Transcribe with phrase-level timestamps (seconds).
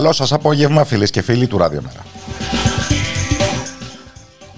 [0.00, 2.04] Καλό σας απόγευμα φίλες και φίλοι του Ραδιομέρα.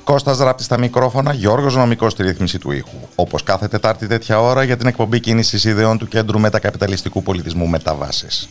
[0.05, 2.97] Κώστας Ράπτη στα μικρόφωνα, Γιώργος Νομικός στη ρύθμιση του ήχου.
[3.15, 8.49] Όπως κάθε Τετάρτη τέτοια ώρα για την εκπομπή κίνησης ιδεών του Κέντρου Μετακαπιταλιστικού Πολιτισμού Μεταβάσεις.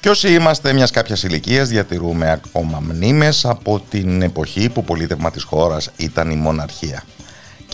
[0.00, 5.42] Και όσοι είμαστε μιας κάποιας ηλικίας διατηρούμε ακόμα μνήμες από την εποχή που πολίτευμα της
[5.42, 7.02] χώρας ήταν η μοναρχία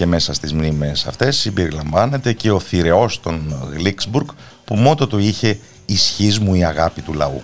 [0.00, 4.28] και μέσα στις μνήμες αυτές συμπεριλαμβάνεται και ο θηρεός των Γλίξμπουργκ
[4.64, 7.42] που μότο του είχε «Ισχύς μου η αγάπη του λαού».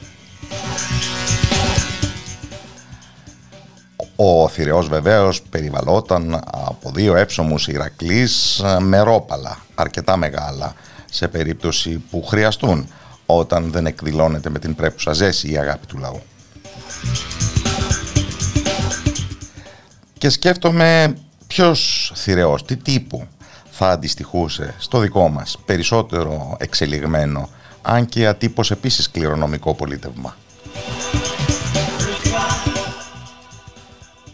[4.16, 10.74] Ο θηρεός βεβαίως περιβαλλόταν από δύο εύσωμους Ηρακλείς με ρόπαλα, αρκετά μεγάλα,
[11.10, 12.88] σε περίπτωση που χρειαστούν
[13.26, 16.22] όταν δεν εκδηλώνεται με την πρέπουσα ζέση η αγάπη του λαού.
[20.18, 21.16] Και σκέφτομαι
[21.56, 23.26] ποιος θηρεός, τι τύπου
[23.70, 27.48] θα αντιστοιχούσε στο δικό μας περισσότερο εξελιγμένο,
[27.82, 30.36] αν και ατύπως επίσης κληρονομικό πολίτευμα;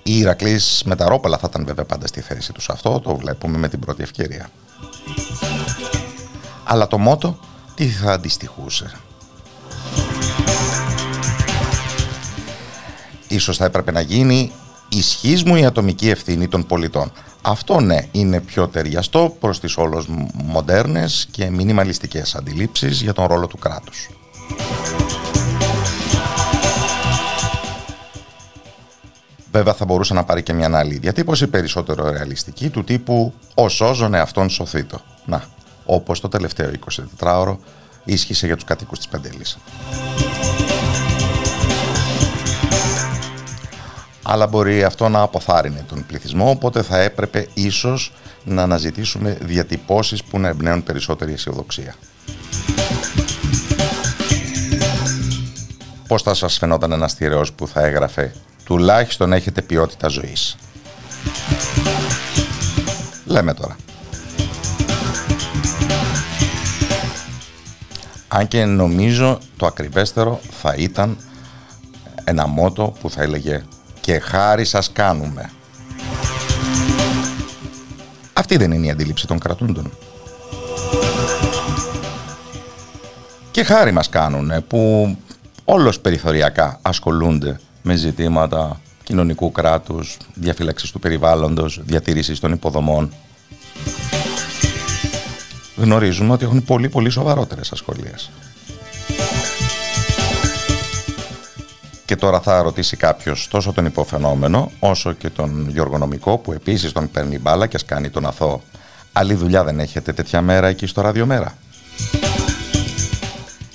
[0.02, 2.68] Οι Ηρακλείς με τα ρόπαλα θα ήταν βέβαια πάντα στη θέση τους.
[2.68, 4.50] Αυτό το βλέπουμε με την πρώτη ευκαιρία.
[6.64, 7.38] Αλλά το μότο
[7.74, 8.90] τι θα αντιστοιχούσε;
[13.28, 14.52] Ίσως θα έπρεπε να γίνει
[14.96, 17.12] ισχύς μου η ατομική ευθύνη των πολιτών.
[17.42, 23.46] Αυτό ναι είναι πιο ταιριαστό προς τις όλες μοντέρνες και μινιμαλιστικές αντιλήψεις για τον ρόλο
[23.46, 24.08] του κράτους.
[29.52, 34.18] Βέβαια θα μπορούσε να πάρει και μια άλλη διατύπωση περισσότερο ρεαλιστική του τύπου «Ο σώζωνε
[34.18, 35.00] αυτόν σωθήτο».
[35.24, 35.44] Να,
[35.84, 36.70] όπως το τελευταίο
[37.18, 37.56] 24ωρο
[38.04, 39.58] ίσχυσε για τους κατοίκους της Πεντέλης.
[44.32, 48.12] Αλλά μπορεί αυτό να αποθάρρυνε τον πληθυσμό, οπότε θα έπρεπε ίσως
[48.44, 51.94] να αναζητήσουμε διατυπώσεις που να εμπνέουν περισσότερη αισιοδοξία.
[56.08, 58.34] Πώς θα σας φαινόταν ένας θηρεός που θα έγραφε
[58.64, 60.56] «Τουλάχιστον έχετε ποιότητα ζωής».
[63.24, 63.76] Λέμε τώρα.
[68.28, 71.16] Αν και νομίζω το ακριβέστερο θα ήταν
[72.24, 73.62] ένα μότο που θα έλεγε
[74.02, 75.50] και χάρη σας κάνουμε.
[78.32, 79.92] Αυτή δεν είναι η αντίληψη των κρατούντων.
[83.50, 85.16] Και χάρη μας κάνουν που
[85.64, 93.12] όλος περιθωριακά ασχολούνται με ζητήματα κοινωνικού κράτους, διαφύλαξης του περιβάλλοντος, διατήρησης των υποδομών.
[95.76, 98.30] Γνωρίζουμε ότι έχουν πολύ πολύ σοβαρότερες ασχολίες.
[102.04, 106.92] Και τώρα θα ρωτήσει κάποιος τόσο τον υποφαινόμενο, όσο και τον Γιώργο Νομικό, που επίσης
[106.92, 108.62] τον παίρνει μπάλα και σκάνει τον αθώο.
[109.12, 111.54] Άλλη δουλειά δεν έχετε τέτοια μέρα εκεί στο ραδιομέρα.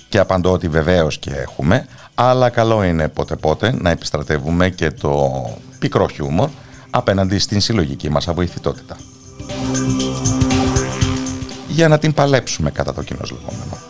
[0.09, 5.43] Και απαντώ ότι βεβαίως και έχουμε, αλλά καλό είναι πότε πότε να επιστρατεύουμε και το
[5.79, 6.49] πικρό χιούμορ
[6.89, 8.97] απέναντι στην συλλογική μας αβοηθητότητα.
[11.67, 13.86] Για να την παλέψουμε κατά το κοινό λεγόμενο.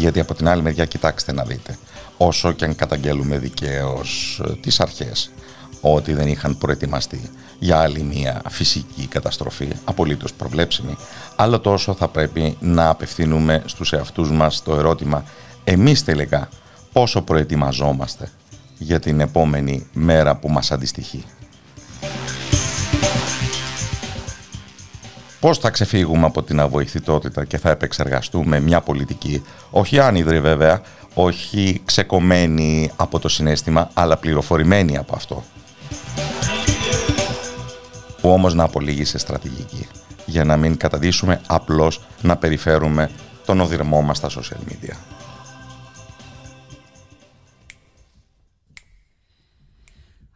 [0.00, 1.78] Γιατί από την άλλη μεριά κοιτάξτε να δείτε,
[2.16, 5.30] όσο και αν καταγγέλουμε δικαίως ε, τις αρχές
[5.80, 10.96] ότι δεν είχαν προετοιμαστεί για άλλη μια φυσική καταστροφή, απολύτως προβλέψιμη,
[11.36, 15.24] άλλο τόσο θα πρέπει να απευθύνουμε στους εαυτούς μας το ερώτημα
[15.64, 16.48] εμείς τελικά
[16.92, 18.30] πόσο προετοιμαζόμαστε
[18.78, 21.24] για την επόμενη μέρα που μας αντιστοιχεί.
[25.40, 30.82] Πώς θα ξεφύγουμε από την αβοηθητότητα και θα επεξεργαστούμε μια πολιτική, όχι άνυδρη βέβαια,
[31.14, 35.44] όχι ξεκομμένη από το συνέστημα, αλλά πληροφορημένη από αυτό.
[38.20, 39.86] Που όμως να απολύγει σε στρατηγική.
[40.30, 43.10] για να μην καταδείσουμε απλώς να περιφέρουμε
[43.44, 44.94] τον οδυρμό μας στα social media.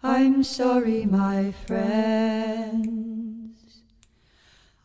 [0.03, 3.24] I'm sorry, my friends.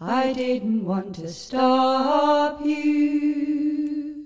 [0.02, 4.26] I didn't want to stop you.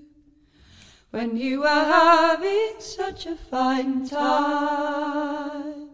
[1.14, 5.90] when you were having such a fine time.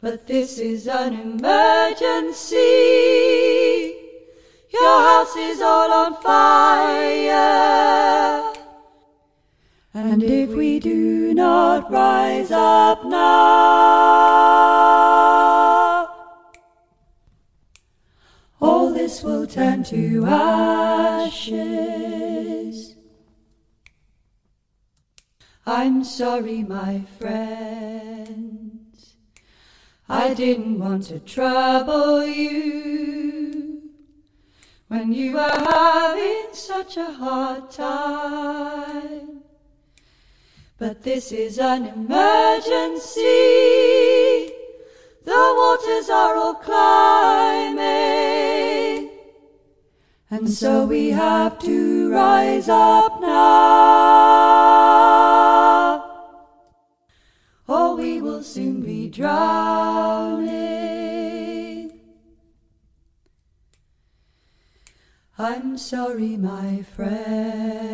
[0.00, 2.56] But this is an emergency.
[4.72, 7.48] Your house is all on fire.
[9.94, 14.97] And if we do not rise up now,
[18.60, 21.68] all this will turn to ashes.
[25.66, 29.14] I'm sorry, my friends.
[30.08, 33.82] I didn't want to trouble you
[34.88, 39.42] when you were having such a hard time.
[40.78, 43.18] But this is an emergency.
[45.28, 47.84] The waters are all climbing.
[50.30, 54.48] And so we have to rise up now
[57.68, 60.48] or we will soon be drowning.
[65.38, 67.92] I'm sorry, my friends,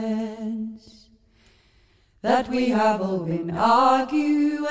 [2.22, 4.70] that we have all been arguing,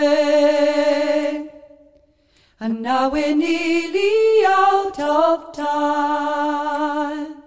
[2.63, 7.43] and now we're nearly out of time.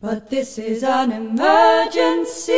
[0.00, 2.54] But this is an emergency.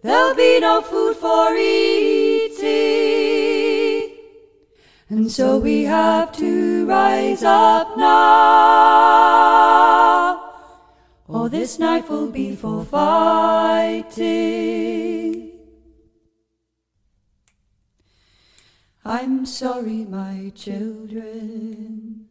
[0.00, 2.64] There'll be no food for eating.
[5.10, 8.14] And so we have to rise up now.
[11.28, 14.14] Or this night will be for fighting.
[19.06, 22.26] I'm sorry, my children.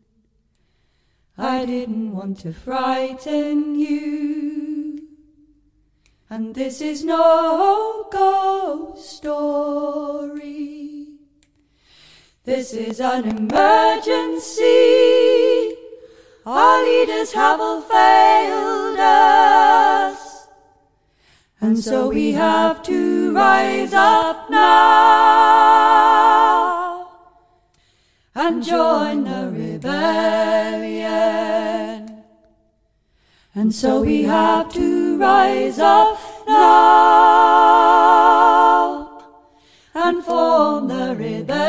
[1.37, 5.07] I didn't want to frighten you.
[6.31, 11.09] And this is no ghost story.
[12.43, 14.65] This is an emergency.
[16.43, 20.47] Our leaders have all failed us.
[21.61, 26.12] And so we have to rise up now
[28.45, 29.99] and join the rebellion.
[33.59, 34.87] And so we have to
[35.27, 36.17] rise up
[36.47, 37.43] now
[40.03, 41.63] and form the rebellion.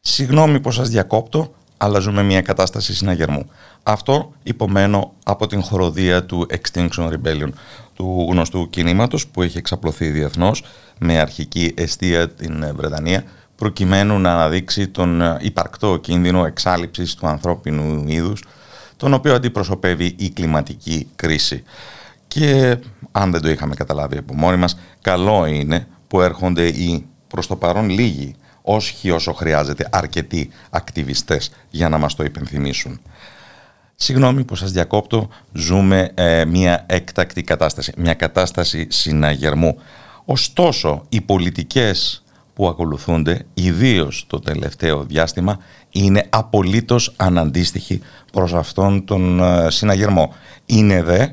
[0.00, 3.50] Συγγνώμη που σας διακόπτω, αλλά ζούμε μια κατάσταση συναγερμού.
[3.82, 7.50] Αυτό υπομένω από την χοροδία του Extinction Rebellion,
[8.00, 10.64] του γνωστού κινήματος που έχει εξαπλωθεί διεθνώς
[10.98, 13.24] με αρχική αιστεία την Βρετανία
[13.56, 18.44] προκειμένου να αναδείξει τον ε, υπαρκτό κίνδυνο εξάλληψης του ανθρώπινου είδους,
[18.96, 21.62] τον οποίο αντιπροσωπεύει η κλιματική κρίση.
[22.28, 22.78] Και
[23.12, 27.56] αν δεν το είχαμε καταλάβει από μόνοι μας, καλό είναι που έρχονται οι προς το
[27.56, 33.00] παρόν λίγοι, όχι όσο χρειάζεται αρκετοί ακτιβιστές για να μας το υπενθυμίσουν.
[34.02, 39.78] Συγγνώμη που σας διακόπτω, ζούμε ε, μια έκτακτη κατάσταση, μια κατάσταση συναγερμού.
[40.24, 45.58] Ωστόσο, οι πολιτικές που ακολουθούνται, ιδίως το τελευταίο διάστημα,
[45.90, 48.00] είναι απολύτως αναντίστοιχοι
[48.32, 50.34] προς αυτόν τον ε, συναγερμό.
[50.66, 51.26] Είναι δε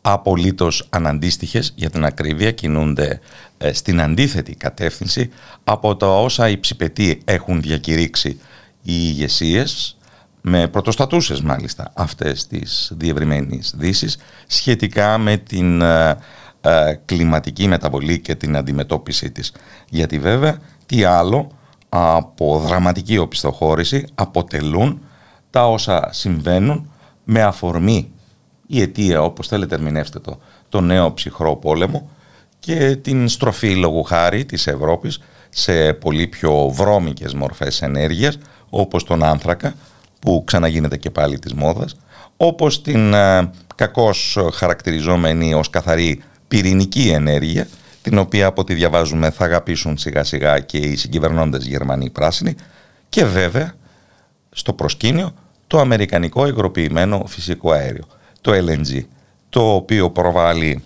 [0.00, 3.20] απολύτως αναντίστοιχες για την ακρίβεια, κινούνται
[3.58, 5.30] ε, στην αντίθετη κατεύθυνση
[5.64, 8.28] από τα όσα οι ψηπετοί έχουν διακηρύξει
[8.82, 9.96] οι ηγεσίες
[10.46, 16.16] με πρωτοστατούσες μάλιστα αυτές τις διευρυμένες δύσεις σχετικά με την ε,
[17.04, 19.52] κλιματική μεταβολή και την αντιμετώπιση της.
[19.88, 21.50] Γιατί βέβαια τι άλλο
[21.88, 25.00] από δραματική οπισθοχώρηση αποτελούν
[25.50, 26.90] τα όσα συμβαίνουν
[27.24, 28.12] με αφορμή
[28.66, 32.10] η αιτία όπως θέλετε ερμηνεύστε το, το νέο ψυχρό πόλεμο
[32.58, 35.20] και την στροφή λόγου χάρη της Ευρώπης
[35.50, 38.38] σε πολύ πιο βρώμικες μορφές ενέργειας
[38.70, 39.74] όπως τον άνθρακα
[40.24, 41.96] που ξαναγίνεται και πάλι της μόδας
[42.36, 47.68] όπως την ε, κακώς χαρακτηριζόμενη ως καθαρή πυρηνική ενέργεια
[48.02, 52.54] την οποία από ό,τι διαβάζουμε θα αγαπήσουν σιγά σιγά και οι συγκυβερνώντες Γερμανοί πράσινοι
[53.08, 53.74] και βέβαια
[54.50, 55.34] στο προσκήνιο
[55.66, 58.04] το αμερικανικό υγροποιημένο φυσικό αέριο,
[58.40, 59.02] το LNG,
[59.48, 60.82] το οποίο προβάλλει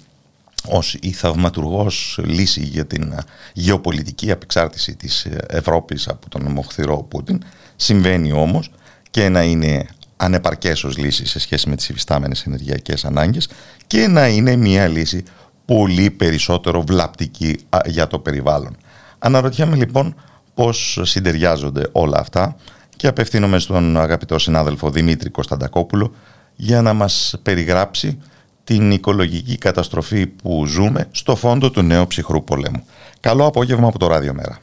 [0.66, 3.14] ως η θαυματουργός λύση για την
[3.52, 7.42] γεωπολιτική απεξάρτηση της Ευρώπης από τον μοχθηρό Πούτιν.
[7.76, 8.70] Συμβαίνει όμως
[9.18, 13.50] και να είναι ανεπαρκές ως λύση σε σχέση με τις υφιστάμενες ενεργειακές ανάγκες
[13.86, 15.22] και να είναι μια λύση
[15.64, 18.76] πολύ περισσότερο βλαπτική για το περιβάλλον.
[19.18, 20.14] Αναρωτιέμαι λοιπόν
[20.54, 22.56] πώς συντεριάζονται όλα αυτά
[22.96, 26.14] και απευθύνομαι στον αγαπητό συνάδελφο Δημήτρη Κωνσταντακόπουλο
[26.56, 28.22] για να μας περιγράψει
[28.64, 32.86] την οικολογική καταστροφή που ζούμε στο φόντο του νέου ψυχρού πολέμου.
[33.20, 34.58] Καλό απόγευμα από το Ράδιο Μέρα.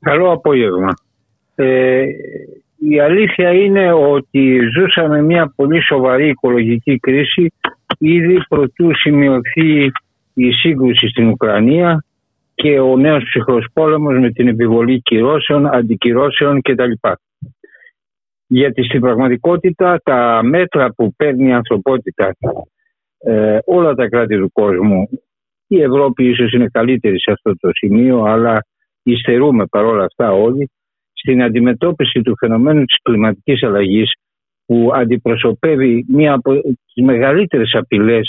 [0.00, 0.94] Καλό απόγευμα.
[1.54, 2.04] Ε,
[2.78, 7.52] η αλήθεια είναι ότι ζούσαμε μια πολύ σοβαρή οικολογική κρίση
[7.98, 9.90] ήδη προτού σημειωθεί
[10.34, 12.04] η σύγκρουση στην Ουκρανία
[12.54, 16.90] και ο νέος ψυχρός πόλεμος με την επιβολή κυρώσεων, αντικυρώσεων κτλ.
[18.46, 22.34] Γιατί στην πραγματικότητα τα μέτρα που παίρνει η ανθρωπότητα
[23.18, 25.08] ε, όλα τα κράτη του κόσμου
[25.66, 28.66] η Ευρώπη ίσως είναι καλύτερη σε αυτό το σημείο αλλά
[29.02, 30.70] υστερούμε παρόλα αυτά όλοι
[31.24, 34.12] στην αντιμετώπιση του φαινομένου της κλιματικής αλλαγής
[34.66, 38.28] που αντιπροσωπεύει μία από τις μεγαλύτερες απειλές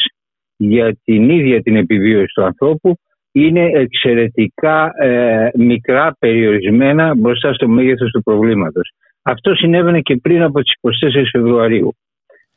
[0.58, 2.96] για την ίδια την επιβίωση του ανθρώπου
[3.32, 8.92] είναι εξαιρετικά ε, μικρά, περιορισμένα μπροστά στο μέγεθος του προβλήματος.
[9.22, 10.90] Αυτό συνέβαινε και πριν από τις 24
[11.32, 11.96] Φεβρουαρίου.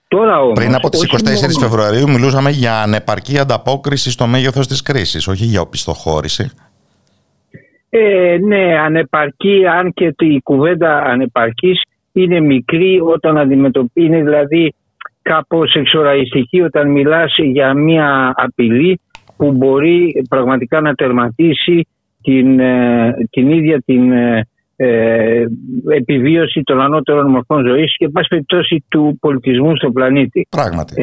[0.08, 1.58] Τώρα όμως, πριν από τις 24 μόνο...
[1.58, 6.50] Φεβρουαρίου μιλούσαμε για ανεπαρκή ανταπόκριση στο μέγεθος της κρίσης, όχι για οπισθοχώρηση.
[7.90, 11.80] Ε, ναι, ανεπαρκή, αν και η κουβέντα ανεπαρκής
[12.12, 14.74] είναι μικρή όταν αντιμετωπίζει, είναι δηλαδή
[15.22, 19.00] κάπως εξοραϊστική όταν μιλάς για μια απειλή
[19.36, 21.86] που μπορεί πραγματικά να τερματίσει
[22.22, 25.44] την, ε, την ίδια την ε, ε,
[25.88, 30.46] επιβίωση των ανώτερων μορφών ζωής και πάση περιπτώσει του πολιτισμού στον πλανήτη.
[30.50, 30.94] Πράγματι.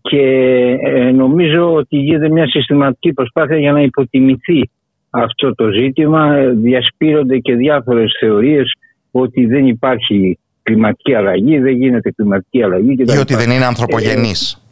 [0.00, 0.76] και
[1.14, 4.70] νομίζω ότι γίνεται μια συστηματική προσπάθεια για να υποτιμηθεί
[5.10, 6.36] αυτό το ζήτημα.
[6.54, 8.72] Διασπείρονται και διάφορες θεωρίες
[9.10, 12.96] ότι δεν υπάρχει κλιματική αλλαγή, δεν γίνεται κλιματική αλλαγή.
[12.98, 14.64] Ή ότι δεν είναι ανθρωπογενής.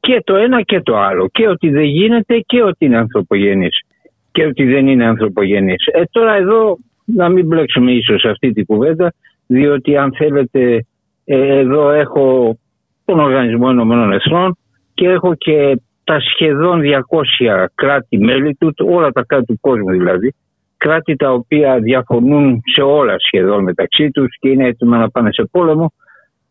[0.00, 1.28] Και το ένα και το άλλο.
[1.32, 3.80] Και ότι δεν γίνεται και ότι είναι ανθρωπογενής.
[4.32, 5.86] Και ότι δεν είναι ανθρωπογενής.
[5.92, 9.12] Ε, τώρα εδώ να μην μπλέξουμε ίσως αυτή την κουβέντα,
[9.46, 10.86] διότι αν θέλετε
[11.24, 12.56] ε, εδώ έχω
[13.04, 14.56] τον Οργανισμό Ενωμένων Εθνών
[14.94, 20.34] και έχω και τα σχεδόν 200 κράτη-μέλη του, όλα τα κράτη του κόσμου δηλαδή,
[20.76, 25.48] κράτη τα οποία διαφωνούν σε όλα σχεδόν μεταξύ τους και είναι έτοιμα να πάνε σε
[25.50, 25.92] πόλεμο,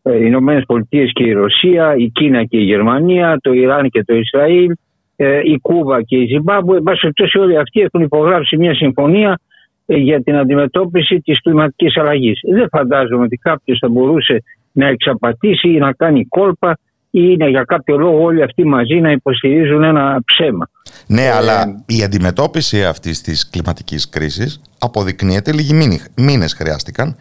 [0.02, 4.04] ε, οι Ηνωμένες Πολιτείες και η Ρωσία, η Κίνα και η Γερμανία, το Ιράν και
[4.04, 4.74] το Ισραήλ,
[5.16, 6.74] ε, η Κούβα και η Ζιμπάμπου.
[6.74, 9.40] Εν πάση περιπτώσει, όλοι αυτοί έχουν υπογράψει μια συμφωνία
[9.86, 12.40] ε, για την αντιμετώπιση της κλιματικής αλλαγής.
[12.42, 14.42] Δεν φαντάζομαι ότι κάποιος θα μπορούσε
[14.72, 19.10] να εξαπατήσει ή να κάνει κόλπα ή είναι για κάποιο λόγο όλοι αυτοί μαζί να
[19.10, 20.70] υποστηρίζουν ένα ψέμα.
[21.06, 27.16] Ναι, ε, αλλά η αντιμετώπιση αυτής της κλιματικής κρίσης αποδεικνύεται λίγοι μήνες χρειάστηκαν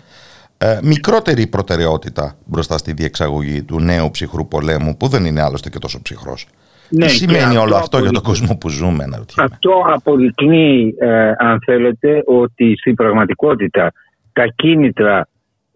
[0.58, 5.80] ε, μικρότερη προτεραιότητα μπροστά στη διεξαγωγή του νέου ψυχρού πολέμου που δεν είναι άλλωστε και
[5.80, 6.48] τόσο ψυχρός.
[6.90, 11.60] Ναι, Τι σημαίνει όλο αυτό για τον κόσμο που ζούμε, να Αυτό αποδεικνύει, ε, αν
[11.66, 13.92] θέλετε, ότι στην πραγματικότητα
[14.34, 15.28] τα κίνητρα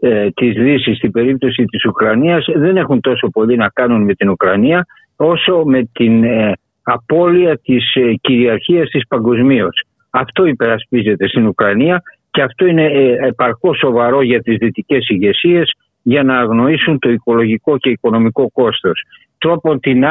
[0.05, 4.29] ε, της Δύσης στην περίπτωση της Ουκρανίας δεν έχουν τόσο πολύ να κάνουν με την
[4.29, 6.51] Ουκρανία όσο με την ε,
[6.83, 9.83] απώλεια της ε, κυριαρχίας της παγκοσμίως.
[10.09, 16.23] Αυτό υπερασπίζεται στην Ουκρανία και αυτό είναι ε, επαρκώς σοβαρό για τις δυτικές ηγεσίες για
[16.23, 19.03] να αγνοήσουν το οικολογικό και οικονομικό κόστος.
[19.37, 20.03] Τρόπον την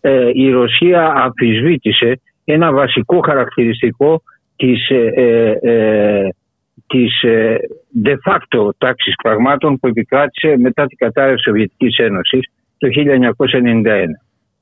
[0.00, 4.22] ε, η Ρωσία αμφισβήτησε ένα βασικό χαρακτηριστικό
[4.56, 6.28] της, ε,
[6.92, 7.20] της
[8.04, 14.06] de facto τάξης πραγμάτων που επικράτησε μετά την κατάρρευση της Σοβιετικής Ένωσης το 1991.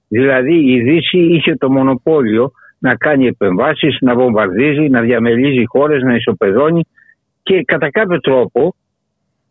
[0.09, 6.15] Δηλαδή η Δύση είχε το μονοπόλιο να κάνει επεμβάσεις, να βομβαρδίζει, να διαμελίζει χώρες, να
[6.15, 6.83] ισοπεδώνει
[7.43, 8.75] και κατά κάποιο τρόπο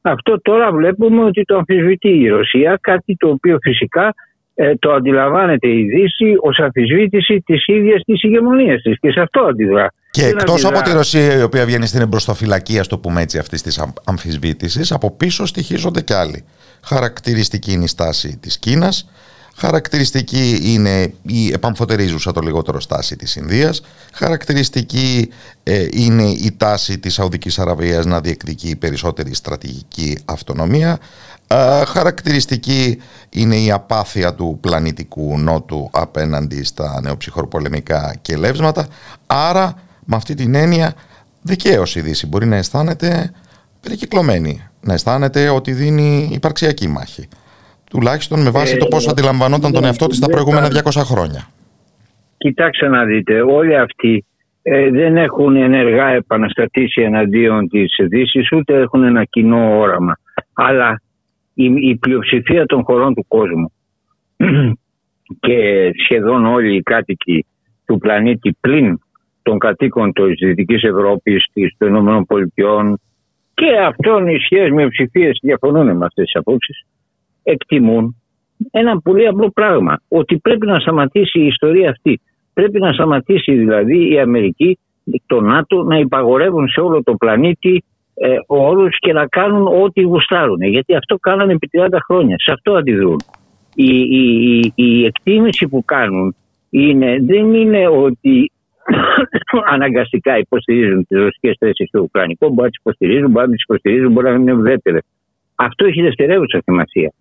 [0.01, 4.13] αυτό τώρα βλέπουμε ότι το αμφισβητεί η Ρωσία, κάτι το οποίο φυσικά
[4.55, 9.41] ε, το αντιλαμβάνεται η Δύση ως αμφισβήτηση της ίδιας της ηγεμονίας της και σε αυτό
[9.41, 9.93] αντιδρά.
[10.11, 13.61] Και εκτός από τη Ρωσία, η οποία βγαίνει στην εμπροστοφυλακή, ας το πούμε έτσι, αυτής
[13.61, 16.43] της αμφισβήτησης, από πίσω στοιχίζονται κι άλλοι.
[16.81, 19.05] Χαρακτηριστική είναι η στάση της Κίνας,
[19.59, 23.81] Χαρακτηριστική είναι η επαμφωτερίζουσα το λιγότερο στάση της Ινδίας.
[24.13, 25.29] Χαρακτηριστική
[25.63, 30.99] ε, είναι η τάση της Σαουδικής Αραβίας να διεκδικεί περισσότερη στρατηγική αυτονομία.
[31.47, 38.87] Ε, χαρακτηριστική είναι η απάθεια του πλανητικού νότου απέναντι στα νεοψυχορπολεμικά και λεύσματα.
[39.27, 39.73] Άρα
[40.09, 40.93] με αυτή την έννοια
[41.41, 43.31] δικαίως η Δύση μπορεί να αισθάνεται
[43.81, 44.61] περικυκλωμένη.
[44.81, 47.27] Να αισθάνεται ότι δίνει υπαρξιακή μάχη.
[47.89, 51.47] Τουλάχιστον με βάση το πώς ε, αντιλαμβανόταν τον ναι, εαυτό της τα προηγούμενα 200 χρόνια.
[52.37, 54.25] Κοιτάξτε να δείτε, όλοι αυτοί
[54.61, 60.17] ε, δεν έχουν ενεργά επαναστατήσει εναντίον της Δύσης ούτε έχουν ένα κοινό όραμα.
[60.53, 61.01] Αλλά
[61.53, 63.71] η, η πλειοψηφία των χωρών του κόσμου
[65.45, 67.45] και σχεδόν όλοι οι κάτοικοι
[67.85, 68.99] του πλανήτη πλην
[69.49, 71.45] των κατοίκων της Δυτικής Ευρώπης,
[71.77, 72.97] των ΗΠΑ
[73.53, 76.85] και αυτών οι σχέσεις με ψηφίες διαφωνούν με αυτές τις απόψεις
[77.43, 78.15] εκτιμούν
[78.71, 82.19] ένα πολύ απλό πράγμα ότι πρέπει να σταματήσει η ιστορία αυτή.
[82.53, 84.77] Πρέπει να σταματήσει δηλαδή η Αμερική
[85.25, 90.61] το ΝΑΤΟ να υπαγορεύουν σε όλο το πλανήτη ε, όρους και να κάνουν ό,τι γουστάρουν.
[90.61, 92.35] Γιατί αυτό κάνανε επί 30 χρόνια.
[92.39, 93.19] Σε αυτό αντιδρούν.
[93.75, 96.35] Η, η, η, η εκτίμηση που κάνουν
[96.69, 98.51] είναι, δεν είναι ότι
[99.73, 102.47] αναγκαστικά υποστηρίζουν τις ρωσικές θέσεις στο Ουκρανικό.
[102.47, 105.01] Μπορεί να τις υποστηρίζουν, μπορεί να τις υποστηρίζουν, μπορεί να είναι ουδέτερες.
[105.55, 107.13] Αυτό έχει δευτερεύουσα σημασία.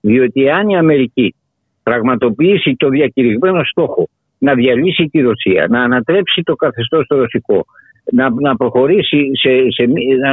[0.00, 1.34] Διότι αν η Αμερική
[1.82, 4.08] πραγματοποιήσει το διακηρυγμένο στόχο
[4.38, 7.64] να διαλύσει τη Ρωσία, να ανατρέψει το καθεστώς το ρωσικό,
[8.12, 9.84] να, να προχωρήσει σε, σε,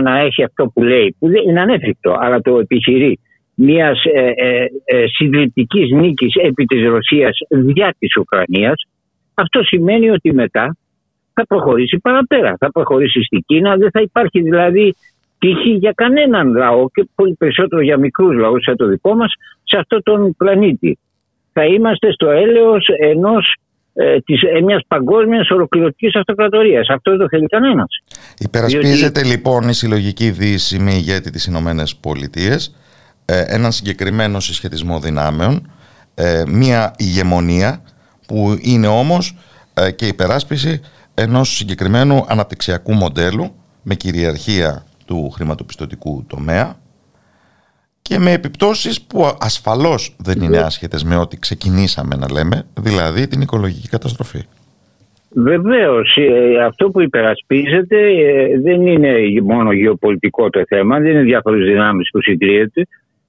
[0.02, 3.20] να έχει αυτό που λέει, που είναι ανέφικτο, αλλά το επιχειρεί,
[3.54, 8.84] μιας ε, ε, ε, συντριπτικής νίκης επί της Ρωσίας δια της Ουκρανίας,
[9.42, 10.78] αυτό σημαίνει ότι μετά
[11.34, 12.56] θα προχωρήσει παραπέρα.
[12.60, 14.96] Θα προχωρήσει στην Κίνα, δεν θα υπάρχει δηλαδή
[15.40, 19.78] τύχη για κανέναν λαό και πολύ περισσότερο για μικρούς λαούς σαν το δικό μας σε
[19.78, 21.00] αυτόν τον πλανήτη.
[21.54, 23.56] Θα είμαστε στο έλεος ενός
[23.94, 26.88] ε, της, ε, μιας παγκόσμιας ολοκληρωτικής αυτοκρατορίας.
[26.90, 27.88] Αυτό δεν το θέλει κανένας.
[28.38, 29.36] Υπερασπίζεται Διότι...
[29.36, 32.76] λοιπόν η συλλογική δύση με ηγέτη της Ηνωμένες Πολιτείες
[33.26, 35.72] ε, έναν συγκεκριμένο συσχετισμό δυνάμεων,
[36.16, 37.82] ε, μια ηγεμονία
[38.28, 39.36] που είναι όμως
[39.74, 40.82] ε, και υπεράσπιση
[41.14, 46.76] ενός συγκεκριμένου αναπτυξιακού μοντέλου με κυριαρχία του χρηματοπιστωτικού τομέα
[48.02, 53.42] και με επιπτώσεις που ασφαλώς δεν είναι άσχετες με ό,τι ξεκινήσαμε να λέμε, δηλαδή την
[53.42, 54.42] οικολογική καταστροφή.
[55.30, 61.68] Βεβαίως, ε, αυτό που υπερασπίζεται ε, δεν είναι μόνο γεωπολιτικό το θέμα, δεν είναι διάφορες
[61.68, 62.88] δυνάμεις που συγκρίνεται.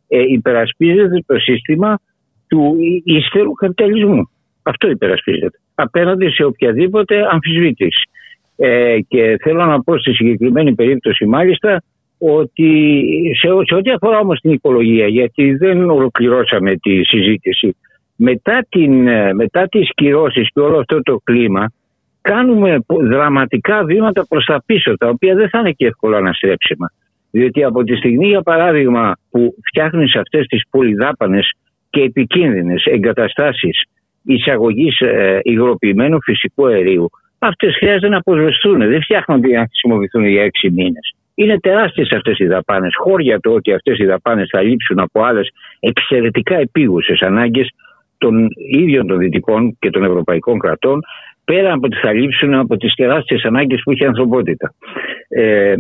[0.08, 1.98] Ε, υπερασπίζεται το σύστημα
[2.46, 4.30] του ύστερου καπιταλισμού.
[4.68, 5.58] Αυτό υπερασπίζεται.
[5.74, 8.08] Απέναντι σε οποιαδήποτε αμφισβήτηση.
[8.56, 11.82] Ε, και θέλω να πω στη συγκεκριμένη περίπτωση μάλιστα
[12.18, 13.02] ότι
[13.38, 17.76] σε, σε ό,τι αφορά όμως την οικολογία γιατί δεν ολοκληρώσαμε τη συζήτηση
[18.16, 18.92] μετά, την,
[19.34, 21.72] μετά τις κυρώσεις και όλο αυτό το κλίμα
[22.20, 26.92] κάνουμε δραματικά βήματα προς τα πίσω τα οποία δεν θα είναι και εύκολα αναστρέψιμα.
[27.30, 31.52] Διότι από τη στιγμή για παράδειγμα που φτιάχνεις αυτές τις πολυδάπανες
[31.90, 33.82] και επικίνδυνες εγκαταστάσεις
[34.22, 38.78] εισαγωγής ε, υγροποιημένου φυσικού αερίου αυτές χρειάζεται να αποσβεστούν.
[38.78, 41.14] Δεν φτιάχνονται για να χρησιμοποιηθούν για έξι μήνες.
[41.34, 42.94] Είναι τεράστιες αυτές οι δαπάνες.
[42.96, 45.50] Χώρια το ότι αυτές οι δαπάνες θα λείψουν από άλλες
[45.80, 47.70] εξαιρετικά επίγουσες ανάγκες
[48.18, 51.00] των ίδιων των δυτικών και των ευρωπαϊκών κρατών,
[51.44, 54.74] πέρα από ότι θα λείψουν από τις τεράστιες ανάγκες που έχει η ανθρωπότητα.
[55.28, 55.74] Ε,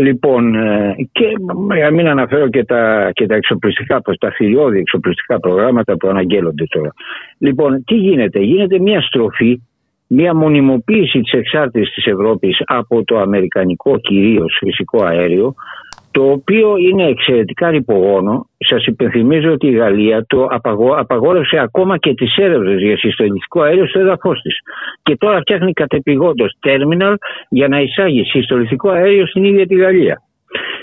[0.00, 1.26] λοιπόν, ε, και
[1.74, 6.92] για μην αναφέρω και τα, και τα εξοπλιστικά, τα θηριώδη εξοπλιστικά προγράμματα που αναγγέλλονται τώρα.
[7.38, 9.60] Λοιπόν, τι γίνεται, γίνεται μια στροφή
[10.14, 15.54] μια μονιμοποίηση της εξάρτησης της Ευρώπης από το αμερικανικό κυρίως φυσικό αέριο
[16.12, 18.46] το οποίο είναι εξαιρετικά ρηπογόνο.
[18.58, 20.46] Σας υπενθυμίζω ότι η Γαλλία το
[20.96, 24.58] απαγόρευσε ακόμα και τις έρευνες για συστολιστικό αέριο στο έδαφος της.
[25.02, 27.16] Και τώρα φτιάχνει κατεπηγόντως τέρμιναλ
[27.48, 30.22] για να εισάγει συστολιστικό αέριο στην ίδια τη Γαλλία.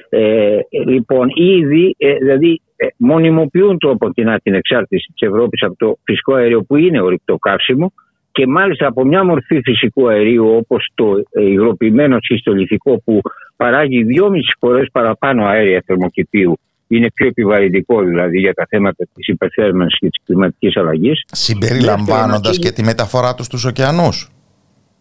[0.09, 5.75] Ε, λοιπόν, ήδη ε, δηλαδή ε, μονιμοποιούν το από την, την εξάρτηση της Ευρώπης από
[5.77, 7.93] το φυσικό αέριο που είναι ορυκτό καύσιμο
[8.39, 11.05] και μάλιστα από μια μορφή φυσικού αερίου όπως το
[11.41, 13.21] υγροποιημένο συστολιθικό που
[13.55, 19.99] παράγει δυόμιση φορές παραπάνω αέρια θερμοκηπίου είναι πιο επιβαρυντικό δηλαδή για τα θέματα της υπερθέρμανσης
[19.99, 21.23] και της κλιματικής αλλαγής.
[21.25, 24.31] Συμπεριλαμβάνοντας και τη μεταφορά τους στους ωκεανούς.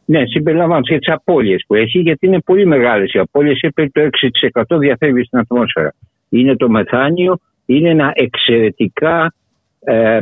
[0.04, 4.00] Ναι, συμπεριλαμβάνοντας και τις απώλειες που έχει γιατί είναι πολύ μεγάλες οι απώλειες, περί το
[4.00, 5.94] 6% διαφεύγει στην ατμόσφαιρα.
[6.28, 9.34] Είναι το μεθάνιο, είναι ένα εξαιρετικά
[9.80, 10.18] ε,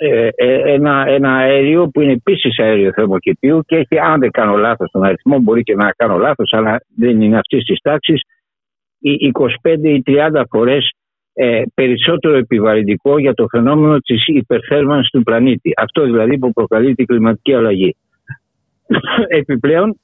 [0.00, 4.56] ε, ε, ένα, ένα αέριο που είναι επίσης αέριο θερμοκηπίου και έχει, αν δεν κάνω
[4.56, 8.20] λάθος τον αριθμό, μπορεί και να κάνω λάθος, αλλά δεν είναι αυτής της τάξης,
[9.00, 10.92] 25 ή 30 φορές
[11.32, 15.72] ε, περισσότερο επιβαρυντικό για το φαινόμενο της υπερθέρμανσης του πλανήτη.
[15.76, 17.96] Αυτό δηλαδή που προκαλεί την κλιματική αλλαγή.
[19.40, 20.00] Επιπλέον,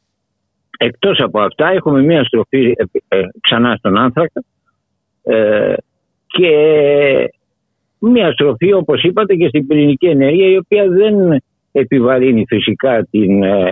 [0.78, 2.74] εκτός από αυτά, έχουμε μία στροφή
[3.08, 4.42] ε, ξανά στον άνθρακα
[6.26, 6.50] και
[7.98, 13.70] μια στροφή όπως είπατε και στην πυρηνική ενέργεια η οποία δεν επιβαρύνει φυσικά την, ε,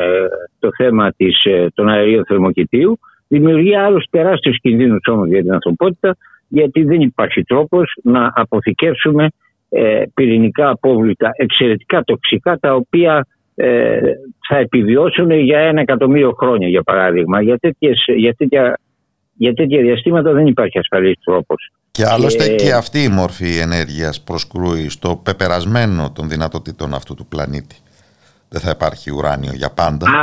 [0.58, 6.16] το θέμα της, ε, των αερίων θερμοκηπίου δημιουργεί άλλους τεράστιους κινδύνους όμως για την ανθρωπότητα
[6.48, 9.28] γιατί δεν υπάρχει τρόπος να αποθηκεύσουμε
[9.68, 14.00] ε, πυρηνικά απόβλητα εξαιρετικά τοξικά τα οποία ε,
[14.48, 17.42] θα επιβιώσουν για ένα εκατομμύριο χρόνια για παράδειγμα.
[17.42, 18.78] Για, τέτοιες, για, τέτοια,
[19.34, 21.70] για τέτοια διαστήματα δεν υπάρχει ασφαλής τρόπος.
[21.96, 27.76] Και άλλωστε και, αυτή η μορφή ενέργειας προσκρούει στο πεπερασμένο των δυνατοτήτων αυτού του πλανήτη.
[28.48, 30.06] Δεν θα υπάρχει ουράνιο για πάντα.
[30.06, 30.22] Α,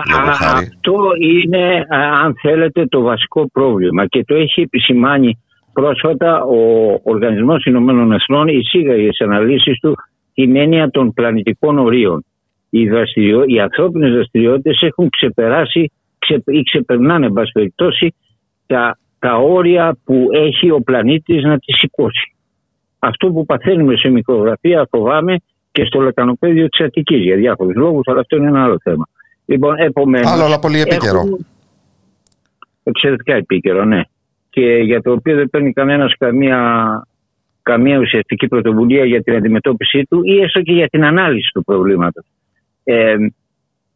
[0.54, 1.86] αυτό είναι,
[2.24, 5.40] αν θέλετε, το βασικό πρόβλημα και το έχει επισημάνει
[5.74, 6.60] πρόσφατα ο
[7.04, 9.96] Οργανισμός Ηνωμένων Εθνών εισήγαγε στις αναλύσεις του
[10.34, 12.26] την έννοια των πλανητικών ορίων.
[12.70, 18.16] Οι, δραστηριο, οι ανθρώπινες δραστηριότητες έχουν ξεπεράσει ξε, ή ξεπερνάνε, εν περιπτώσει,
[18.66, 22.34] τα τα όρια που έχει ο πλανήτης να τη σηκώσει.
[23.00, 25.36] Αυτό που παθαίνουμε σε μικρογραφία φοβάμαι
[25.72, 29.08] και στο λεκανοπέδιο της Αττικής για διάφορους λόγους, αλλά αυτό είναι ένα άλλο θέμα.
[29.46, 31.20] Λοιπόν, επομένως, άλλο αλλά πολύ επίκαιρο.
[31.20, 31.46] Έχουν...
[32.84, 34.02] Εξαιρετικά επίκαιρο, ναι.
[34.50, 36.60] Και για το οποίο δεν παίρνει κανένας καμία,
[37.62, 42.26] καμία ουσιαστική πρωτοβουλία για την αντιμετώπιση του ή έστω και για την ανάλυση του προβλήματος.
[42.84, 43.16] Ε,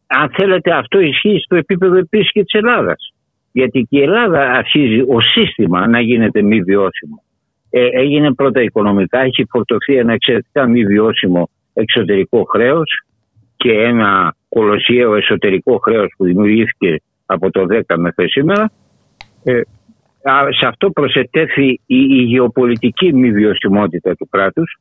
[0.08, 3.12] αν θέλετε αυτό ισχύει στο επίπεδο επίσης και της Ελλάδας
[3.54, 7.24] γιατί και η Ελλάδα αρχίζει ο σύστημα να γίνεται μη βιώσιμο.
[7.70, 13.04] Ε, έγινε πρώτα οικονομικά, έχει φορτωθεί ένα εξαιρετικά μη βιώσιμο εξωτερικό χρέος
[13.56, 18.72] και ένα κολοσιαίο εσωτερικό χρέος που δημιουργήθηκε από το 10 μέχρι σήμερα.
[19.44, 19.62] Ε,
[20.60, 24.78] σε αυτό προσετέθη η, η γεωπολιτική μη βιωσιμότητα του κράτους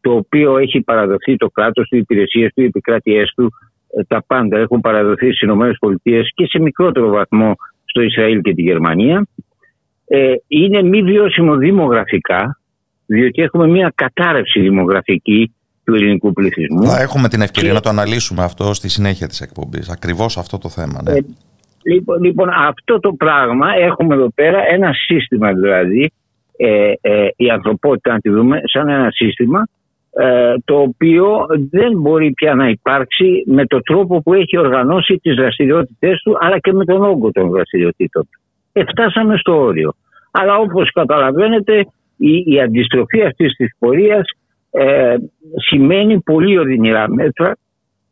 [0.00, 3.52] το οποίο έχει παραδοθεί το κράτος, οι υπηρεσίες του, οι επικράτειές του,
[3.96, 5.72] ε, τα πάντα έχουν παραδοθεί στις ΗΠΑ
[6.34, 7.56] και σε μικρότερο βαθμό
[7.88, 9.26] στο Ισραήλ και τη Γερμανία
[10.06, 12.58] ε, είναι μη βιώσιμο δημογραφικά
[13.06, 16.86] διότι έχουμε μια κατάρρευση δημογραφική του ελληνικού πληθυσμού.
[16.86, 19.88] Θα έχουμε την ευκαιρία να το αναλύσουμε αυτό στη συνέχεια της εκπομπής.
[19.88, 21.02] Ακριβώς αυτό το θέμα.
[21.02, 21.12] Ναι.
[21.12, 21.20] Ε,
[21.82, 26.12] λοιπόν, λοιπόν, αυτό το πράγμα έχουμε εδώ πέρα ένα σύστημα δηλαδή
[26.56, 29.66] ε, ε, η ανθρωπότητα να τη δούμε σαν ένα σύστημα ε,
[30.64, 36.20] το οποίο δεν μπορεί πια να υπάρξει με τον τρόπο που έχει οργανώσει τις δραστηριότητες
[36.22, 38.40] του αλλά και με τον όγκο των δραστηριοτήτων του.
[38.72, 39.94] Εφτάσαμε στο όριο.
[40.30, 44.30] Αλλά όπως καταλαβαίνετε η, η αντιστροφή αυτής της πορείας
[44.70, 45.14] ε,
[45.68, 47.56] σημαίνει πολύ οδυνηρά μέτρα,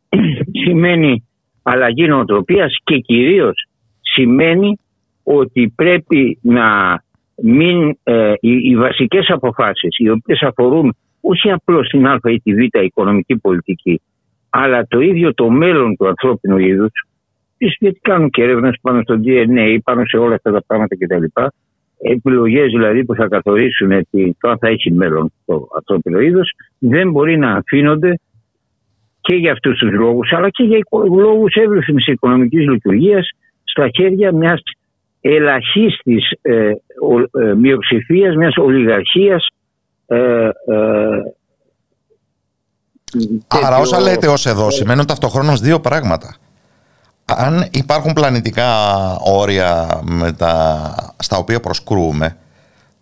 [0.63, 1.27] σημαίνει
[1.63, 3.67] αλλαγή νοοτροπίας και κυρίως
[4.01, 4.79] σημαίνει
[5.23, 7.01] ότι πρέπει να
[7.41, 10.95] μην ε, οι, οι βασικές αποφάσεις οι οποίες αφορούν
[11.29, 14.01] όχι απλώς την Α ή τη Β οικονομική πολιτική,
[14.49, 16.91] αλλά το ίδιο το μέλλον του ανθρώπινου είδους,
[17.57, 21.23] γιατί κάνουν και έρευνες πάνω στο DNA, πάνω σε όλα αυτά τα πράγματα κτλ.
[21.99, 24.07] Επιλογές δηλαδή που θα καθορίσουν
[24.39, 28.19] το αν θα έχει μέλλον το ανθρώπινο είδος, δεν μπορεί να αφήνονται
[29.21, 33.29] και για αυτούς τους λόγους, αλλά και για λόγους εύρυθμης οικονομικής λειτουργίας
[33.63, 34.61] στα χέρια μιας
[35.21, 36.71] ελαχίστης ε,
[37.39, 39.47] ε, μειοψηφίας, μιας ολιγαρχίας
[40.07, 40.51] ε, ε,
[43.47, 46.35] Άρα όσα λέτε ως εδώ σημαίνουν ταυτοχρόνως δύο πράγματα.
[47.25, 48.69] Αν υπάρχουν πλανητικά
[49.19, 52.37] όρια με τα, στα οποία προσκρούμε,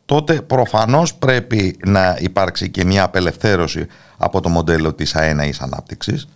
[0.06, 3.88] τότε προφανώς πρέπει να υπάρξει και μια απελευθέρωση
[4.18, 6.28] από το μοντέλο της αέναης ανάπτυξης.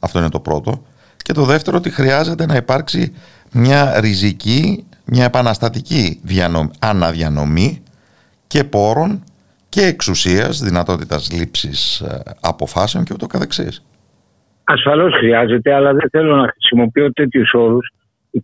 [0.00, 0.82] Αυτό είναι το πρώτο.
[1.16, 3.12] Και το δεύτερο ότι χρειάζεται να υπάρξει
[3.52, 6.20] μια ριζική, μια επαναστατική
[6.78, 7.82] αναδιανομή
[8.46, 9.22] και πόρων
[9.68, 13.84] και εξουσίας, δυνατότητας λήψης ε, αποφάσεων και ούτω καθεξής.
[14.64, 17.90] Ασφαλώς χρειάζεται, αλλά δεν θέλω να χρησιμοποιώ τέτοιους όρους,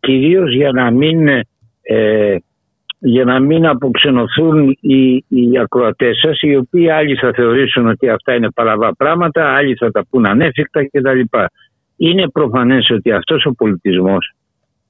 [0.00, 1.28] κυρίως για να μην,
[1.82, 2.36] ε,
[2.98, 8.34] για να μην αποξενωθούν οι, οι ακροατές σας, οι οποίοι άλλοι θα θεωρήσουν ότι αυτά
[8.34, 11.20] είναι παραβά πράγματα, άλλοι θα τα πούν ανέφικτα κτλ.
[11.96, 14.34] Είναι προφανές ότι αυτός ο πολιτισμός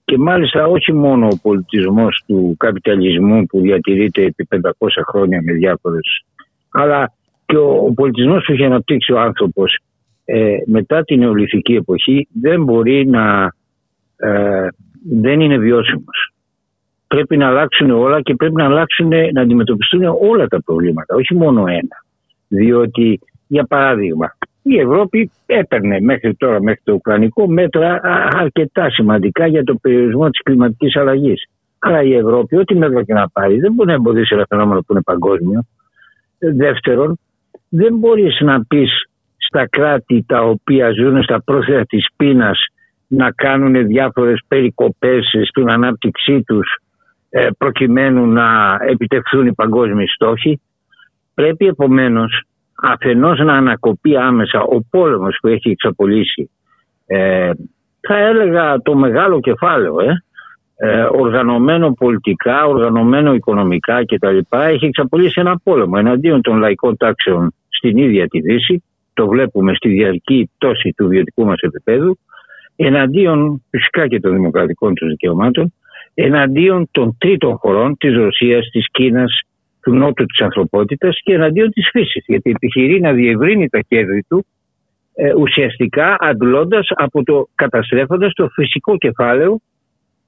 [0.04, 4.60] και μάλιστα όχι μόνο ο πολιτισμός του καπιταλισμού που διατηρείται επί 500
[5.08, 6.24] χρόνια με διάφορες
[6.70, 7.12] αλλά
[7.46, 9.78] και ο, ο πολιτισμός που έχει αναπτύξει ο άνθρωπος
[10.24, 13.52] ε, μετά την νεολυθική εποχή δεν μπορεί να
[14.16, 14.68] ε,
[15.10, 16.32] δεν είναι βιώσιμος.
[17.06, 21.66] Πρέπει να αλλάξουν όλα και πρέπει να αλλάξουν, να αντιμετωπιστούν όλα τα προβλήματα, όχι μόνο
[21.66, 22.04] ένα.
[22.48, 24.36] Διότι, για παράδειγμα,
[24.66, 28.00] η Ευρώπη έπαιρνε μέχρι τώρα, μέχρι το Ουκρανικό, μέτρα
[28.33, 31.44] αρκετά σημαντικά για το περιορισμό της κλιματικής αλλαγής.
[31.79, 34.92] Αλλά η Ευρώπη, ό,τι μέτρα και να πάρει, δεν μπορεί να εμποδίσει ένα φαινόμενο που
[34.92, 35.64] είναι παγκόσμιο.
[36.38, 37.18] Δεύτερον,
[37.68, 38.90] δεν μπορείς να πεις
[39.37, 42.66] στα κράτη τα οποία ζουν στα πρόθυρα της πείνας
[43.07, 46.79] να κάνουν διάφορες περικοπές στην ανάπτυξή τους
[47.31, 50.61] ε, προκειμένου να επιτευχθούν οι παγκόσμιοι στόχοι.
[51.35, 52.44] Πρέπει επομένως
[52.82, 56.50] αφενός να ανακοπεί άμεσα ο πόλεμος που έχει εξαπολύσει
[57.06, 57.50] ε,
[58.00, 60.24] θα έλεγα το μεγάλο κεφάλαιο ε,
[60.76, 64.38] ε, οργανωμένο πολιτικά, οργανωμένο οικονομικά κτλ.
[64.48, 68.82] έχει εξαπολύσει ένα πόλεμο εναντίον των λαϊκών τάξεων στην ίδια τη Δύση,
[69.14, 72.18] το βλέπουμε στη διαρκή πτώση του βιωτικού μας επίπεδου,
[72.76, 75.72] εναντίον φυσικά και των δημοκρατικών τους δικαιωμάτων,
[76.14, 79.40] εναντίον των τρίτων χωρών, της Ρωσίας, της Κίνας,
[79.85, 84.47] του νότου της ανθρωπότητας και εναντίον της φύσης, γιατί επιχειρεί να διευρύνει τα κέρδη του
[85.14, 89.61] ε, ουσιαστικά αντλώντας από το καταστρέφοντας το φυσικό κεφάλαιο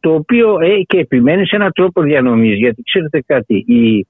[0.01, 2.57] το οποίο ε, και επιμένει σε έναν τρόπο διανομής.
[2.57, 4.07] Γιατί ξέρετε κάτι, οι,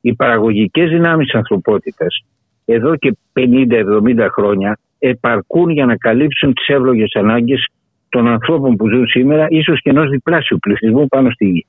[0.00, 2.24] οι παραγωγικές δυνάμεις της ανθρωπότητας
[2.64, 7.68] εδώ και 50-70 χρόνια επαρκούν για να καλύψουν τις εύλογες ανάγκες
[8.08, 11.66] των ανθρώπων που ζουν σήμερα, ίσως και ενός διπλάσιου πληθυσμού πάνω στη γη.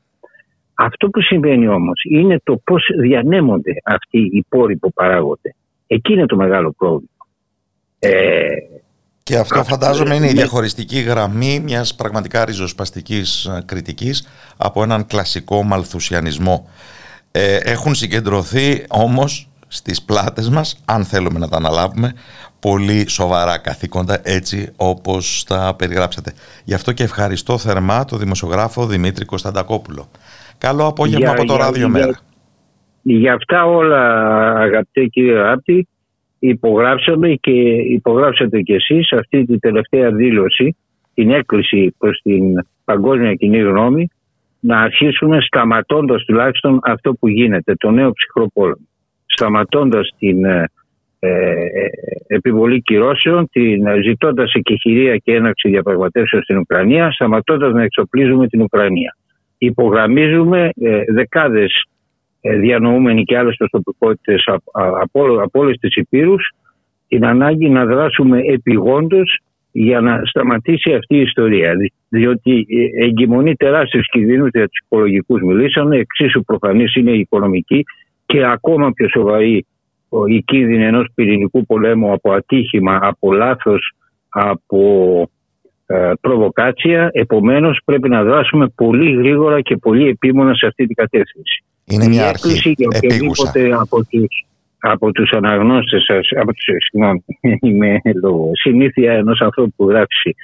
[0.81, 5.55] Αυτό που συμβαίνει όμως είναι το πώς διανέμονται αυτοί οι πόροι που παράγονται.
[5.87, 7.09] Εκεί είναι το μεγάλο πρόβλημα.
[7.99, 8.47] Ε,
[9.23, 15.63] και αυτό φαντάζομαι είναι η διαχωριστική γραμμή μιας πραγματικά ριζοσπαστικής ε, κριτικής από έναν κλασικό
[15.63, 16.69] μαλθουσιανισμό.
[17.31, 22.13] Ε, έχουν συγκεντρωθεί όμως στις πλάτες μας, αν θέλουμε να τα αναλάβουμε,
[22.59, 26.33] πολύ σοβαρά καθήκοντα έτσι όπως τα περιγράψατε.
[26.63, 30.09] Γι' αυτό και ευχαριστώ θερμά τον δημοσιογράφο Δημήτρη Κωνσταντακόπουλο.
[30.59, 32.19] Καλό απόγευμα από το Ράδιο Μέρα.
[33.01, 34.01] Για αυτά όλα
[34.55, 35.87] αγαπητέ κύριε Ράπτη
[36.39, 40.75] υπογράψαμε και υπογράψατε κι εσείς αυτή τη τελευταία δήλωση,
[41.13, 44.09] την έκκληση προς την παγκόσμια κοινή γνώμη
[44.59, 48.87] να αρχίσουμε σταματώντας τουλάχιστον αυτό που γίνεται, το νέο ψυχρό πόλεμο.
[49.25, 50.65] Σταματώντας την ε,
[51.19, 51.29] ε,
[52.27, 59.15] επιβολή κυρώσεων, την, ζητώντας εκεχηρία και έναρξη διαπραγματεύσεων στην Ουκρανία, σταματώντας να εξοπλίζουμε την Ουκρανία.
[59.61, 61.83] Υπογραμμίζουμε ε, δεκάδες
[62.41, 64.43] ε, διανοούμενοι και άλλες προσωπικότητες
[64.73, 66.51] από, από όλες τις υπήρους
[67.07, 69.39] την ανάγκη να δράσουμε επιγόντως
[69.71, 71.73] για να σταματήσει αυτή η ιστορία.
[72.09, 77.83] Διότι ε, εγκυμονεί τεράστιους κινδύνους για τους οικολογικούς μιλήσαμε, εξίσου προφανής είναι η οικονομική
[78.25, 79.65] και ακόμα πιο σοβαρή
[80.27, 83.91] η κίνδυνη ενός πυρηνικού πολέμου από ατύχημα, από λάθος,
[84.29, 84.81] από
[85.21, 85.38] ε,
[86.21, 87.09] προβοκάτσια.
[87.13, 91.63] Επομένως πρέπει να δράσουμε πολύ γρήγορα και πολύ επίμονα σε αυτή την κατεύθυνση.
[91.85, 94.45] Είναι μια αρχή οποιοδήποτε από τους,
[94.79, 97.23] από τους αναγνώστες σας, από τους, συγγνώμη,
[97.67, 100.35] είμαι λόγω συνήθεια ενός ανθρώπου που γράψει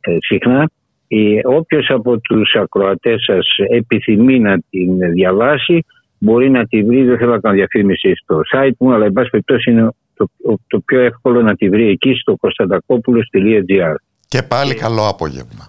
[0.00, 0.70] ε, συχνά,
[1.08, 5.84] ε, όποιος από τους ακροατές σας επιθυμεί να την διαβάσει
[6.18, 9.30] μπορεί να τη βρει, δεν θέλω να κάνω διαφήμιση στο site μου, αλλά εν πάση
[9.30, 10.30] περιπτώσει είναι το,
[10.66, 13.94] το, πιο εύκολο να τη βρει εκεί στο κωνσταντακόπουλος.gr.
[14.32, 15.68] Και πάλι καλό απόγευμα.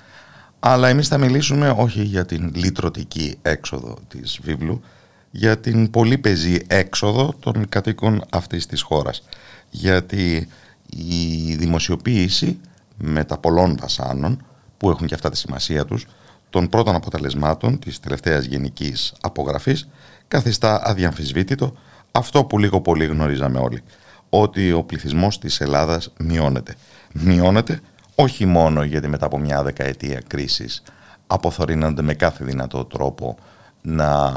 [0.60, 4.82] Αλλά εμείς θα μιλήσουμε όχι για την λυτρωτική έξοδο της βίβλου,
[5.30, 9.22] για την πολύ πεζή έξοδο των κατοίκων αυτής της χώρας.
[9.70, 10.48] Γιατί
[10.90, 12.60] η δημοσιοποίηση
[12.96, 14.44] με τα πολλών βασάνων,
[14.76, 16.06] που έχουν και αυτά τη σημασία τους,
[16.50, 19.88] των πρώτων αποτελεσμάτων της τελευταίας γενικής απογραφής,
[20.28, 21.72] καθιστά αδιαμφισβήτητο
[22.12, 23.82] αυτό που λίγο πολύ γνωρίζαμε όλοι
[24.28, 26.74] ότι ο πληθυσμός της Ελλάδας μειώνεται.
[27.12, 27.80] Μειώνεται
[28.14, 30.82] όχι μόνο γιατί μετά από μια δεκαετία κρίσης
[31.26, 33.36] αποθορύνονται με κάθε δυνατό τρόπο
[33.82, 34.32] να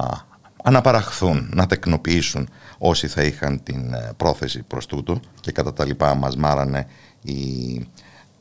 [0.64, 6.16] αναπαραχθούν, να τεκνοποιήσουν όσοι θα είχαν την ε, πρόθεση προς τούτο και κατά τα λοιπά
[6.16, 6.88] μας μάρανε
[7.22, 7.88] η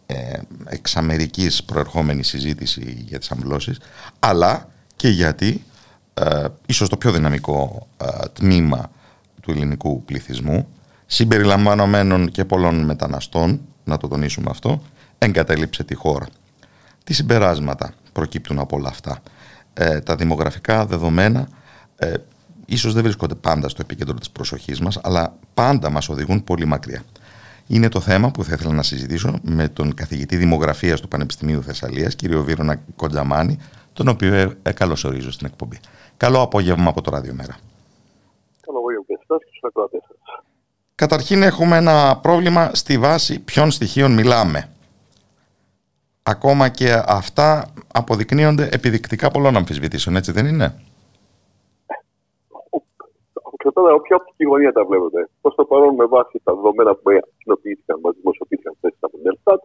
[0.06, 3.78] ε, εξ Αμερικής προερχόμενη συζήτηση για τις αμβλώσεις
[4.18, 5.64] αλλά και γιατί
[6.14, 8.90] ε, ίσως το πιο δυναμικό ε, τμήμα
[9.40, 10.68] του ελληνικού πληθυσμού
[11.06, 14.82] συμπεριλαμβανομένων και πολλών μεταναστών, να το τονίσουμε αυτό,
[15.18, 16.26] εγκατέλειψε τη χώρα.
[17.04, 19.22] Τι συμπεράσματα προκύπτουν από όλα αυτά;
[19.74, 21.48] Ε, τα δημογραφικά δεδομένα
[21.96, 22.14] ε,
[22.66, 27.02] ίσως δεν βρίσκονται πάντα στο επίκεντρο της προσοχής μας, αλλά πάντα μας οδηγούν πολύ μακριά.
[27.66, 32.14] Είναι το θέμα που θα ήθελα να συζητήσω με τον καθηγητή δημογραφίας του Πανεπιστημίου Θεσσαλίας,
[32.14, 33.58] κύριο Βίρονα Κοντζαμάνη,
[33.92, 35.78] τον οποίο ε, ε, καλωσορίζω στην εκπομπή.
[36.16, 37.56] Καλό απόγευμα από το Ραδιομέρα.
[38.60, 40.16] Καλό απόγευμα και εσάς και στους ακροατές σας.
[40.94, 44.68] Καταρχήν έχουμε ένα πρόβλημα στη βάση ποιων στοιχείων μιλάμε.
[46.22, 50.74] Ακόμα και αυτά αποδεικνύονται επιδεικτικά πολλών αμφισβητήσεων, έτσι δεν είναι;
[53.66, 55.20] Εξαρτάται από ποια οπτική γωνία τα βλέπετε.
[55.42, 57.08] Προς το παρόν, με βάση τα δεδομένα που
[57.40, 59.60] κοινοποιήθηκαν, μας δημοσιοποιήθηκαν χθες από την Ελστάτ,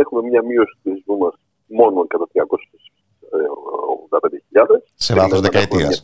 [0.00, 1.34] έχουμε μια μείωση του πληθυσμού μας
[1.78, 4.76] μόνο κατά 385.000.
[5.06, 5.94] Σε βάθος δεκαετίας.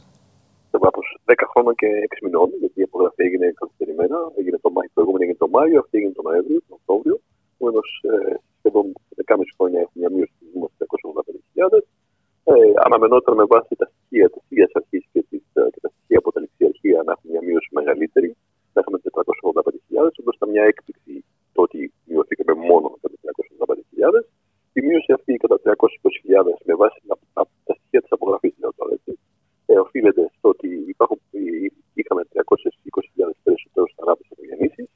[0.71, 4.19] Σε βάθος 10 χρόνων και 6 μηνών, γιατί η απογραφή έγινε καθυστερημένα.
[4.39, 7.17] Έγινε το Μάιο, προηγούμενη έγινε το Μάιο, αυτή έγινε τον Νοέμβριο, τον Οκτώβριο.
[7.55, 8.13] Επομένως, ε,
[8.59, 8.87] σχεδόν
[9.19, 11.81] 10,5 χρόνια έχουμε μια μείωση του πληθυσμού στι 285.000.
[12.51, 12.53] Ε,
[12.85, 15.61] αναμενόταν με βάση τα στοιχεία της ίδια αρχής και, τις, ε,
[16.17, 18.31] και τα στοιχεία από την αρχεία να έχουμε μια μείωση μεγαλύτερη.
[18.73, 18.99] Θα είχαμε
[19.99, 21.15] 485.000, όπως ήταν μια έκπληξη
[21.55, 23.17] το ότι μειωθήκαμε μόνο κατά
[23.67, 24.23] 385.000.
[24.79, 28.93] Η μείωση αυτή κατά 320.000 με βάση τα, τα, τα στοιχεία της απογραφής, λέω τώρα
[28.99, 29.13] έτσι,
[29.71, 31.21] ε, οφείλεται στο ότι υπάρχουν,
[32.01, 34.89] είχαμε 320.000 περισσότερου Αράπε από γεννήσεις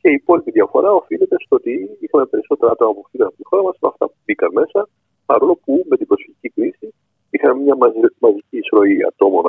[0.00, 3.62] και η υπόλοιπη διαφορά οφείλεται στο ότι είχαμε περισσότερα άτομα που φύγαν από τη χώρα
[3.62, 4.80] μας με αυτά που μπήκαν μέσα,
[5.26, 6.86] παρόλο που με την προσφυγική κρίση
[7.30, 7.76] είχαμε μια
[8.24, 9.44] μαζική εισρωή ατόμων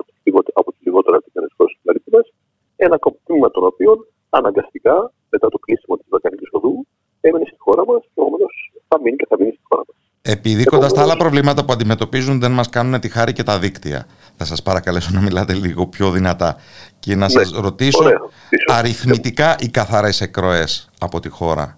[0.60, 2.22] από τις λιγότερα επικαιρέ χώρες του πλανήτη μα,
[2.86, 3.98] ένα τμήμα των οποίων
[4.30, 6.88] αναγκαστικά μετά το κλείσιμο της Βαλκανικής Οδού
[7.22, 8.54] έμενε στη χώρα μας και επομένως
[8.88, 9.96] θα μείνει και θα μείνει στη χώρα μας.
[10.22, 14.08] Επειδή κοντά στα άλλα προβλήματα που αντιμετωπίζουν δεν μας κάνουν τη χάρη και τα δίκτυα.
[14.38, 16.56] Θα σας παρακαλέσω να μιλάτε λίγο πιο δυνατά
[17.00, 18.20] και να σας ρωτήσω Ωραία.
[18.68, 21.78] αριθμητικά οι καθαρές εκροές από τη χώρα.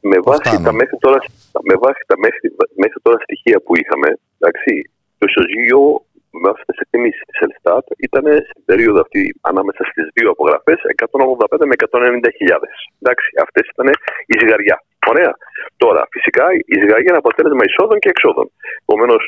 [0.00, 0.64] Με βάση, φτάνουν.
[0.64, 1.18] τα μέχρι τώρα,
[1.62, 2.46] με βάση τα μέχρι,
[2.82, 4.90] μέχρι τώρα στοιχεία που είχαμε, εντάξει,
[5.22, 5.80] το ισοζύγιο
[6.34, 9.20] με βάση τις εκτιμήσεις της Ελστάτ ήταν στην περίοδο αυτή
[9.50, 12.68] ανάμεσα στις δύο απογραφές 185 με 190.000.
[13.00, 13.88] Εντάξει, αυτές ήταν
[14.32, 14.76] η ζυγαριά.
[15.12, 15.32] Ωραία.
[15.82, 18.46] Τώρα, φυσικά η ζυγαριά είναι αποτέλεσμα εισόδων και εξόδων.
[18.84, 19.22] Επομένως,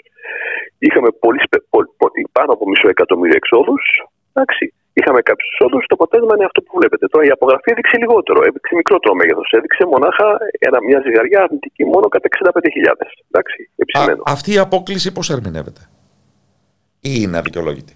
[0.86, 3.82] είχαμε πολύ, σπε- πολύ, πολύ, πάνω από μισό εκατομμύριο εξόδους.
[4.32, 4.64] Εντάξει.
[4.99, 5.78] Είχαμε κάποιους εισόδου.
[5.90, 7.05] Το αποτέλεσμα είναι αυτό που βλέπετε.
[7.12, 9.49] Τώρα η απογραφή έδειξε λιγότερο, έδειξε μικρότερο μέγεθος.
[9.59, 10.26] Έδειξε μονάχα
[10.68, 13.09] ένα, μια ζυγαριά αρνητική μόνο κατά 65.000.
[13.30, 13.59] Εντάξει,
[13.99, 14.22] Α, επισημένο.
[14.26, 15.80] αυτή η απόκληση πώς ερμηνεύεται;
[17.01, 17.95] Ή είναι αδικαιολόγητη;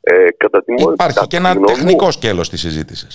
[0.00, 3.12] Ε, κατά τη μόνη- Υπάρχει κατά και τη ένα γνώμη μου- τεχνικό σκέλος της συζήτησης.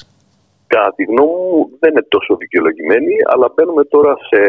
[0.67, 4.39] Κατά τη γνώμη μου δεν είναι τόσο δικαιολογημένη, αλλά μπαίνουμε τώρα σε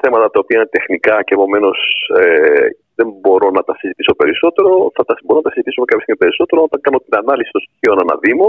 [0.00, 1.78] θέματα τα οποία είναι τεχνικά και επομένως
[2.20, 4.70] ε, δεν μπορώ να τα συζητήσω περισσότερο.
[4.96, 7.96] Θα τα, μπορώ να τα συζητήσουμε κάποια στιγμή περισσότερο όταν κάνω την ανάλυση των στοιχείων
[8.04, 8.48] αναδήμο,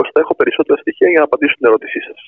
[0.00, 2.18] ώστε να έχω περισσότερα στοιχεία για να απαντήσω στην ερώτησή σας.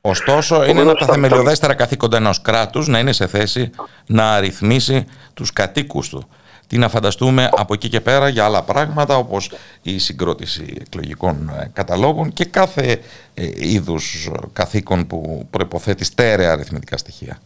[0.00, 3.70] Ωστόσο, είναι ένα από τα θεμελιωδέστερα καθήκοντα ενός κράτους να είναι σε θέση
[4.06, 6.28] να αριθμίσει τους κατοίκους του.
[6.68, 11.70] Τι να φανταστούμε από εκεί και πέρα για άλλα πράγματα όπως η συγκρότηση εκλογικών ε,
[11.72, 12.98] καταλόγων και κάθε
[13.34, 17.38] ε, είδους καθήκον που προϋποθέτει στέρεα αριθμητικά στοιχεία.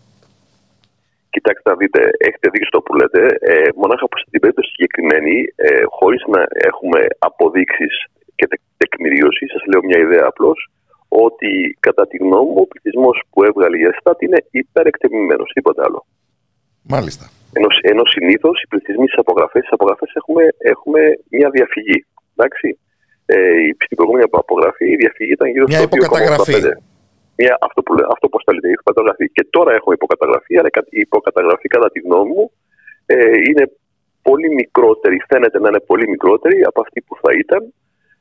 [1.30, 3.20] Κοιτάξτε να δείτε, έχετε δίκιο στο που λέτε.
[3.40, 7.94] Ε, μονάχα που στην περίπτωση συγκεκριμένη, ε, χωρίς να έχουμε αποδείξεις
[8.34, 8.46] και
[8.76, 10.58] τεκμηρίωση, σας λέω μια ιδέα απλώς,
[11.26, 16.06] ότι κατά τη γνώμη μου ο πληθυσμός που έβγαλε η Εστάτ είναι υπερεκτεμημένο, τίποτα άλλο.
[16.82, 17.24] Μάλιστα.
[17.58, 21.00] Ενώ, ενώ συνήθως οι πληθυσμοί στις απογραφές, απογραφές έχουμε, έχουμε
[21.30, 21.98] μια διαφυγή.
[22.34, 22.78] Εντάξει.
[23.26, 23.36] Ε,
[23.84, 26.76] στην προηγούμενη απογραφή η διαφυγή ήταν γύρω στο 2,85
[27.36, 29.26] μια, αυτό που λέω, αυτό πώς τα λέτε, υποκαταγραφή.
[29.36, 32.50] Και τώρα έχουμε υποκαταγραφή, αλλά η υποκαταγραφή κατά τη γνώμη μου
[33.06, 33.16] ε,
[33.48, 33.64] είναι
[34.22, 37.62] πολύ μικρότερη, φαίνεται να είναι πολύ μικρότερη από αυτή που θα ήταν.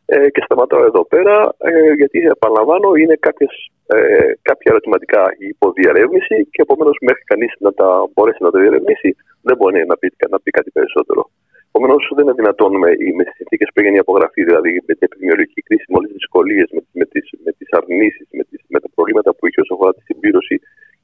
[0.05, 3.53] Ε, και σταματάω εδώ πέρα, ε, γιατί επαναλαμβάνω, είναι κάποιες,
[3.87, 9.09] ε, κάποια ερωτηματικά υποδιαρεύνηση και επομένως μέχρι κανείς να τα μπορέσει να τα διαρευνήσει,
[9.41, 11.29] δεν μπορεί να πει, να πει κάτι περισσότερο.
[11.67, 15.05] Επομένως, δεν είναι δυνατόν με, με τις συνθήκες που έγινε η απογραφή, δηλαδή με την
[15.09, 18.43] επιδημιολογική κρίση, με όλες τις δυσκολίες, με, με τις με τις αρνήσεις, με,
[18.73, 20.55] με τα προβλήματα που είχε όσο αφορά τη συμπλήρωση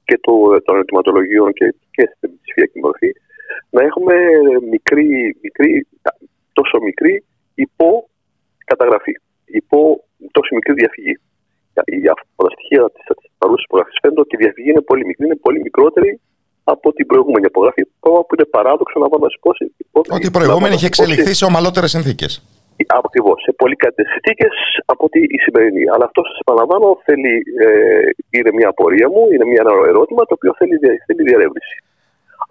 [0.08, 0.34] και το,
[0.66, 3.12] των ερωτηματολογίων και, και στην ψηφιακή μορφή,
[3.70, 4.16] να έχουμε
[4.70, 5.88] μικρή, μικρή,
[6.54, 7.24] τόσο μικρή
[8.70, 9.14] υποκαταγραφή,
[9.60, 9.80] υπό
[10.38, 11.14] τόσο μικρή διαφυγή.
[12.14, 13.04] Από τα στοιχεία της
[13.38, 16.12] παρούσας υπογραφής φαίνεται ότι η διαφυγή είναι πολύ μικρή, είναι πολύ μικρότερη
[16.74, 17.84] από την προηγούμενη απογραφή.
[18.28, 19.66] Που είναι παράδοξο να βάλουμε υπόψη.
[20.18, 22.32] Ότι η προηγούμενη είχε εξελιχθεί σε ομαλότερες συνθήκες.
[23.04, 23.38] Ακριβώς.
[23.48, 24.54] Σε πολύ καλύτερες συνθήκες
[24.92, 25.84] από ότι η σημερινή.
[25.94, 27.34] Αλλά αυτό σας επαναλαμβάνω θέλει,
[27.66, 27.68] ε,
[28.38, 31.76] είναι μια απορία μου, είναι μια, ένα ερώτημα το οποίο θέλει, θέλει διαρεύνηση.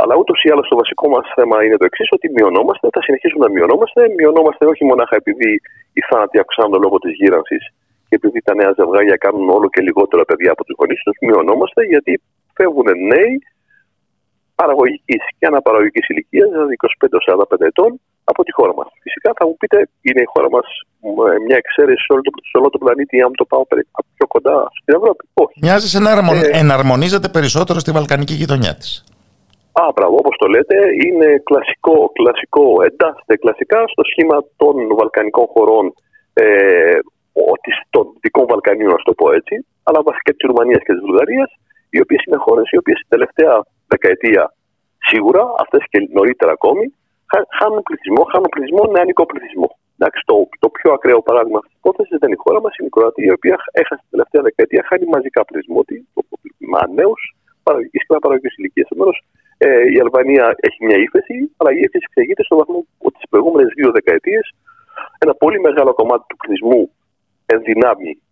[0.02, 3.44] Αλλά ούτως ή άλλως το βασικό μας θέμα είναι το εξής: ότι μειωνόμαστε, θα συνεχίσουμε
[3.46, 4.00] να μειωνόμαστε.
[4.18, 5.50] Μειωνόμαστε όχι μονάχα επειδή
[5.96, 7.62] οι θάνατοι αυξάνονται λόγω της γύρανσης
[8.08, 11.16] και επειδή τα νέα ζευγάρια κάνουν όλο και λιγότερα παιδιά από τους γονείς τους.
[11.26, 12.12] Μειωνόμαστε γιατί
[12.56, 13.32] φεύγουν νέοι
[14.60, 17.90] παραγωγικής και αναπαραγωγικής ηλικίας, δηλαδή 25-45 ετών,
[18.30, 18.88] από τη χώρα μας.
[19.04, 20.66] Φυσικά θα μου πείτε, είναι η χώρα μας
[21.32, 23.64] ε, μια εξαίρεση σε όλο, το, σε όλο τον πλανήτη, αν το πάω
[24.16, 25.54] πιο κοντά στην Ευρώπη; Όχι.
[25.62, 28.92] Μοιάζει σαν να ε, εναρμονίζεται περισσότερο στη βαλκανική γειτονιά της.
[29.80, 35.84] Α, μπράβο, όπως το λέτε, είναι κλασικό, κλασικό, εντάσσεται κλασικά στο σχήμα των βαλκανικών χωρών
[36.32, 36.98] ε,
[37.90, 39.54] των δυτικών Βαλκανίων, να το πω έτσι,
[39.86, 41.50] αλλά βασικά της Ρουμανίας και της Βουλγαρίας,
[41.90, 43.54] οι οποίες είναι χώρες οι οποίες την τελευταία
[43.92, 44.42] δεκαετία
[45.10, 46.84] σίγουρα, αυτές και νωρίτερα ακόμη,
[47.58, 49.68] χάνουν πληθυσμό, χάνουν πληθυσμό, νεανικό πληθυσμό.
[49.98, 52.90] Εντάξει, το, το πιο ακραίο παράδειγμα αυτής της υπόθεσης δεν είναι η χώρα μας, είναι
[52.92, 55.80] η Κροατία, η οποία έχασε την τελευταία δεκαετία, χάνει μαζικά πληθυσμό
[56.72, 57.20] με νέους
[57.64, 58.84] παραγωγική και παραγωγική ηλικία.
[58.88, 59.16] Επομένως,
[59.58, 63.72] ε, η Αλβανία έχει μια ύφεση, αλλά η ύφεση εξηγείται στο βαθμό ότι τι προηγούμενες
[63.76, 64.54] δύο δεκαετίες
[65.18, 66.90] ένα πολύ μεγάλο κομμάτι του πληθυσμού
[67.46, 68.22] ενδυνάμει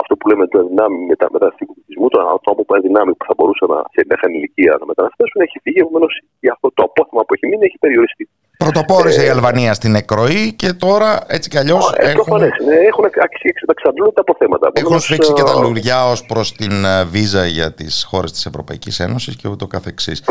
[0.00, 3.64] αυτό που λέμε το ενδυνάμει μετα, μεταναστευτικού πληθυσμού, το άτομο που ενδυνάμει που θα μπορούσε
[3.72, 5.80] να, σε μέχρι ηλικία να μεταναστεύσουν, έχει φύγει.
[5.84, 6.12] Επομένως,
[6.54, 8.24] αυτό το απόθεμα που έχει μείνει έχει περιοριστεί.
[8.64, 11.92] Πρωτοπόρησε ε, η Αλβανία στην εκροή και τώρα έτσι κι αλλιώς.
[11.96, 12.38] Ε, έχουν,
[12.68, 13.04] ναι, έχουν
[13.66, 14.70] εξαντλούν τα αποθέματα.
[14.72, 19.00] Έχουν σφίξει και τα λουριά ως προς την ε, βίζα για τις χώρες της Ευρωπαϊκής
[19.00, 20.22] Ένωσης και ούτω καθεξής.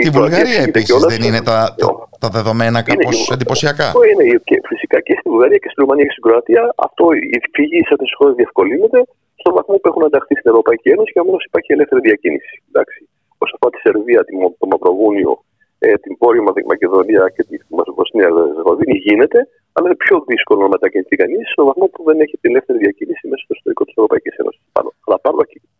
[0.00, 1.74] Στη Βουλγαρία επίσης δεν είναι τα,
[2.22, 4.24] τα δεδομένα κάπως εντυπωσιακά; Είναι,
[4.72, 7.04] φυσικά και στη Βουλγαρία και στη Ρουμανία και στην Κροατία αυτό
[7.36, 9.00] η φυγή σε αυτέ τι χώρες διευκολύνεται
[9.40, 12.54] στον βαθμό που έχουν ενταχθεί στην Ευρωπαϊκή Ένωση και αμέσω υπάρχει ελεύθερη διακίνηση.
[12.70, 12.98] Εντάξει.
[13.42, 14.20] Όσο αφορά τη Σερβία,
[14.60, 15.32] το Μαυροβούνιο,
[15.78, 16.42] ε, την Βόρεια
[16.72, 17.56] Μακεδονία και τη
[17.98, 19.38] Βοσνία Ζεγοβίνη γίνεται,
[19.74, 23.24] αλλά είναι πιο δύσκολο να μετακινηθεί κανείς στον βαθμό που δεν έχει την ελεύθερη διακίνηση
[23.30, 24.62] μέσα στο ιστορικό της Ευρωπαϊκής Ένωσης.
[25.06, 25.18] Αλλά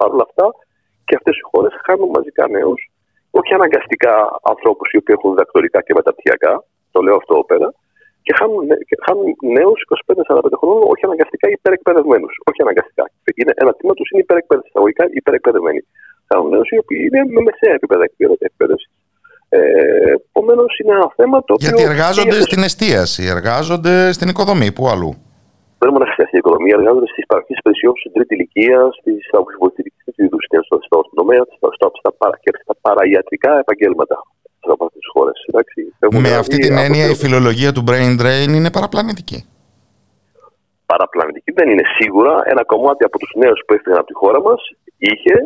[0.01, 0.47] παρόλα αυτά
[1.07, 2.80] και αυτές οι χώρες χάνουν μαζικά νέους,
[3.39, 4.14] όχι αναγκαστικά
[4.53, 6.53] ανθρώπους οι οποίοι έχουν διδακτορικά και μεταπτυχιακά,
[6.95, 7.68] το λέω αυτό πέρα,
[8.26, 8.64] και χάνουν,
[9.07, 9.26] χάνουν
[9.59, 12.32] νέους 25-45 χρόνων, όχι αναγκαστικά υπερεκπαιδευμένους.
[12.49, 13.05] Όχι αναγκαστικά.
[13.41, 14.22] Είναι, ένα τμήμα τους είναι
[15.20, 15.80] υπερεκπαιδευμένοι.
[16.28, 18.05] Χάνουν νέους οι οποίοι είναι με μεσαία επίπεδα
[18.49, 18.91] εκπαίδευσης.
[19.49, 19.61] Ε,
[20.30, 21.68] Επομένως, είναι ένα θέμα το οποίο.
[21.68, 25.12] Γιατί εργάζονται στην εστίαση, εργάζονται στην οικοδομή, πού αλλού.
[25.87, 29.22] Δεν μόνο στην οικοδομή, εργάζονται στις παροχές υπηρεσιών στην τρίτη ηλικία, στις
[29.62, 34.16] βοηθητικέ του στο, στο τομέα, στα, στα, στα, παρα, στα παραϊατρικά επαγγέλματα
[34.74, 35.37] από αυτές τις χώρες.
[35.53, 35.62] Με
[36.09, 39.39] δηλαδή αυτή την έννοια, η φιλολογία του brain drain είναι παραπλανητική.
[40.93, 42.32] Παραπλανητική δεν είναι σίγουρα.
[42.53, 44.61] Ένα κομμάτι από τους νέους που έφυγαν από τη χώρα μας
[45.11, 45.37] είχε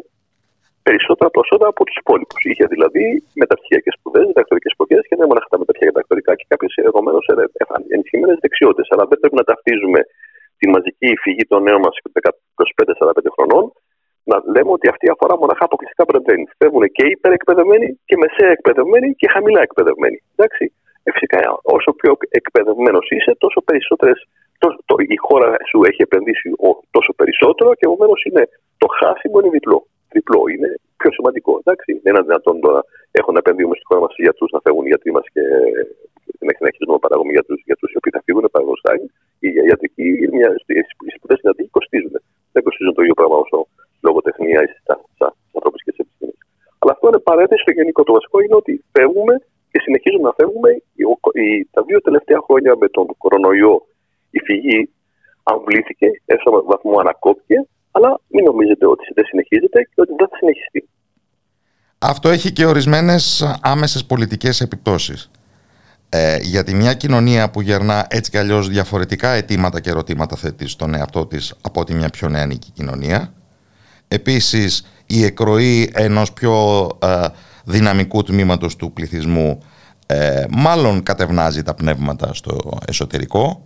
[0.88, 2.40] περισσότερα προσόντα από τους υπόλοιπους.
[2.50, 3.04] Είχε δηλαδή
[3.42, 7.18] μεταπτυχιακέ σπουδές, διδακτορικές σπουδές και δεν μόνο τα μεταπτυχιακά διδακτορικά και κάποιες ενδεχομένω
[7.94, 8.86] ενισχυμένες δεξιότητες.
[8.92, 10.00] Αλλά δεν πρέπει να ταυτίζουμε
[10.60, 13.64] τη μαζική φυγή των νέων μας 25-45 χρονών
[14.30, 16.44] να λέμε ότι αυτή αφορά μοναχά αποκλειστικά πρετένει.
[16.58, 20.18] Φεύγουν και υπερεκπαιδευμένοι και μεσαία εκπαιδευμένοι και χαμηλά εκπαιδευμένοι.
[20.34, 20.64] Εντάξει.
[21.06, 21.38] Ε, φυσικά,
[21.76, 24.18] όσο πιο εκπαιδευμένος είσαι, τόσο περισσότερες
[24.88, 26.48] το, η χώρα σου έχει επενδύσει
[26.96, 28.44] τόσο περισσότερο και επομένως είναι
[28.82, 29.78] το χάσιμο είναι διπλό.
[30.16, 30.68] Διπλό είναι
[31.00, 31.52] πιο σημαντικό.
[31.62, 31.90] Εντάξει.
[32.02, 32.80] Δεν είναι δυνατόν τώρα
[33.10, 35.42] έχω να επενδύουμε στη χώρα μας οι γιατρού να φεύγουν οι γιατροί μας και
[36.48, 37.30] να συνεχίζουμε να παράγουμε
[37.68, 38.44] γιατρού οι οποίοι θα φύγουν.
[38.52, 39.04] Παραδείγματος χάρη,
[39.46, 40.06] η ιατρική,
[41.08, 42.14] οι σπουδέ στην ιατρική κοστίζουν.
[42.54, 43.58] Δεν κοστίζουν το ίδιο πράγμα όσο
[44.06, 44.80] λογοτεχνία ή στι
[45.56, 46.38] ανθρωπιστικέ επιστήμες.
[46.80, 48.00] Αλλά αυτό είναι παρέτηση στο γενικό.
[48.08, 49.34] Το βασικό είναι ότι φεύγουμε
[49.70, 50.70] και συνεχίζουμε να φεύγουμε.
[51.74, 53.74] Τα δύο τελευταία χρόνια με τον κορονοϊό
[54.30, 54.80] η φυγή
[55.42, 57.56] αμβλήθηκε, έστω με βαθμό ανακόπηκε,
[57.90, 60.88] αλλά μην νομίζετε ότι δεν συνεχίζεται και ότι δεν θα συνεχιστεί.
[61.98, 63.22] Αυτό έχει και ορισμένες
[63.62, 65.30] άμεσες πολιτικές επιπτώσεις.
[66.12, 70.94] Ε, γιατί μια κοινωνία που γερνά έτσι κι αλλιώς διαφορετικά αιτήματα και ερωτήματα θέτει στον
[70.94, 73.32] εαυτό της από ότι μια πιο νεανική κοινωνία.
[74.08, 77.26] Επίσης η εκροή ενός πιο ε,
[77.64, 79.62] δυναμικού τμήματος του πληθυσμού
[80.06, 83.64] ε, μάλλον κατευνάζει τα πνεύματα στο εσωτερικό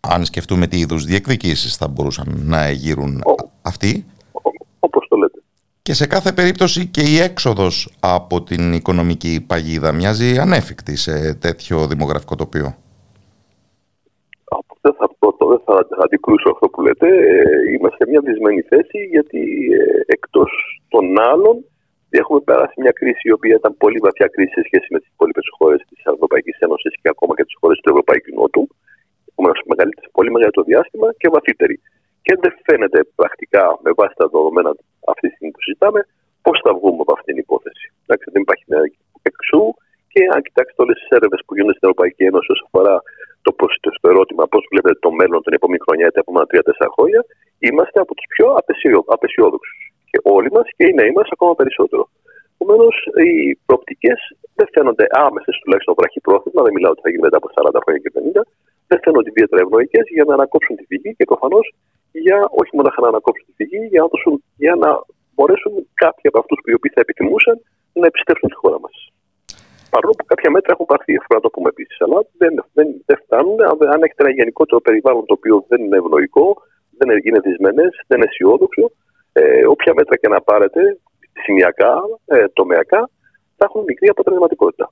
[0.00, 3.22] αν σκεφτούμε τι είδους διεκδικήσεις θα μπορούσαν να εγείρουν
[3.62, 4.06] αυτοί.
[5.88, 5.88] Όπως το λέτε.
[5.88, 11.86] Και σε κάθε περίπτωση και η έξοδος από την οικονομική παγίδα μοιάζει ανέφικτη σε τέτοιο
[11.86, 12.76] δημογραφικό τοπίο.
[14.80, 15.06] Δεν θα,
[15.38, 15.60] δεν
[15.98, 17.06] θα αντικρούσω αυτό που λέτε.
[17.06, 19.40] Ε, είμαστε σε μια δυσμένη θέση γιατί
[19.80, 20.50] ε, εκτός
[20.88, 21.64] των άλλων
[22.10, 25.46] έχουμε περάσει μια κρίση η οποία ήταν πολύ βαθιά κρίση σε σχέση με τις υπόλοιπες
[25.58, 28.68] χώρες της Ευρωπαϊκής Ένωσης και ακόμα και τις χώρες του Ευρωπαϊκού Νότου
[29.30, 29.54] επομένω
[30.12, 31.80] πολύ μεγαλύτερο διάστημα και βαθύτερη.
[32.22, 34.72] Και δεν φαίνεται πρακτικά με βάση τα δεδομένα
[35.12, 36.00] αυτή τη στιγμή που συζητάμε
[36.44, 37.86] πώς θα βγούμε από αυτήν την υπόθεση.
[38.04, 38.84] Εντάξει, δεν υπάρχει νέα
[39.30, 39.64] εξού
[40.12, 42.96] και αν κοιτάξετε όλες τις έρευνες που γίνονται στην Ευρωπαϊκή Ένωση όσον αφορά
[43.44, 43.50] το,
[44.02, 47.20] το ερώτημα πώς βλέπετε το μέλλον την επόμενη χρονιά ή τα επόμενα τρία-τέσσερα χρόνια,
[47.66, 48.46] είμαστε από τους πιο
[49.14, 49.80] απεσιόδοξους.
[50.10, 52.02] Και όλοι μας και οι νέοι μας ακόμα περισσότερο.
[52.60, 52.94] Επομένως,
[53.24, 53.30] οι
[53.66, 54.20] προοπτικές
[54.58, 58.12] δεν φαίνονται άμεσες, τουλάχιστον βραχυπρόθεσμα, δεν μιλάω ότι θα γίνει μετά από 40 χρόνια και
[58.14, 58.42] 50,
[58.88, 61.66] δεν φαίνονται ιδιαίτερα ευνοϊκές για να ανακόψουν τη φυγή και προφανώς
[62.26, 64.34] για όχι μόνο να ανακόψουν τη φυγή, για να, δώσουν,
[64.64, 64.90] για να
[65.34, 65.72] μπορέσουν
[66.02, 67.56] κάποιοι από αυτούς που οι οποίοι θα επιθυμούσαν
[68.00, 68.96] να επιστρέψουν στη χώρα μας.
[69.94, 71.98] Παρόλο που κάποια μέτρα έχουν πάρθει, αυτό να το πούμε επίσης.
[72.04, 73.56] Αλλά δεν, δεν, δεν φτάνουν.
[73.94, 76.46] Αν έχετε ένα γενικότερο περιβάλλον το οποίο δεν είναι ευνοϊκό,
[76.98, 78.84] δεν είναι δυσμενέ, δεν είναι αισιόδοξο,
[79.32, 80.80] ε, όποια μέτρα και να πάρετε,
[81.44, 81.92] σημειακά,
[82.34, 83.00] ε, τομεακά,
[83.56, 84.86] θα έχουν μικρή αποτελεσματικότητα.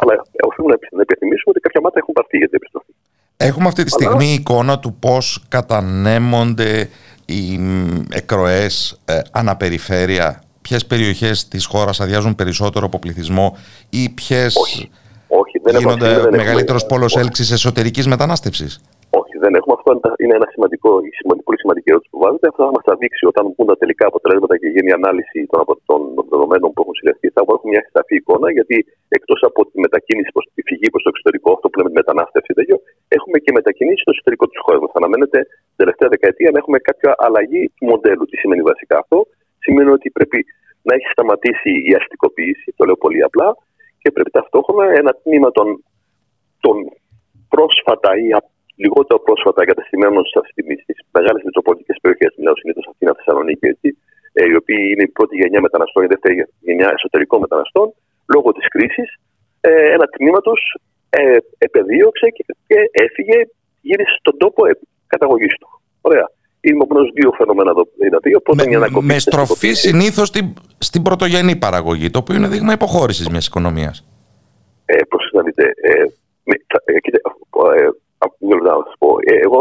[0.00, 0.14] Αλλά
[0.48, 2.92] οφείλουμε να επιθυμίσουμε ότι κάποια μέτρα έχουν πάρθει για την επιστροφή.
[3.42, 6.88] Έχουμε αυτή τη στιγμή εικόνα του πώς κατανέμονται
[7.24, 7.60] οι
[8.10, 10.42] εκροές ε, αναπεριφέρεια.
[10.60, 13.56] Ποιες περιοχές της χώρας αδειάζουν περισσότερο από πληθυσμό
[13.90, 14.90] ή ποιες όχι.
[15.28, 18.80] Όχι, δεν γίνονται έχουμε, μεγαλύτερος έχουμε, πόλος έλξης εσωτερικής μετανάστευσης.
[19.40, 19.74] Όχι, δεν έχουμε.
[19.78, 19.90] Αυτό
[20.22, 20.90] είναι ένα σημαντικό,
[21.48, 22.46] πολύ σημαντική ερώτηση που βάζετε.
[22.50, 25.62] Αυτό θα μας τα δείξει όταν βγουν τα τελικά αποτελέσματα και γίνει η ανάλυση των,
[25.90, 26.00] των
[26.32, 27.26] δεδομένων που έχουν συλλεχθεί.
[27.34, 28.76] Θα έχουμε μια σαφή εικόνα, γιατί
[29.16, 32.76] εκτός από τη μετακίνηση προς τη φυγή προς το εξωτερικό, αυτό που λέμε μετανάστευση, τέτοιο,
[33.16, 34.88] έχουμε και μετακινήσεις στο εσωτερικό τη χώρα μα.
[35.00, 35.38] Αναμένεται
[35.70, 38.24] την τελευταία δεκαετία να έχουμε κάποια αλλαγή του μοντέλου.
[38.30, 39.18] Τι σημαίνει βασικά αυτό,
[39.64, 40.40] Σημαίνει ότι πρέπει
[40.82, 43.48] να έχει σταματήσει η αστικοποίηση, το λέω πολύ απλά,
[44.02, 45.66] και πρέπει ταυτόχρονα ένα τμήμα των,
[46.60, 46.76] των
[47.48, 48.28] πρόσφατα ή
[48.76, 53.88] λιγότερο πρόσφατα εγκαταστημένων στις μεγάλες μετροπολιτικές περιοχές, μιλάω συνήθως Αθήνα, Θεσσαλονίκη, έτσι,
[54.32, 57.86] ε, οι οποίοι είναι η πρώτη γενιά μεταναστών, η δεύτερη γενιά εσωτερικών μεταναστών,
[58.34, 59.08] λόγω της κρίσης,
[59.60, 60.60] ε, ένα τμήμα τους
[61.10, 63.38] ε, επεδίωξε και, και έφυγε,
[63.80, 64.72] γύρισε στον τόπο ε,
[65.06, 65.68] καταγωγής του.
[66.00, 66.30] Ωραία.
[66.62, 67.84] Είναι όμω δύο φαινόμενα εδώ.
[67.98, 73.46] Δηλαδή, με, με στροφή συνήθως στην, στην πρωτογενή παραγωγή, το οποίο είναι δείγμα υποχώρησης μιας
[73.46, 74.06] οικονομίας.
[74.84, 74.98] Ε,
[75.32, 76.02] να δείτε, ε,
[76.84, 77.88] ε,
[78.24, 79.10] ε, να σα πω.
[79.30, 79.60] Ε, εγώ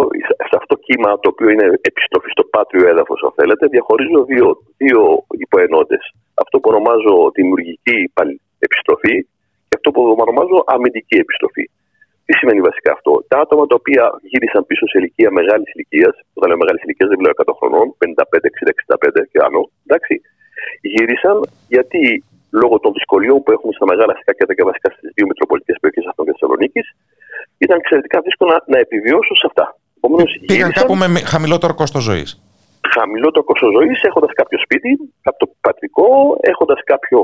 [0.50, 4.48] σε αυτό το κύμα το οποίο είναι επιστροφή στο πάτριο έδαφος, αν θέλετε, διαχωρίζω δύο,
[4.82, 5.02] δύο
[5.46, 5.98] υποενότε.
[6.44, 7.98] Αυτό που ονομάζω δημιουργική
[8.68, 9.16] επιστροφή
[9.68, 11.66] και αυτό που ονομάζω αμυντική επιστροφή.
[12.26, 16.46] Τι σημαίνει βασικά αυτό; Τα άτομα τα οποία γύρισαν πίσω σε ηλικία μεγάλης ηλικίας, όταν
[16.50, 20.14] λέω μεγάλης ηλικίας δεν μιλάω 100 χρονών, 55, 60, 65 και άνω, εντάξει,
[20.94, 21.38] γύρισαν
[21.68, 22.02] γιατί
[22.62, 26.26] λόγω των δυσκολιών που έχουμε στα μεγάλα αστικά και βασικά στις δύο μετροπολιτικέ περιοχές αυτών
[26.26, 26.88] και Θεσσαλονίκης,
[27.66, 29.66] ήταν εξαιρετικά δύσκολο να, να επιβιώσουν σε αυτά.
[29.98, 32.30] Επομένως, Πήγαν γύρισαν, κάπου με χαμηλότερο κόστος ζωής.
[32.96, 34.92] Χαμηλότερο κόστος ζωής, έχοντας κάποιο σπίτι,
[35.28, 36.08] κάποιο πατρικό,
[36.52, 37.20] έχοντας κάποιο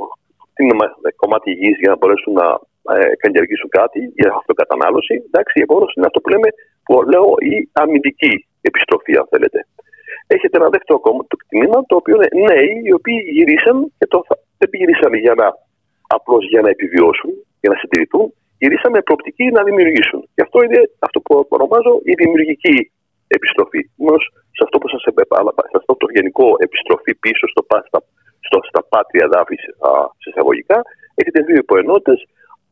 [1.15, 2.47] κομμάτι γη για να μπορέσουν να
[2.95, 5.15] ε, καλλιεργήσουν κάτι για αυτοκατανάλωση.
[5.27, 6.49] Εντάξει, επομένω είναι αυτό που λέμε,
[6.85, 8.33] που λέω, η αμυντική
[8.69, 9.59] επιστροφή, αν θέλετε.
[10.27, 14.17] Έχετε ένα δεύτερο κόμμα, το κτηνίμα, το οποίο είναι νέοι οι οποίοι γυρίσαν και το,
[14.57, 15.47] δεν γυρίσαν για να
[16.07, 17.31] απλώς για να επιβιώσουν,
[17.61, 20.19] για να συντηρηθούν, γυρίσαμε προοπτική να δημιουργήσουν.
[20.35, 22.91] Και αυτό είναι αυτό που ονομάζω η δημιουργική
[23.27, 23.81] επιστροφή.
[24.03, 24.21] Όμως
[24.57, 27.99] σε αυτό που σας επέπαλα, σε αυτό το γενικό επιστροφή πίσω στο, στα,
[28.47, 29.63] στο, στα πάτρια δάφης
[30.21, 30.77] σε εισαγωγικά,
[31.19, 32.19] έχετε δύο υποενότητες.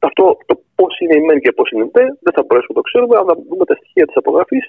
[0.09, 2.79] Αυτό το πώς είναι η μεν και πώς είναι η δε, δεν θα μπορέσουμε να
[2.81, 3.13] το ξέρουμε.
[3.17, 4.65] Αν δούμε τα στοιχεία της απογραφής,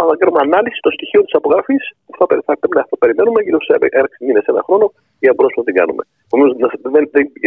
[0.00, 1.82] αν κάνουμε ανάλυση των στοιχείων της απογραφής,
[2.18, 4.86] θα, θα πρέπει να το περιμένουμε γύρω σε 6 μήνες, ένα χρόνο,
[5.22, 6.02] για να μπορέσουμε να την κάνουμε.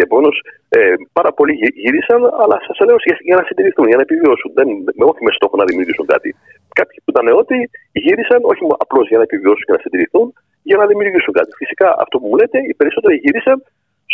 [0.05, 0.35] Επομένως,
[0.77, 4.49] ε, πάρα πολλοί γύρισαν, αλλά σας λέω για, για να συντηρηθούν, για να επιβιώσουν.
[4.57, 4.67] Δεν,
[5.11, 6.29] όχι με στόχο να δημιουργήσουν κάτι.
[6.79, 7.61] Κάποιοι που ήταν νεότεροι
[8.05, 10.25] γύρισαν όχι απλώς για να επιβιώσουν και να συντηρηθούν,
[10.69, 11.51] για να δημιουργήσουν κάτι.
[11.61, 13.57] Φυσικά, αυτό που μου λέτε, οι περισσότεροι γύρισαν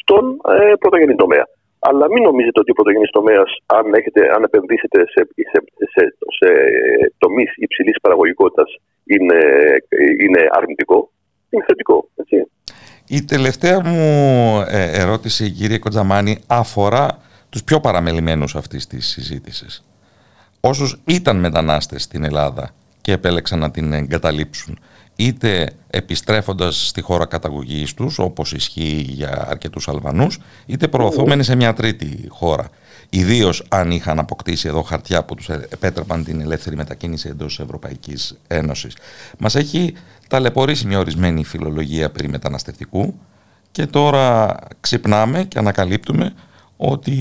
[0.02, 0.24] στον
[0.54, 1.46] ε, πρωτογενή τομέα.
[1.90, 3.86] Αλλά μην νομίζετε ότι ο πρωτογενής τομέας, αν,
[4.36, 5.22] αν επενδύσετε σε,
[5.52, 5.60] σε,
[5.94, 6.02] σε,
[6.38, 6.50] σε
[7.18, 8.70] τομείς υψηλής παραγωγικότητας,
[9.04, 9.40] είναι,
[10.24, 11.12] είναι αρνητικό.
[11.50, 12.10] Είναι θετικό.
[12.16, 12.36] Έτσι.
[13.08, 14.02] Η τελευταία μου
[14.68, 17.08] ε, ερώτηση, κύριε Κοντζαμάνη, αφορά
[17.50, 19.86] τους πιο παραμελημένους αυτής της συζήτησης.
[20.60, 22.70] Όσους ήταν μετανάστες στην Ελλάδα
[23.02, 24.80] και επέλεξαν να την εγκαταλείψουν,
[25.16, 31.74] είτε επιστρέφοντας στη χώρα καταγωγής τους, όπως ισχύει για αρκετούς Αλβανούς, είτε προωθούμενοι σε μια
[31.74, 32.70] τρίτη χώρα.
[33.09, 38.38] Ιδίως αν είχαν αποκτήσει εδώ χαρτιά που τους επέτρεπαν την ελεύθερη μετακίνηση εντός της Ευρωπαϊκής
[38.47, 38.95] Ένωσης.
[39.38, 39.93] Μας έχει
[40.28, 43.20] ταλαιπωρήσει μια ορισμένη φιλολογία περί μεταναστευτικού
[43.72, 46.34] και τώρα ξυπνάμε και ανακαλύπτουμε
[46.78, 47.11] ότι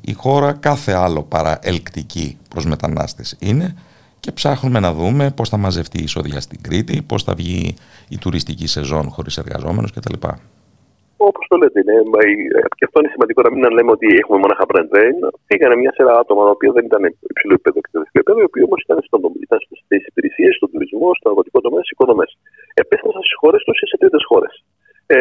[0.00, 3.74] η χώρα κάθε άλλο παρά ελκτική προς μετανάστες είναι
[4.20, 7.74] και ψάχνουμε να δούμε πώς θα μαζευτεί η εισόδια στην Κρήτη, πώς θα βγει
[8.14, 10.16] η τουριστική σεζόν χωρίς εργαζόμενους κτλ.
[11.28, 11.96] Όπως το λέτε, είναι,
[12.78, 15.16] και αυτό είναι σημαντικό να μην λέμε ότι έχουμε μονάχα brand drain.
[15.48, 17.02] Πήγανε μια σειρά άτομα τα οποία δεν ήταν
[17.32, 18.98] υψηλό επίπεδο και επίπεδο, οι οποίοι όμως ήταν,
[19.46, 22.26] ήταν στι υπηρεσίες, στον τουρισμό, στο αγροτικό τομέα, στις οικοδομέ.
[22.82, 24.52] Επέστρεψαν στις χώρες τους ή σε τρίτες χώρες.
[25.16, 25.18] Ε,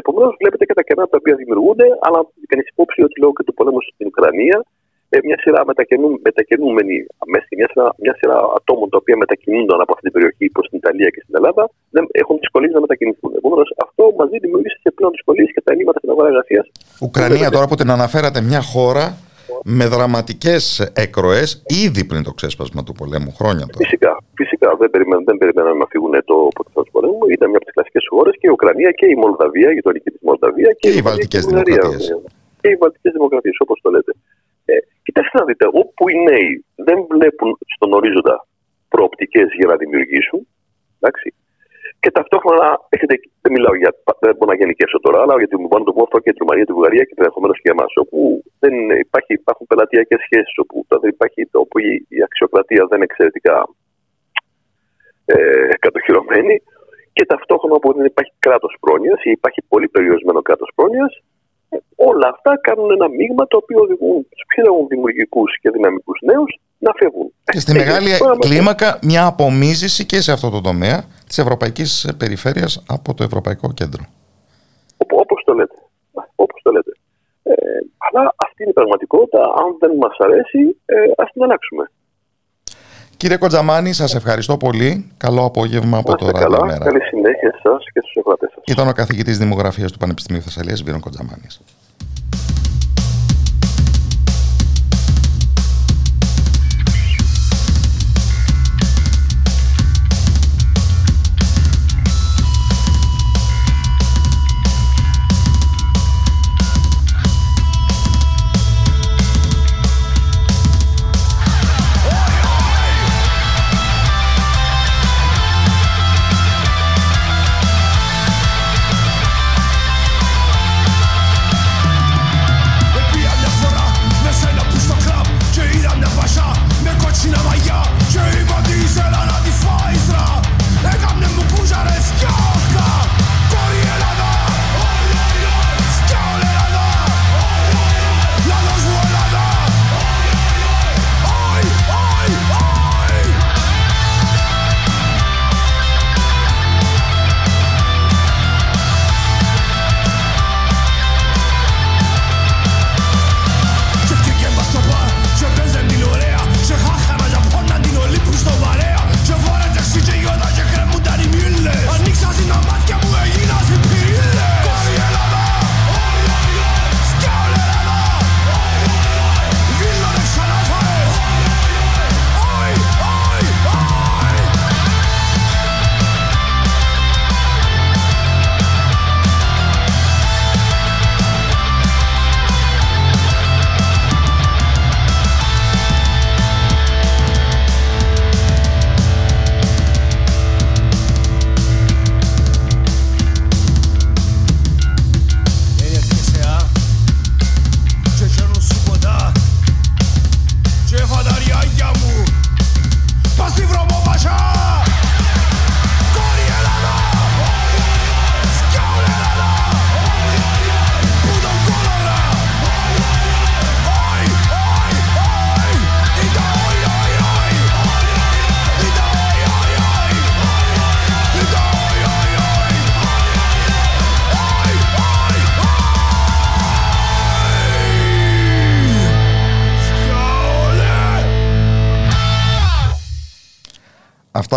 [0.00, 2.18] Επομένως, βλέπετε και τα κενά τα οποία δημιουργούνται, αλλά
[2.50, 4.66] κανεί υπόψη ότι λόγω και του πολέμου στην Ουκρανία ε,
[5.28, 6.96] μια σειρά μετακινού, μετακινούμενοι
[7.32, 10.78] μέσα, μια σειρά, μια σειρά ατόμων τα οποία μετακινούνταν από αυτή την περιοχή προς την
[10.82, 11.62] Ιταλία και στην Ελλάδα
[11.94, 13.30] δεν έχουν δυσκολίες να μετακινηθούν.
[13.40, 16.66] Επομένως, αυτό μαζί δημιούργησε και πλέον δυσκολίες και τα ελλείμματα στην αγορά εργασίας.
[17.06, 19.04] Ουκρανία, τώρα που την αναφέρατε, μια χώρα
[19.64, 20.64] με δραματικές
[21.04, 23.82] έκροες ήδη πριν το ξέσπασμα του πολέμου, χρόνια τώρα.
[23.84, 27.18] Φυσικά, φυσικά δεν περιμέναν, δεν περιμέναν να φύγουν το αποτέλεσμα του πολέμου.
[27.36, 30.22] Ήταν μια από τις κλασικές χώρες και η Ουκρανία και η Μολδαβία, η γειτονική της
[30.28, 32.04] Μολδαβία και, και οι Βαλτικές Δημοκρατίες.
[32.60, 34.12] Και οι Βαλτικές Δημοκρατίες, όπως το λέτε.
[35.10, 38.36] Ε, κοιτάξτε να δείτε, όπου οι νέοι δεν βλέπουν στον ορίζοντα
[38.88, 40.40] προοπτικές για να δημιουργήσουν,
[40.98, 41.28] εντάξει,
[42.00, 43.90] και ταυτόχρονα έχετε, δεν μιλάω για,
[44.24, 46.72] δεν μπορώ να γενικεύσω τώρα, αλλά για την Μουμπάνο, το Μόρφο και τη Ρουμανία, τη
[46.72, 48.18] Βουλγαρία και ενδεχομένως και εμάς, όπου
[48.62, 48.74] δεν
[49.06, 53.56] υπάρχει, υπάρχουν πελατειακές σχέσεις, όπου, δεν υπάρχει, όπου η, η αξιοκρατία δεν είναι εξαιρετικά
[55.24, 56.54] ε, κατοχυρωμένη
[57.12, 61.12] και ταυτόχρονα όπου δεν υπάρχει κράτος πρόνοιας ή υπάρχει πολύ περιορισμένο κράτος πρόνοιας,
[61.96, 66.92] όλα αυτά κάνουν ένα μείγμα το οποίο οδηγούν τους πιο δημιουργικούς και δυναμικούς νέους να
[66.98, 67.32] φεύγουν.
[67.44, 73.14] Και στη μεγάλη κλίμακα μια απομίζηση και σε αυτό το τομέα της ευρωπαϊκής περιφέρειας από
[73.14, 74.02] το Ευρωπαϊκό Κέντρο.
[74.96, 75.74] Όπως το λέτε.
[76.34, 76.92] Όπως το λέτε.
[77.42, 77.52] Ε,
[77.98, 79.40] αλλά αυτή είναι η πραγματικότητα.
[79.40, 81.90] Αν δεν μας αρέσει, ε, ας την αλλάξουμε.
[83.20, 85.10] Κύριε Κοντζαμάνη, σας ευχαριστώ πολύ.
[85.16, 86.84] Καλό απόγευμα από το Ράδιο Μέρα.
[86.84, 88.62] Καλή συνέχεια σας και στους ευγατέ σας.
[88.66, 91.60] Ήταν ο καθηγητής Δημογραφίας του Πανεπιστημίου Θεσσαλίας, Βίρον Κοντζαμάνης.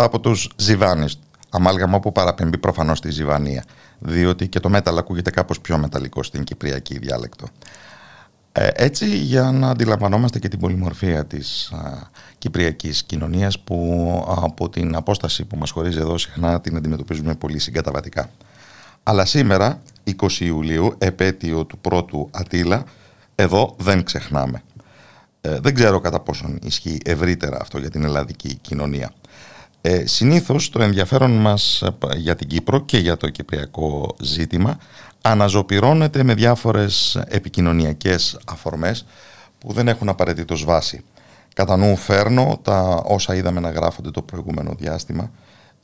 [0.04, 1.18] Από τους Ζιβάνης,
[1.50, 3.64] αμάλγαμα που παραπέμπει προφανώς στη Ζιβανία,
[3.98, 7.46] διότι και το μέταλλο ακούγεται κάπως πιο μεταλλικό στην κυπριακή διάλεκτο.
[8.56, 14.96] Ε, έτσι για να αντιλαμβανόμαστε και την πολυμορφία της α, κυπριακής κοινωνίας που από την
[14.96, 18.30] απόσταση που μας χωρίζει εδώ συχνά την αντιμετωπίζουμε πολύ συγκαταβατικά.
[19.02, 19.82] Αλλά σήμερα,
[20.20, 22.84] 20 Ιουλίου, επέτειο του πρώτου Ατήλα,
[23.34, 24.62] εδώ δεν ξεχνάμε.
[25.40, 29.10] Ε, δεν ξέρω κατά πόσον ισχύει ευρύτερα αυτό για την ελλαδική κοινωνία.
[29.86, 34.78] Ε, συνήθως το ενδιαφέρον μας ε, για την Κύπρο και για το κυπριακό ζήτημα
[35.22, 39.06] αναζωπυρώνεται με διάφορες επικοινωνιακές αφορμές
[39.58, 41.04] που δεν έχουν απαραίτητος βάση.
[41.54, 45.30] Κατά νου φέρνω τα όσα είδαμε να γράφονται το προηγούμενο διάστημα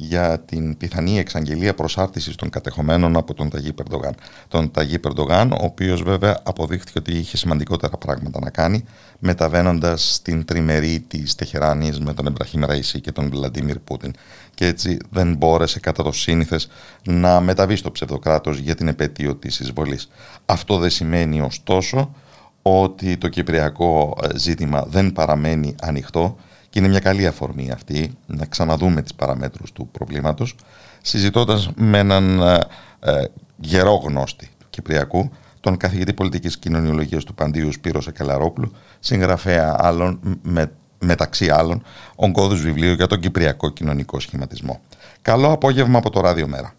[0.02, 4.14] για την πιθανή εξαγγελία προσάρτησης των κατεχομένων από τον Ταγί Περντογάν.
[4.48, 8.84] Τον Ταγί Περντογάν, ο οποίος βέβαια αποδείχθηκε ότι είχε σημαντικότερα πράγματα να κάνει,
[9.18, 14.12] μεταβαίνοντας στην τριμερή της Τεχεράνης με τον Εμπραχήμ Ραϊσί και τον Βλαντίμιρ Πούτιν.
[14.54, 16.68] Και έτσι δεν μπόρεσε κατά το σύνηθες
[17.04, 20.08] να μεταβεί στο ψευδοκράτος για την επέτειο της εισβολής.
[20.46, 22.14] Αυτό δεν σημαίνει ωστόσο
[22.62, 26.36] ότι το κυπριακό ζήτημα δεν παραμένει ανοιχτό
[26.70, 30.54] και είναι μια καλή αφορμή αυτή να ξαναδούμε τις παραμέτρους του προβλήματος
[31.02, 32.58] συζητώντας με έναν ε,
[33.00, 33.24] ε,
[33.56, 40.72] γερό γνώστη του Κυπριακού τον καθηγητή πολιτικής κοινωνιολογίας του Παντίου Σπύρο Σακελαρόπουλου συγγραφέα άλλων, με,
[41.00, 41.82] μεταξύ άλλων
[42.16, 44.80] ογκώδους βιβλίου για τον Κυπριακό κοινωνικό σχηματισμό.
[45.22, 46.72] Καλό απόγευμα από το Ράδιο Μέρα.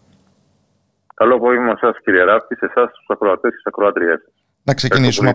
[1.14, 4.20] Καλό απόγευμα σας κύριε Ράπτη, σε εσάς τους ακροατές και τις ακροάτριές
[4.62, 5.32] Να ξεκινήσουμε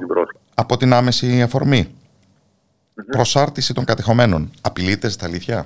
[0.56, 1.97] από την άμεση αφορμή
[2.98, 3.12] mm-hmm.
[3.12, 4.52] προσάρτηση των κατεχομένων.
[4.62, 5.66] Απειλείται στα αλήθεια;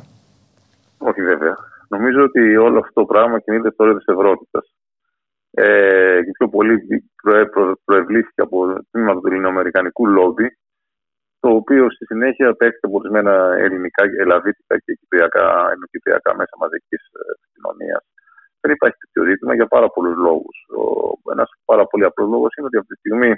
[0.98, 1.56] Όχι βέβαια.
[1.88, 4.48] Νομίζω ότι όλο αυτό το πράγμα κινείται στο όριο της Ευρώπη.
[5.54, 6.76] Ε, και πιο πολύ
[7.24, 10.48] προε, προ, προευλήθηκε από το τμήμα του ελληνοαμερικανικού λόμπι,
[11.40, 17.22] το οποίο στη συνέχεια παίχθηκε από ορισμένα ελληνικά, ελαβήτικα και κυπριακά, ενοκυπριακά μέσα μαζικής ε,
[17.54, 18.04] κοινωνίας.
[18.62, 20.58] Δεν υπάρχει τέτοιο ζήτημα για πάρα πολλούς λόγους.
[21.32, 23.32] Ένας πάρα πολύ απλός λόγος είναι ότι από τη στιγμή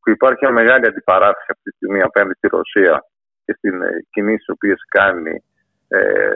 [0.00, 3.04] που υπάρχει μια μεγάλη αντιπαράθεση αυτή τη στιγμή απέναντι στη Ρωσία
[3.46, 5.42] και στι ε, κινήσεις τις οποίες κάνει
[5.88, 6.34] ε,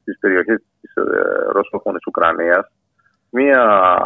[0.00, 1.02] στις περιοχές της ε,
[1.52, 2.66] Ρωσόφωνης Ουκρανίας,
[3.30, 3.62] μία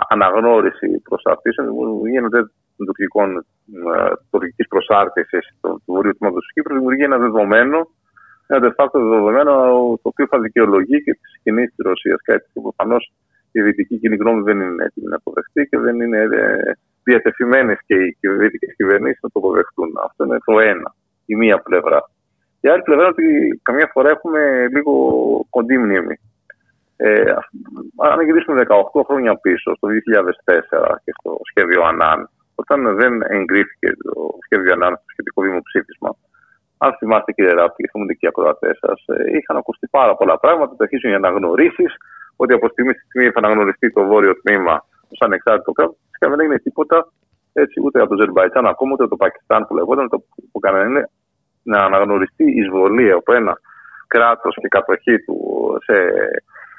[0.08, 1.68] αναγνώριση προσαρτήσεων
[2.06, 2.40] γίνονται
[2.76, 7.78] των τουρκικών ε, τουρκικής προσάρτησης του βορείου τμήματος της Κύπρου, δημιουργεί ένα δεδομένο,
[8.46, 9.52] ένα de facto δεδομένο
[10.02, 12.20] το οποίο θα δικαιολογεί και τις κινήσεις της Ρωσίας.
[12.22, 13.12] Κάτι που προφανώς
[13.52, 17.94] η δυτική κοινή γνώμη δεν είναι έτοιμη να αποδεχτεί και δεν είναι ε, διατεθειμένες και
[17.94, 19.90] οι κυβερνητικέ κυβερνήσεις να το αποδεχτούν.
[20.04, 20.94] Αυτό είναι το ένα,
[21.26, 22.10] η μία πλευρά.
[22.66, 23.26] Η άλλη πλευρά ότι
[23.62, 24.40] καμιά φορά έχουμε
[24.74, 24.92] λίγο
[25.50, 26.16] κοντή μνήμη.
[26.96, 27.32] Ε,
[28.10, 34.12] αν γυρίσουμε 18 χρόνια πίσω, στο 2004 και στο σχέδιο ΑΝΑΝ, όταν δεν εγκρίθηκε το
[34.44, 36.10] σχέδιο ΑΝΑΝ στο σχετικό δημοψήφισμα,
[36.78, 40.38] αν θυμάστε κύριε Ράπτη και θυμούνται και οι ακροατές σας, ε, είχαν ακουστεί πάρα πολλά
[40.38, 40.70] πράγματα.
[40.76, 41.92] Το αρχίζουν οι αναγνωρίσεις,
[42.36, 44.74] ότι από στιγμή στη στιγμή θα αναγνωριστεί το βόρειο τμήμα
[45.12, 45.96] ως ανεξάρτητο κράτος.
[46.04, 47.12] Φυσικά δεν έγινε τίποτα
[47.52, 50.08] έτσι, ούτε από το Ζερμπαϊτζάν ακόμα, ούτε από το Πακιστάν που λεγόταν.
[50.08, 50.18] Το
[50.52, 51.08] που κανένα
[51.66, 53.60] να αναγνωριστεί εισβολή από ένα
[54.06, 55.36] κράτος και κατοχή του
[55.84, 55.94] σε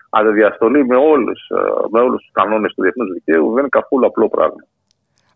[0.09, 1.47] αντιδιαστολή με όλους
[1.91, 4.61] με όλους τους κανόνες του διεθνούς δικαίου δεν είναι καθόλου απλό πράγμα.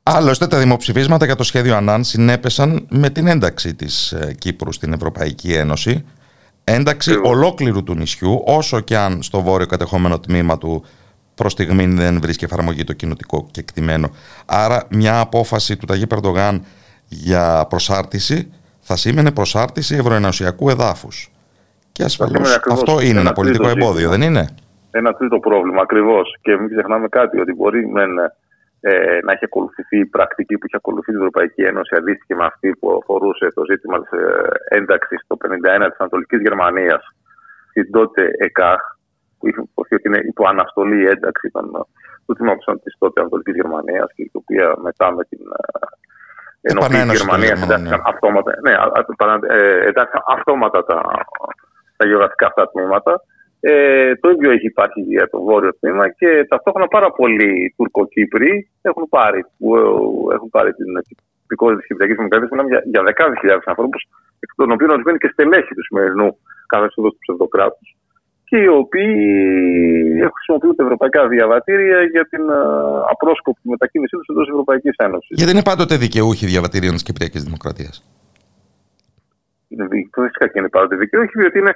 [0.04, 4.94] Άλλωστε, τα δημοψηφίσματα για το σχέδιο Ανάν συνέπεσαν με την ένταξη της ε, Κύπρου στην
[4.94, 6.06] Ευρωπαϊκή Ένωση.
[6.64, 10.84] Ένταξη ολόκληρου του νησιού, όσο και αν στο βόρειο κατεχόμενο τμήμα του
[11.36, 14.10] προς στιγμή δεν βρίσκει εφαρμογή το κοινοτικό κεκτημένο.
[14.46, 16.66] Άρα, μια απόφαση του Ταγί Περντογάν
[17.08, 18.54] για προσάρτηση
[18.92, 21.18] θα σήμαινε προσάρτηση ευρωενωσιακού εδάφους.
[21.92, 24.44] Και ασφαλώς αυτό είναι ένα, ένα πολιτικό εμπόδιο, δεν είναι;
[24.92, 26.26] Ένα τρίτο πρόβλημα ακριβώς.
[26.42, 28.04] Και μην ξεχνάμε κάτι, ότι μπορεί με,
[28.80, 32.70] ε, να έχει ακολουθηθεί η πρακτική που είχε ακολουθεί η Ευρωπαϊκή Ένωση αντίστοιχη με αυτή
[32.80, 37.02] που αφορούσε το ζήτημα της ε, ένταξης το 51 της Ανατολικής Γερμανίας
[37.70, 38.82] στην τότε ΕΚΑΧ,
[39.38, 41.66] που είχε υποθεί ότι είναι υπό αναστολή η ένταξη των,
[42.26, 45.72] του τμήματος της τότε Ανατολικής Γερμανίας και η οποία μετά με την ε,
[46.62, 48.74] ενώ η Γερμανία εντάχθηκαν αυτόματα, ναι,
[49.56, 49.92] ε,
[50.28, 51.02] αυτόματα τα,
[51.98, 53.22] τα γεωγραφικά αυτά τμήματα.
[53.60, 59.10] Ε, το ίδιο έχει υπάρχει για το βόρειο τμήμα και ταυτόχρονα πάρα πολλοί Τουρκοκύπροι έχουν
[59.10, 60.88] πάρει, ε, έχουν πάρει την
[61.44, 62.48] υπηκότητα τη Κυπριακή Δημοκρατία.
[62.52, 64.08] Μιλάμε για, για δεκάδες χιλιάδες ανθρώπους,
[64.40, 66.38] εκ των οποίων ορισμένοι και στελέχοι του σημερινού
[66.68, 67.96] καθεστώτος του ψευδοκράτους
[68.52, 69.16] και οι οποίοι
[70.36, 72.44] χρησιμοποιούν τα ευρωπαϊκά διαβατήρια για την
[73.14, 75.36] απρόσκοπη μετακίνησή τους εντός Ευρωπαϊκής Ένωσης.
[75.40, 77.96] Γιατί είναι πάντοτε δικαιούχοι διαβατήριων της Κυπριακής Δημοκρατίας;
[80.24, 81.74] Φυσικά και είναι πάντοτε δικαιούχοι, διότι είναι.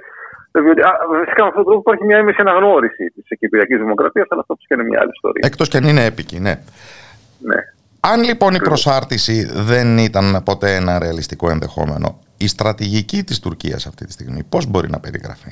[0.51, 0.82] Διότι,
[1.23, 4.76] φυσικά με αυτόν τον τρόπο υπάρχει μια έμεση αναγνώριση της Κυπριακής Δημοκρατίας, αλλά αυτό φυσικά
[4.76, 5.41] είναι μια άλλη ιστορία.
[5.49, 6.53] Εκτός και αν είναι έπικη, ναι.
[7.39, 7.59] ναι.
[7.99, 14.05] Αν λοιπόν η προσάρτηση δεν ήταν ποτέ ένα ρεαλιστικό ενδεχόμενο, η στρατηγική της Τουρκίας αυτή
[14.05, 15.51] τη στιγμή πώς μπορεί να περιγραφεί;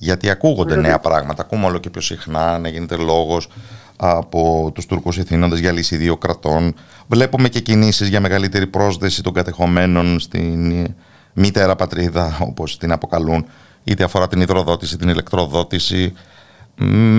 [0.00, 3.48] Γιατί ακούγονται νέα πράγματα, ακούμε όλο και πιο συχνά να γίνεται λόγος
[3.96, 6.74] από τους Τούρκους ηθήνοντες για λύση δύο κρατών.
[7.06, 10.86] Βλέπουμε και κινήσεις για μεγαλύτερη πρόσδεση των κατεχομένων στην
[11.32, 13.46] μητέρα πατρίδα, όπως την αποκαλούν,
[13.84, 16.12] είτε αφορά την υδροδότηση, την ηλεκτροδότηση,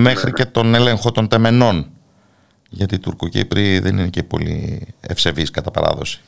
[0.02, 1.86] μέχρι και τον έλεγχο των τεμενών.
[2.68, 6.20] Γιατί οι Τουρκοκύπροι δεν είναι και πολύ ευσεβείς κατά παράδοση.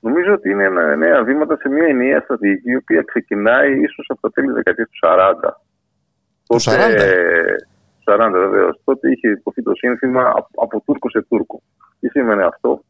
[0.00, 4.20] Νομίζω ότι είναι ένα νέα βήματα σε μια ενιαία στρατηγική η οποία ξεκινάει ίσως από
[4.20, 5.32] το τέλη δεκαετίας του 40.
[6.46, 6.76] Του 40?
[8.04, 8.80] 40 βεβαίως.
[8.84, 11.62] Τότε είχε υποθεί το σύνθημα από Τούρκο σε Τούρκο.
[12.00, 12.82] Τι σημαίνει αυτό;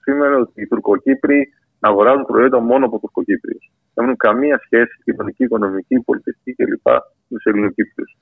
[0.00, 3.70] Σήμαινε ότι οι Τουρκοκύπροι αγοράζουν προϊόντα μόνο από Τουρκοκύπριους.
[3.94, 6.86] Δεν έχουν καμία σχέση κοινωνική, οικονομική, πολιτιστική κλπ.
[6.86, 8.16] με τους Ελληνοκύπριους.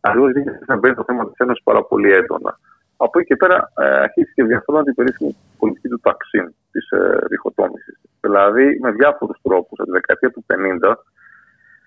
[0.00, 2.58] Αλλιώ δεν να μπαίνει το θέμα της Ένωσης πάρα πολύ έντονα.
[2.96, 7.18] Από εκεί και πέρα ε, αρχίζει και διαφωνεί η περίφημη πολιτική του ταξίν, της ε,
[7.28, 8.00] διχοτόμησης.
[8.20, 10.94] Δηλαδή, με διάφορους τρόπους, από τη δεκαετία του 50,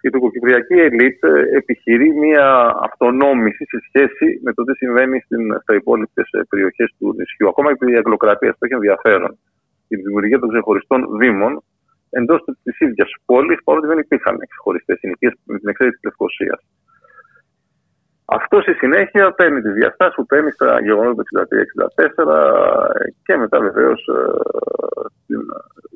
[0.01, 6.29] η τουρκοκυπριακή ελίτ ε, επιχειρεί μια αυτονόμηση σε σχέση με το τι συμβαίνει στι υπόλοιπες
[6.49, 7.47] περιοχές του νησιού.
[7.47, 9.37] Ακόμα και η αγγλοκρατία, αυτό έχει ενδιαφέρον.
[9.87, 11.63] Η δημιουργία των ξεχωριστών δήμων
[12.09, 16.61] εντός της ίδιας πόλης, παρότι δεν υπήρχαν ξεχωριστές συνοικίες με την εξαίρεση της Λευκοσίας.
[18.25, 21.47] Αυτός στη συνέχεια παίρνει τις διαστάσεις που παίρνει στα γεγονότα του
[22.25, 22.27] 63-64
[23.23, 24.21] και μετά βεβαίως ε,
[25.23, 25.35] στι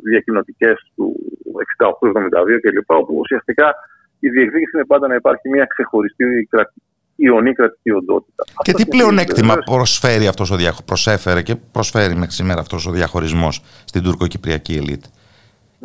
[0.04, 1.16] διακοινωτικές του
[1.78, 1.90] 68-72
[2.62, 2.90] κλπ.
[2.90, 3.76] όπου ουσιαστικά
[4.20, 6.48] η διεκδίκηση είναι πάντα να υπάρχει μια ξεχωριστή
[7.16, 8.44] ιονή κρατική οντότητα.
[8.62, 10.56] Και τι πλεονέκτημα προσφέρει αυτός ο
[10.86, 15.04] προσέφερε και προσφέρει μέχρι σήμερα αυτός ο διαχωρισμός στην τουρκοκυπριακή ελίτ;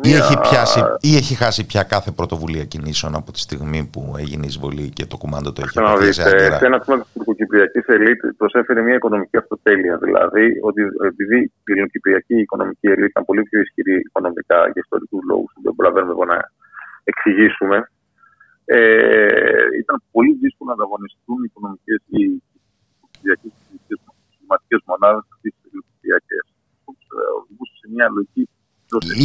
[0.01, 4.43] Ή, έχει πιάσει, ή έχει χάσει πια κάθε πρωτοβουλία κινήσεων από τη στιγμή που έγινε
[4.45, 6.13] η εισβολή και το κουμάντο το έχει πιάσει.
[6.13, 9.97] Σε ένα τμήμα της τουρκοκυπριακής ελίτ προσέφερε μια οικονομική αυτοτέλεια.
[9.97, 10.81] Δηλαδή, ότι
[11.11, 15.73] επειδή η ελληνοκυπριακή οικονομική ελίτ ήταν πολύ πιο ισχυρή οικονομικά για ιστορικούς λόγους, που δεν
[15.75, 16.37] προλαβαίνουμε να
[17.03, 17.77] εξηγήσουμε,
[18.65, 22.21] ε, ήταν πολύ δύσκολο να ανταγωνιστούν οι οικονομικές ή
[24.71, 26.39] οι μονάδες της ελληνοκυπριακή.
[27.39, 28.43] Οδηγούσε σε μια λογική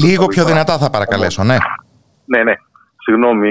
[0.04, 1.56] Λίγο πιο δυνατά θα παρακαλέσω, ναι.
[2.24, 2.54] Ναι, ναι.
[3.04, 3.50] Συγγνώμη,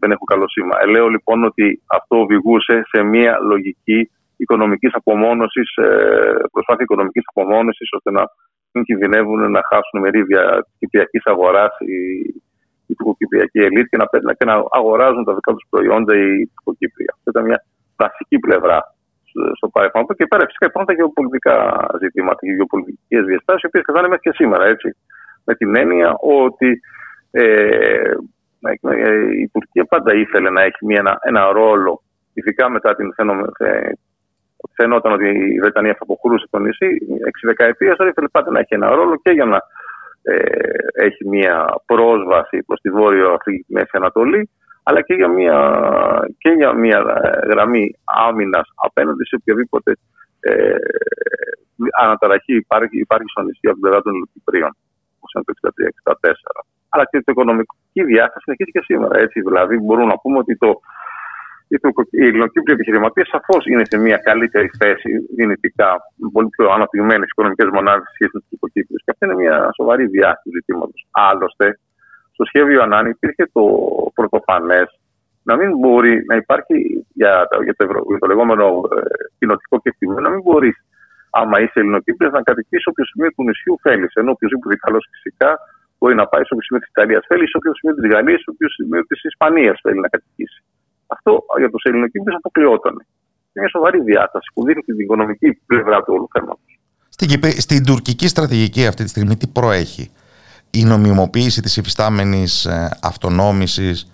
[0.00, 0.74] δεν έχω καλό σήμα.
[0.82, 5.88] Ε, λέω λοιπόν ότι αυτό οδηγούσε σε μια λογική οικονομικής απομόνωσης, ε,
[6.52, 8.22] προσπάθεια οικονομικής απομόνωσης, ώστε να
[8.72, 11.98] μην κινδυνεύουν να χάσουν μερίδια της κυπριακής αγοράς η,
[12.86, 14.06] η τουρκοκυπριακή ελίτ και να,
[14.38, 17.10] και να αγοράζουν τα δικά τους προϊόντα οι τουρκοκύπρια.
[17.16, 17.58] Αυτό ήταν μια
[17.96, 18.78] βασική πλευρά
[19.58, 20.02] στο παρελθόν.
[20.02, 21.56] Από και πέρα φυσικά υπάρχουν τα γεωπολιτικά
[22.02, 24.64] ζητήματα, οι γεωπολιτικές διαστάσεις, οι οποίες κρατάνε μέχρι και σήμερα.
[24.74, 24.88] Έτσι
[25.44, 26.80] με την έννοια ότι
[27.30, 28.12] ε,
[28.60, 32.02] ε, η Τουρκία πάντα ήθελε να έχει μια, ένα, ένα ρόλο,
[32.34, 33.14] ειδικά μετά την
[34.76, 38.74] φαινόταν ότι η Βρετανία θα αποχωρούσε το νησί, 6 δεκαετία, αλλά ήθελε πάντα να έχει
[38.74, 39.58] ένα ρόλο και για να
[40.22, 40.36] ε,
[40.92, 44.50] έχει μια πρόσβαση προς τη Βόρειο Αφρική Μέση Ανατολή,
[44.82, 45.58] αλλά και για μια,
[46.38, 46.98] και για μια
[47.50, 49.92] γραμμή άμυνας απέναντι σε οποιαδήποτε
[50.40, 50.74] ε,
[52.02, 54.12] αναταραχή υπάρχει, υπάρχει στο νησί από την πλευρά των
[55.30, 55.52] Κυπρίων το
[56.22, 56.32] 63-64.
[56.92, 59.14] Αλλά και το οικονομική διάσταση συνεχίζει και σήμερα.
[59.24, 59.40] Έτσι.
[59.40, 60.70] Δηλαδή, μπορούμε να πούμε ότι το,
[62.10, 65.90] οι ελληνοκύπριοι επιχειρηματίε σαφώς είναι σε μια καλύτερη θέση δυνητικά,
[66.32, 69.02] πολύ πιο αναπτυγμένες οικονομικές μονάδες σχέση με τους Τουρκοκύπριους.
[69.04, 71.00] Και αυτή είναι μια σοβαρή διάσταση του ζητήματος.
[71.10, 71.66] Άλλωστε,
[72.32, 73.64] στο σχέδιο Ανάνη υπήρχε το
[74.14, 74.88] πρωτοφανές
[75.42, 78.64] να μην μπορεί να υπάρχει για, για, το, για το λεγόμενο
[78.96, 79.00] ε,
[79.38, 80.76] κοινοτικό κεκτημένο, να μην μπορείς
[81.40, 84.12] άμα είσαι Ελληνοκύπριος, να κατοικήσει όποιο σημείο του νησιού θέλεις.
[84.20, 85.50] Ενώ οποιοδήποτε καλό φυσικά
[85.98, 88.48] μπορεί να πάει σε όποιο σημείο της Ιταλίας θέλει, σε όποιο σημείο της Γαλλίας, σε
[88.54, 90.60] όποιο σημείο της Ισπανίας θέλει να κατοικήσει.
[91.14, 91.30] Αυτό
[91.60, 92.94] για τους Ελληνοκύπριου αποκλειόταν.
[93.50, 96.72] Είναι μια σοβαρή διάσταση που δείχνει την οικονομική πλευρά του όλου θέματος.
[97.08, 97.28] Στην,
[97.64, 100.10] στην τουρκική στρατηγική αυτή τη στιγμή τι προέχει;
[100.70, 104.13] Η νομιμοποίηση της υφιστάμενης ε, αυτονόμησης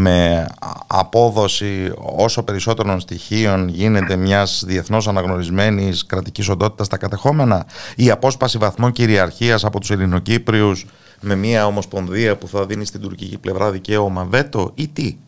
[0.00, 0.46] με
[0.86, 8.92] απόδοση όσο περισσότερων στοιχείων γίνεται μιας διεθνώς αναγνωρισμένης κρατικής οντότητας στα κατεχόμενα η απόσπαση βαθμών
[8.92, 10.86] κυριαρχίας από τους Ελληνοκύπριους
[11.20, 15.18] με μια ομοσπονδία που θα δίνει στην τουρκική πλευρά δικαίωμα βέτο ή τι;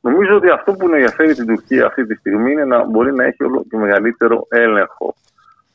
[0.00, 3.44] Νομίζω ότι αυτό που ενδιαφέρει την Τουρκία αυτή τη στιγμή είναι να μπορεί να έχει
[3.44, 5.14] όλο και μεγαλύτερο έλεγχο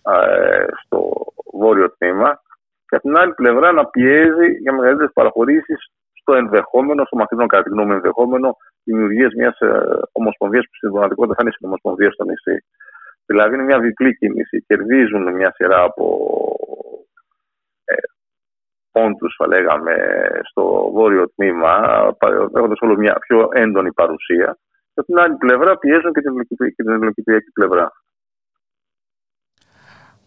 [0.02, 1.12] ε, στο
[1.54, 2.42] βόρειο τμήμα
[2.88, 5.92] και από την άλλη πλευρά να πιέζει για μεγαλύτερες παραχωρήσεις
[6.28, 9.70] στο ενδεχόμενο, στο μακρινό κατά τη γνώμη ενδεχόμενο, δημιουργία μιας ε,
[10.12, 12.58] ομοσπονδίας που στην πραγματικότητα θα είναι στην ομοσπονδία στο νησί.
[13.26, 14.64] Δηλαδή είναι μια διπλή κίνηση.
[14.68, 16.06] Κερδίζουν μια σειρά από
[17.84, 17.96] ε,
[18.92, 19.94] πόντους, θα λέγαμε,
[20.50, 21.72] στο βόρειο τμήμα,
[22.56, 24.58] έχοντας όλο μια πιο έντονη παρουσία.
[24.94, 26.22] Και από την άλλη πλευρά πιέζουν και
[26.76, 27.92] την ελληνοκυπριακή πλευρά.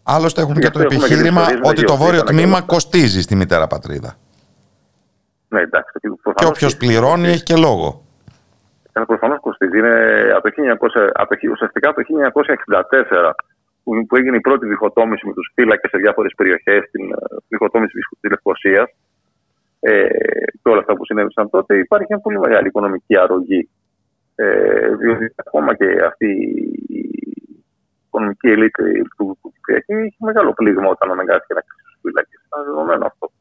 [0.03, 4.15] Άλλωστε έχουν και, το επιχείρημα ότι το βόρειο τμήμα κοστίζει στη μητέρα πατρίδα.
[5.53, 5.99] Ναι, εντάξει.
[6.35, 8.05] Και όποιο πληρώνει έχει και λόγο.
[8.93, 9.77] ένα προφανώ κοστίζει.
[9.77, 9.95] Είναι
[10.35, 12.01] από το 1900, από το, ουσιαστικά το
[13.21, 13.31] 1964
[13.83, 17.15] που, που έγινε η πρώτη διχοτόμηση με του φύλακε σε διάφορε περιοχέ, την ε,
[17.47, 18.89] διχοτόμηση τη Λευκοσία
[19.79, 20.07] ε,
[20.61, 23.69] και όλα αυτά που συνέβησαν τότε, υπάρχει μια πολύ μεγάλη οικονομική αρρωγή.
[24.35, 26.29] Ε, διότι ακόμα και αυτή
[26.87, 27.09] η
[28.05, 28.75] οικονομική ελίτ
[29.17, 32.35] του Κυπριακή έχει μεγάλο πλήγμα όταν αναγκάστηκε να κλείσει του φύλακε.
[32.41, 33.31] Είναι δεδομένο αυτό.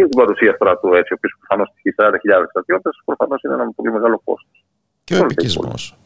[0.00, 3.92] Και την παρουσία στρατού έτσι, ο οποίος προφανώς έχει 40.000 στρατιώτες, προφανώς είναι ένα πολύ
[3.92, 4.64] μεγάλο κόστος.
[5.04, 5.96] Και ο επικισμός.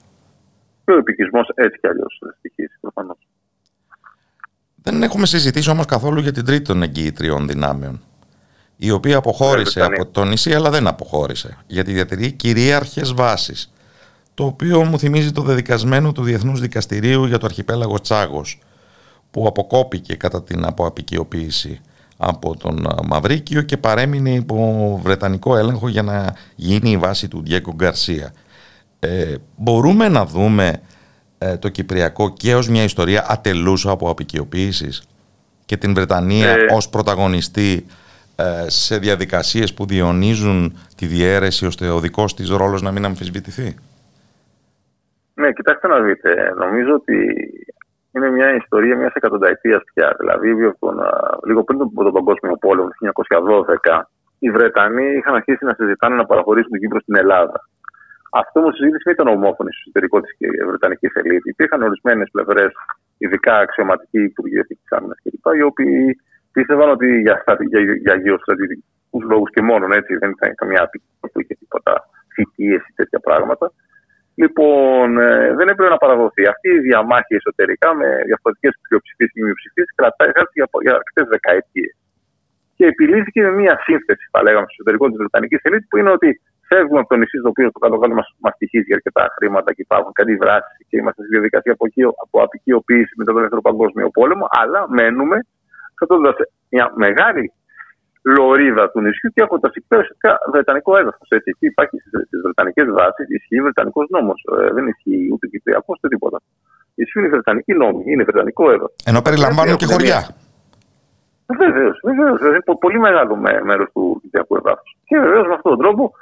[0.85, 3.19] Και ο επικισμός έτσι κι αλλιώς στοιχίζει προφανώς.
[4.83, 8.03] Δεν έχουμε συζητήσει όμως καθόλου για την τρίτη των εγγυητριών δυνάμεων
[8.77, 13.73] η οποία αποχώρησε από το νησί αλλά δεν αποχώρησε γιατί διατηρεί κυρίαρχες βάσεις
[14.35, 18.59] το οποίο μου θυμίζει το δεδικασμένο του Διεθνούς Δικαστηρίου για το αρχιπέλαγο Τσάγος
[19.31, 21.81] που αποκόπηκε κατά την αποαπικιοποίηση
[22.27, 27.73] από τον Μαυρίκιο και παρέμεινε υπό βρετανικό έλεγχο για να γίνει η βάση του Διέκο
[27.75, 28.33] Γκαρσία.
[28.99, 30.81] Ε, μπορούμε να δούμε
[31.39, 35.09] ε, το Κυπριακό και ως μια ιστορία ατελούς από απεικιοποίησης
[35.65, 36.67] και την Βρετανία ε...
[36.75, 37.87] ως πρωταγωνιστή
[38.37, 43.77] ε, σε διαδικασίες που διονύζουν τη διαίρεση ώστε ο δικός της ρόλος να μην αμφισβητηθεί;
[45.35, 46.55] Ναι, κοιτάξτε να δείτε.
[46.59, 47.15] Νομίζω ότι
[48.15, 50.15] είναι μια ιστορία μιας εκατονταετίας πια.
[50.19, 50.49] Δηλαδή,
[51.47, 54.09] λίγο πριν τον Παγκόσμιο Πόλεμο, το 1912,
[54.39, 57.59] οι Βρετανοί είχαν αρχίσει να συζητάνε να παραχωρήσουν την Κύπρο στην Ελλάδα.
[58.41, 60.33] Αυτό όμως η συζήτηση δεν ήταν ομόφωνη στο εσωτερικό της
[60.69, 61.47] Βρετανικής ελίτ.
[61.47, 62.73] Υπήρχαν ορισμένες πλευρές,
[63.19, 66.21] ειδικά αξιωματικοί υπουργοί εθνικής άμυνας κλπ., οι οποίοι
[66.53, 71.41] πίστευαν ότι για, για, για γεωστρατηγικούς λόγους και μόνο έτσι δεν ήταν καμιά απειλή που
[71.41, 71.93] είχε τίποτα
[72.35, 73.73] θητείες ή τέτοια πράγματα.
[74.43, 76.43] Λοιπόν, ε, δεν έπρεπε να παραδοθεί.
[76.47, 81.95] Αυτή η διαμάχη εσωτερικά με διαφορετικές πλειοψηφίες και μειοψηφίες κρατάει για, για αρκετέ δεκαετίες.
[82.77, 86.29] Και επιλύθηκε με μια σύνθεση, θα λέγαμε, στο εσωτερικό της Βρετανικής ελίτ, που είναι ότι
[86.71, 88.15] φεύγουμε από το νησί το οποίο το κάτω-κάτω
[88.45, 91.85] μας στοιχίζει αρκετά χρήματα και υπάρχουν κάτι δράσει και είμαστε στη διαδικασία από,
[92.25, 95.37] από απεικιοποίηση μετά τον Δεύτερο Παγκόσμιο Πόλεμο, αλλά μένουμε
[95.95, 96.31] κρατώντα
[96.75, 97.53] μια μεγάλη
[98.25, 101.29] λωρίδα του νησιού και έχοντα υπέρσικα βρετανικό έδαφος.
[101.29, 101.97] Εκεί υπάρχει
[102.27, 104.45] στις βρετανικές βάσεις, ισχύει βρετανικός νόμος.
[104.59, 106.39] Ε, δεν ισχύει ούτε κυπριακός ούτε τίποτα.
[106.95, 108.95] Ισχύουν οι βρετανικοί νόμοι, είναι βρετανικό έδαφος.
[109.05, 110.21] Ενώ περιλαμβάνουν και χωριά.
[111.47, 112.41] Βεβαίως, βεβαίως.
[112.41, 114.97] Είναι πολύ μεγάλο μέρος του κυπριακού εδάφους.
[115.05, 116.13] Και βεβαίως με αυτόν τον τρόπο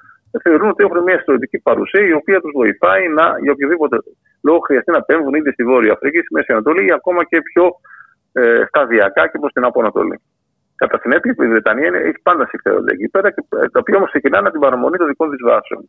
[0.42, 3.96] θεωρούν ότι έχουν μια ιστορική παρουσία η οποία τους βοηθάει να, για οποιοδήποτε
[4.42, 7.64] λόγο χρειαστεί να πέμβουν είτε στη Βόρεια Αφρική, στη Μέση Ανατολή ή ακόμα και πιο
[8.32, 10.20] ε, σταδιακά και προς την Ανατολή.
[10.76, 14.10] Κατά συνέπεια, η Βρετανία είναι, έχει πάντα συμφέροντα εκεί πέρα, και, ε, τα οποία όμως
[14.10, 15.88] ξεκινάνε από την παραμονή των δικών της βάσεων.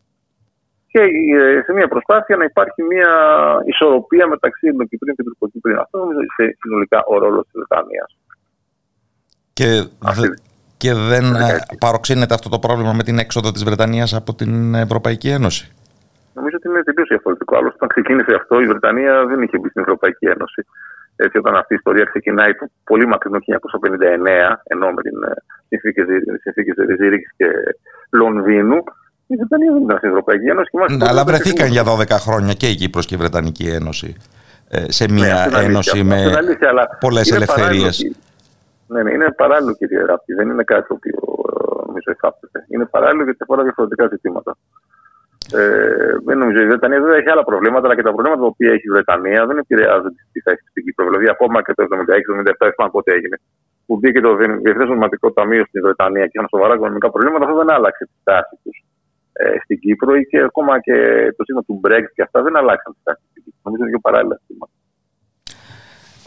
[0.91, 3.11] Και ε, σε μια προσπάθεια να υπάρχει μια
[3.65, 5.79] ισορροπία μεταξύ των Κυπρίων και των Τουρκοκυπρίων.
[5.79, 8.17] Αυτό νομίζω είναι συνολικά ο ρόλος της Βρετανίας.
[9.53, 9.69] Και,
[10.77, 15.29] και δεν ε, παροξύνεται αυτό το πρόβλημα με την έξοδο της Βρετανίας από την Ευρωπαϊκή
[15.29, 15.71] Ένωση;
[16.37, 17.57] Νομίζω ότι είναι τελείως διαφορετικό.
[17.57, 20.61] Άλλωστε, όταν ξεκίνησε αυτό, η Βρετανία δεν είχε μπει στην Ευρωπαϊκή Ένωση.
[21.25, 22.51] Έτσι, όταν αυτή η ιστορία ξεκινάει
[22.83, 25.01] πολύ μακρινό 1959, ενώ με
[25.67, 27.47] τι συνθήκε Ριζίρικη και
[28.09, 28.83] Λονδίνου,
[29.27, 30.69] η Βρετανία δεν ήταν στην Ευρωπαϊκή Ένωση.
[30.97, 34.15] Ναι, αλλά βρεθήκαν για 12 χρόνια και η Κύπρος και η Βρετανική Ένωση
[34.69, 36.17] ε, σε μια ναι, ένωση με
[36.99, 38.15] πολλές ελευθερίες.
[38.87, 40.33] Ναι, ναι, είναι παράλληλο κύριε Ράπτη.
[40.33, 42.65] Δεν είναι κάτι το οποίο ε, νομίζω εφάπτεται.
[42.67, 44.57] Είναι παράλληλο γιατί αφορά διαφορετικά ζητήματα.
[45.51, 46.59] Ε, δεν νομίζω.
[46.61, 49.57] Η Βρετανία δεν έχει άλλα προβλήματα, αλλά και τα προβλήματα που έχει η Βρετανία δεν
[49.57, 51.05] επηρεάζουν τη θέση στην Κύπρο.
[51.05, 53.37] Δηλαδή, ακόμα και το 76-77, θυμάμαι πότε έγινε,
[53.85, 57.71] που μπήκε το Διεθνές Νομισματικό Ταμείο στην Βρετανία και είχαν σοβαρά οικονομικά προβλήματα, αυτό δεν
[57.75, 58.77] άλλαξε τη στάση τους
[59.33, 60.95] ε, στην Κύπρο ή και ακόμα και
[61.37, 63.59] το σύστημα του Brexit και αυτά δεν αλλάξαν τη στάση στην Κύπρο.
[63.63, 64.73] Νομίζω είναι δύο παράλληλα συστήματα.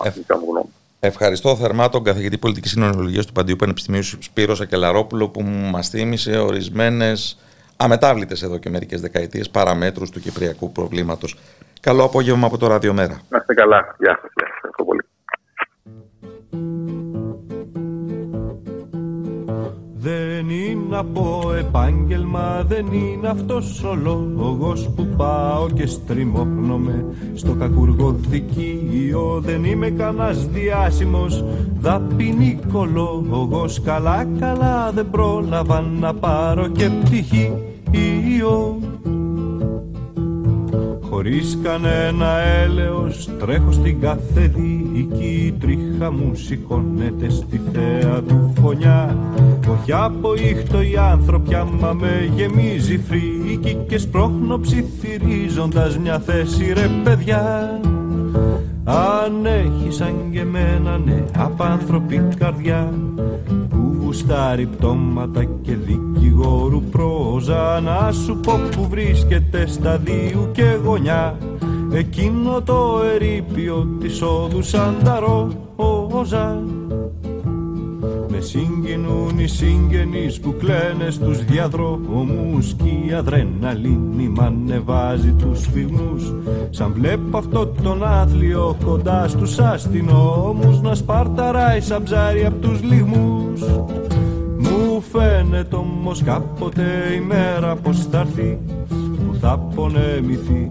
[0.07, 0.73] Αυτή είναι η γνώμη.
[1.01, 5.43] Ευχαριστώ θερμά τον καθηγητή πολιτικής συνολογία του Παντιού Πανεπιστημίου Σπύρο Ακελαρόπουλο που
[5.73, 7.39] μας θύμισε ορισμένες
[7.77, 11.39] αμετάβλητες εδώ και μερικές δεκαετίες παραμέτρους του κυπριακού προβλήματος.
[11.81, 13.20] Καλό απόγευμα από το Ραδιομέρα.
[13.29, 13.97] Να είστε καλά.
[13.99, 14.31] Γεια σας.
[14.55, 15.03] Ευχαριστώ πολύ.
[20.07, 27.05] Δεν είναι από επάγγελμα, δεν είναι αυτός ο λόγος που πάω και στριμώχνομαι.
[27.35, 31.45] Στο κακουργοδικείο Δεν είμαι κανάς διάσημος,
[31.81, 37.61] δαπινικολόγος Καλά καλά δεν πρόλαβα να πάρω και πτυχίο
[41.17, 49.17] Χωρίς κανένα έλεος τρέχω στην κάθε δίκη Τρίχα μου σηκώνεται στη θέα του φωνιά.
[49.71, 56.91] Όχι από ήχτο οι άνθρωποι άμα με γεμίζει φρίκη Και σπρώχνω ψιθυρίζοντας μια θέση ρε
[57.05, 57.81] παιδιά.
[58.85, 62.93] Αν έχεις σαν και εμένα ναι απάνθρωπη καρδιά
[63.69, 63.76] Που
[64.07, 67.81] γουστάρει πτώματα και δικηγόρου πρόζα.
[67.81, 71.39] Να σου πω που βρίσκεται στα δύο και γωνιά
[71.93, 76.63] Εκείνο το ερείπιο της όδου σαν τα ρόζα.
[76.95, 77.06] με
[78.47, 86.34] συγκινούν οι συγγενείς που κλαίνε στους διαδρόμους Κι η αδρεναλίνη μ' ανεβάζει τους φυγμούς
[86.70, 93.61] Σαν βλέπω αυτό τον άθλιο κοντά στους αστυνόμους Να σπαρταράει σαν ψάρι απ' τους λιγμούς.
[94.59, 96.82] Μου φαίνεται όμως κάποτε
[97.16, 100.70] η μέρα πως θα έρθει Που θα πονεμηθεί.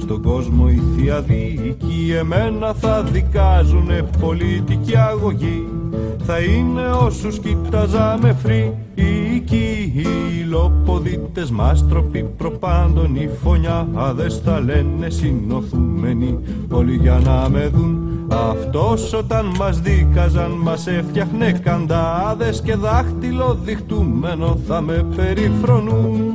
[0.00, 5.77] Στον κόσμο η θεία δίκη Εμένα θα δικάζουνε πολιτική αγωγή
[6.18, 16.38] θα είναι όσους κοίταζαμε φρίκοι Οι λοποδίτες μας τροπή προπάντων οι φωνιάδες θα λένε συνοθούμενοι.
[16.70, 24.58] Όλοι για να με δουν αυτός όταν μας δίκαζαν μας έφτιαχνε καντάδες και δάχτυλο διχτούμενο
[24.66, 26.32] θα με περιφρονούν.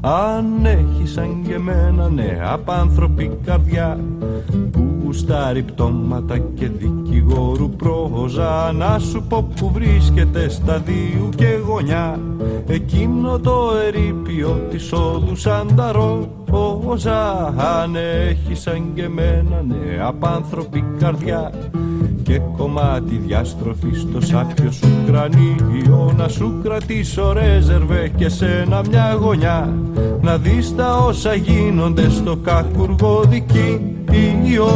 [0.00, 3.98] Αν έχεις σαν και εμένα ναι απάνθρωπη καρδιά
[5.08, 12.20] γουστάρει πτώματα και δικηγόρου πρόζα Να σου πω που βρίσκεται στα δύο και γωνιά.
[12.66, 17.46] Εκείνο το ερείπιο της όδου σαν τα ρόζα.
[17.46, 17.96] Αν
[18.28, 21.52] έχεις σαν και εμένα ναι απάνθρωπη καρδιά
[22.28, 24.00] και κομμάτι διαστροφής.
[24.00, 29.74] Στο σάπιο σου κρανίο να σου κρατήσω ρέζερβε και σένα μια γωνιά.
[30.20, 34.68] Να δεις τα όσα γίνονται στο κακουργό δικείο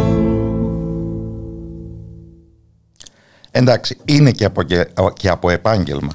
[3.51, 4.63] Εντάξει, είναι και από,
[5.13, 6.11] και από επάγγελμα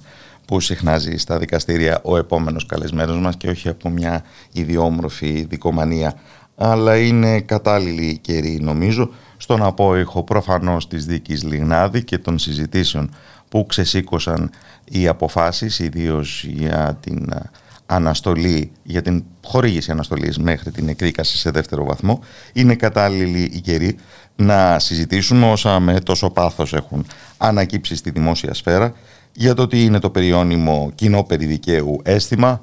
[0.46, 6.14] που συχνάζει στα δικαστήρια ο επόμενος καλεσμένος μας και όχι από μια ιδιόμορφη δικομανία.
[6.56, 13.16] Αλλά είναι κατάλληλη η καιρή νομίζω στον απόϊχο προφανώς της δίκης Λιγνάδη και των συζητήσεων
[13.50, 14.50] που ξεσήκωσαν
[14.86, 17.34] οι αποφάσεις ιδίως για την
[17.86, 22.20] αναστολή, για την χορήγηση αναστολής μέχρι την εκδίκαση σε δεύτερο βαθμό
[22.54, 23.98] είναι κατάλληλη η καιρή
[24.36, 27.06] να συζητήσουμε όσα με τόσο πάθος έχουν
[27.38, 28.94] ανακύψει στη δημόσια σφαίρα
[29.34, 32.62] για το τι είναι το περιώνυμο κοινό περιδικαίου αίσθημα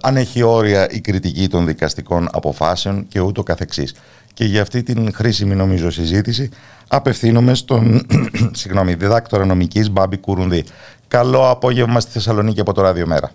[0.00, 3.94] αν έχει όρια η κριτική των δικαστικών αποφάσεων και ούτω καθεξής.
[4.40, 6.50] Και για αυτή την χρήσιμη νομίζω συζήτηση
[6.88, 8.00] απευθύνομαι στον
[8.60, 10.64] συγγνώμη, διδάκτορα νομικής Μπάμπη Κουρουνδή.
[11.08, 13.30] Καλό απόγευμα στη Θεσσαλονίκη από το Ράδιο Μέρα.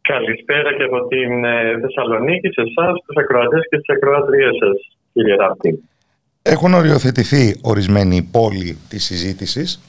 [0.00, 5.34] Καλησπέρα και από την ε, Θεσσαλονίκη σε εσάς, τους ακροατές και τις ακροατρίε σας, κύριε
[5.34, 5.82] Ράπτη.
[6.42, 9.80] Έχουν οριοθετηθεί ορισμένοι πόλοι της συζήτησης.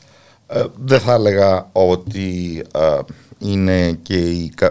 [0.48, 3.00] Ε, δεν θα έλεγα ότι ε,
[3.40, 4.18] είναι και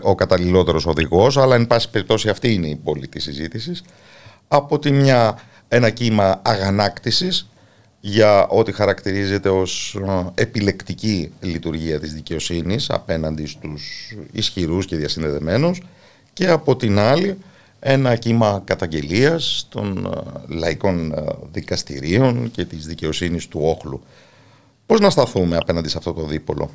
[0.02, 3.84] ο καταλληλότερος οδηγός, αλλά εν πάση περιπτώσει αυτή είναι η πόλη της συζήτησης.
[4.48, 5.38] Από τη μια
[5.68, 7.48] ένα κύμα αγανάκτησης
[8.00, 15.82] για ό,τι χαρακτηρίζεται ως ε, επιλεκτική λειτουργία της δικαιοσύνης απέναντι στους ισχυρούς και διασυνδεδεμένους
[16.32, 17.38] και από την άλλη
[17.80, 24.02] ένα κύμα καταγγελίας των ε, λαϊκών ε, δικαστηρίων και της δικαιοσύνης του όχλου.
[24.86, 26.70] Πώς να σταθούμε απέναντι σε αυτό το δίπολο;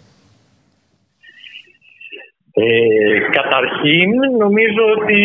[2.56, 5.22] Ε, καταρχήν νομίζω ότι,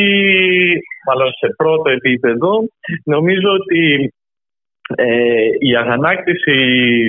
[1.06, 2.68] μάλλον σε πρώτο επίπεδο,
[3.04, 4.12] νομίζω ότι
[4.96, 6.58] ε, η αγανάκτηση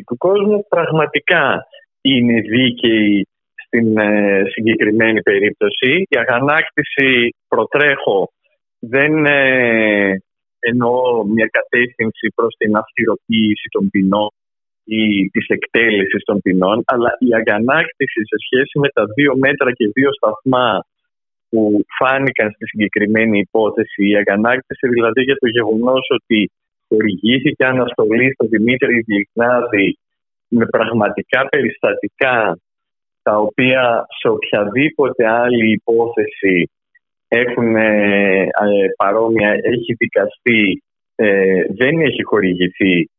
[0.08, 1.66] του κόσμου πραγματικά
[2.02, 3.28] είναι δίκαιη
[3.66, 6.06] στην ε, συγκεκριμένη περίπτωση.
[6.10, 8.32] Η αγανάκτηση προτρέχω
[8.80, 10.18] δεν ε,
[10.60, 14.30] εννοώ μια κατεύθυνση προς την αυστηροποίηση των ποινών
[14.98, 19.86] ή της εκτέλεσης των ποινών, αλλά η αγανάκτηση σε σχέση με τα δύο μέτρα και
[19.94, 20.72] δύο σταθμά
[21.49, 21.61] που
[21.98, 26.52] φάνηκαν στη συγκεκριμένη υπόθεση, η αγανάκτηση δηλαδή για το γεγονός ότι
[26.88, 29.98] χορηγήθηκε αναστολή στον Δημήτρη Γλυκνάδη
[30.48, 32.57] με πραγματικά περιστατικά
[33.24, 36.70] τα οποία σε οποιαδήποτε άλλη υπόθεση
[37.28, 38.48] έχουν ε, ε,
[38.98, 40.84] παρόμοια, έχει δικαστεί,
[41.16, 43.10] ε, δεν έχει χορηγηθεί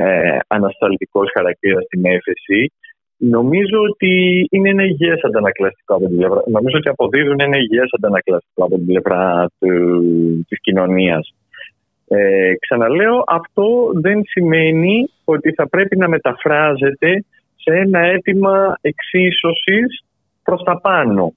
[0.00, 2.72] ε, ανασταλτικός χαρακτήρας στην έφεση.
[3.16, 4.12] Νομίζω ότι
[4.50, 6.42] είναι ένα υγιές αντανακλαστικό από την πλευρά.
[6.46, 9.50] Νομίζω ότι αποδίδουν ένα υγιές αντανακλαστικό από την πλευρά
[10.48, 11.34] της κοινωνίας.
[12.08, 17.24] Ε, ξαναλέω, αυτό δεν σημαίνει ότι θα πρέπει να μεταφράζεται
[17.56, 20.04] σε ένα αίτημα εξίσωσης
[20.42, 21.32] προς τα πάνω.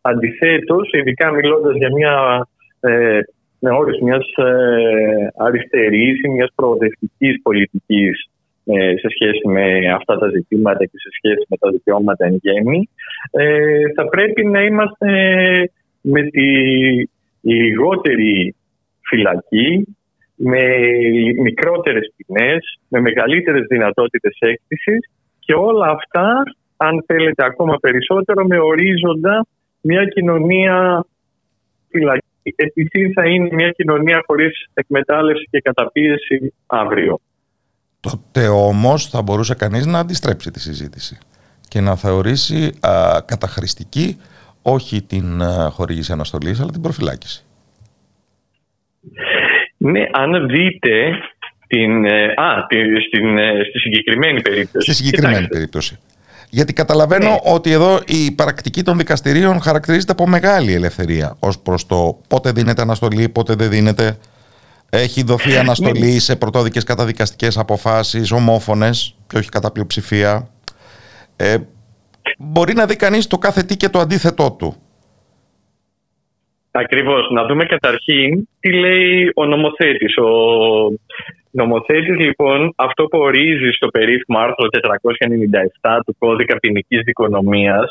[0.00, 2.46] Αντιθέτως, ειδικά μιλώντας για μια
[2.80, 3.20] ε,
[3.58, 8.30] με όρους μιας ε, αριστερής ή μιας προοδευτικής πολιτικής
[8.64, 12.88] ε, σε σχέση με αυτά τα ζητήματα και σε σχέση με τα δικαιώματα εν γέννη,
[13.30, 15.10] ε, θα πρέπει να είμαστε
[16.00, 16.48] με τη
[17.40, 18.54] λιγότερη
[19.00, 19.96] φυλακή,
[20.34, 20.62] με
[21.42, 26.42] μικρότερες ποινές, με μεγαλύτερες δυνατότητες έκθεσης Και όλα αυτά,
[26.76, 29.46] αν θέλετε ακόμα περισσότερο, με ορίζοντα
[29.80, 31.04] μια κοινωνία
[31.90, 32.35] φυλακή.
[32.54, 37.20] Επειδή θα είναι μια κοινωνία χωρίς εκμετάλλευση και καταπίεση αύριο.
[38.00, 41.18] Τότε όμως θα μπορούσε κανείς να αντιστρέψει τη συζήτηση
[41.68, 44.16] και να θεωρήσει α, καταχρηστική
[44.62, 47.44] όχι την α, χορήγηση αναστολής αλλά την προφυλάκηση.
[49.76, 51.18] Ναι, αν δείτε
[51.66, 52.66] την, ε, α,
[53.08, 54.92] στην, ε, στη συγκεκριμένη περίπτωση.
[54.92, 55.98] Στη συγκεκριμένη περίπτωση.
[56.50, 57.38] Γιατί καταλαβαίνω ναι.
[57.44, 62.82] ότι εδώ η πρακτική των δικαστηρίων χαρακτηρίζεται από μεγάλη ελευθερία ως προς το πότε δίνεται
[62.82, 64.18] αναστολή, πότε δεν δίνεται.
[64.90, 65.58] Έχει δοθεί ναι.
[65.58, 70.48] αναστολή σε πρωτόδικες καταδικαστικές αποφάσεις, ομόφωνες και όχι κατά πλειοψηφία.
[71.36, 71.56] Ε,
[72.38, 74.76] μπορεί να δει κανείς το κάθε τι και το αντίθετό του.
[76.70, 77.30] Ακριβώς.
[77.30, 80.16] Να δούμε καταρχήν τι λέει ο νομοθέτης.
[80.16, 80.28] Ο
[81.50, 84.66] νομοθέτης λοιπόν αυτό που ορίζει στο περίφημο άρθρο
[85.82, 87.90] 497 του κώδικα ποινικής δικονομίας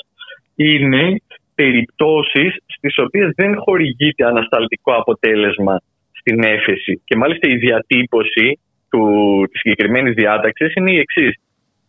[0.55, 1.15] είναι
[1.55, 7.01] περιπτώσεις στις οποίες δεν χορηγείται ανασταλτικό αποτέλεσμα στην έφεση.
[7.05, 8.59] Και μάλιστα η διατύπωση
[8.89, 9.03] του,
[9.51, 11.35] της συγκεκριμένης διάταξης είναι η εξής.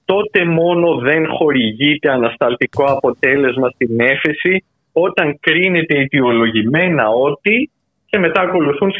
[0.04, 7.70] Τότε μόνο δεν χορηγείται ανασταλτικό αποτέλεσμα στην έφεση όταν κρίνεται αιτιολογημένα ότι
[8.06, 8.90] και μετά ακολουθούν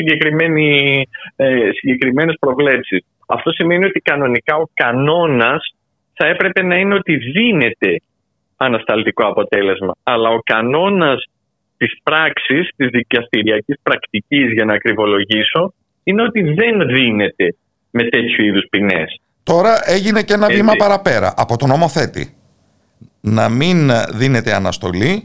[1.37, 3.05] ε, συγκεκριμένες προβλέψεις.
[3.27, 5.75] Αυτό σημαίνει ότι κανονικά ο κανόνας
[6.13, 8.01] θα έπρεπε να είναι ότι δίνεται
[8.57, 9.97] ανασταλτικό αποτέλεσμα.
[10.03, 11.25] Αλλά ο κανόνας
[11.77, 15.73] της πράξης, της δικαστηριακής πρακτικής για να ακριβολογήσω,
[16.05, 17.55] είναι ότι δεν δίνεται
[17.91, 19.21] με τέτοιου είδους ποινές.
[19.43, 22.35] Τώρα έγινε και ένα βήμα παραπέρα από τον νομοθέτη.
[23.21, 25.25] Να μην δίνεται αναστολή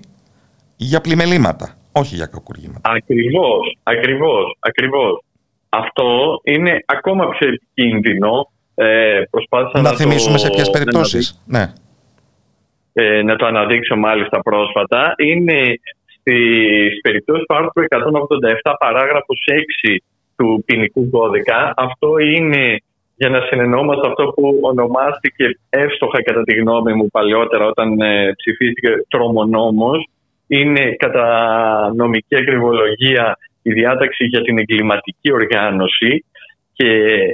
[0.76, 2.92] για πλημελήματα, όχι για κακουργήματα.
[2.94, 5.24] Ακριβώς, ακριβώς, ακριβώς.
[5.70, 8.52] Αυτό είναι ακόμα πιο επικίνδυνο.
[8.76, 11.44] Ε, προσπάθησα να, να θυμίσουμε σε ποιες περιπτώσεις.
[11.46, 11.74] Να, ναι.
[12.94, 15.14] ε, να το αναδείξω μάλιστα πρόσφατα.
[15.18, 15.80] Είναι
[16.20, 17.84] στις περιπτώσεις του άρθρου
[18.64, 19.48] 187 παράγραφος
[19.88, 19.98] 6
[20.36, 21.74] του ποινικού κώδικα.
[21.78, 22.78] Αυτό είναι
[23.16, 28.90] για να συνεννόμαστε αυτό που ονομάστηκε εύστοχα κατά τη γνώμη μου παλαιότερα όταν ε, ψηφίστηκε
[29.08, 30.08] τρομονόμος
[30.58, 31.28] είναι κατά
[31.96, 36.26] νομική ακριβολογία η διάταξη για την εγκληματική οργάνωση
[36.74, 36.92] και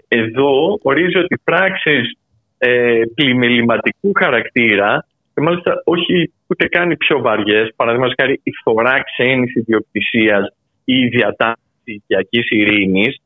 [0.07, 2.17] εδώ ορίζει ότι πράξεις
[2.57, 9.03] ε, πλημεληματικού χαρακτήρα και μάλιστα όχι ούτε καν οι πιο βαριές, παραδείγματος χάρη η φθορά
[9.03, 10.47] ξένης ιδιοκτησίας
[10.85, 13.17] ή η διατάξη οικιακής ειρήνης,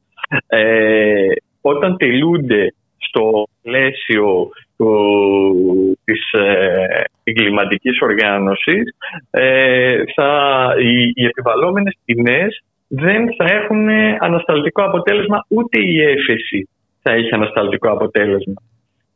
[0.47, 1.27] ε,
[1.61, 2.73] όταν τελούνται
[3.11, 8.83] στο πλαίσιο του, της ε, εγκληματικής οργάνωσης
[9.29, 10.29] ε, θα,
[10.79, 13.89] οι, οι επιβαλλόμενες ποινές δεν θα έχουν
[14.19, 16.69] ανασταλτικό αποτέλεσμα ούτε η έφεση
[17.01, 18.61] θα έχει ανασταλτικό αποτέλεσμα.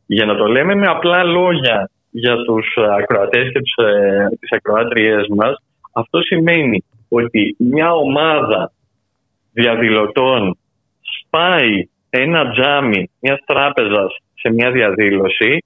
[0.06, 5.26] Για να το λέμε με απλά λόγια για τους ακροατές και τους, ε, τις ακροάτριές
[5.36, 5.56] μας
[5.92, 8.72] αυτό σημαίνει ότι μια ομάδα
[9.52, 10.58] διαδηλωτών
[11.00, 15.64] σπάει ένα τζάμι μια τράπεζα σε μια διαδήλωση,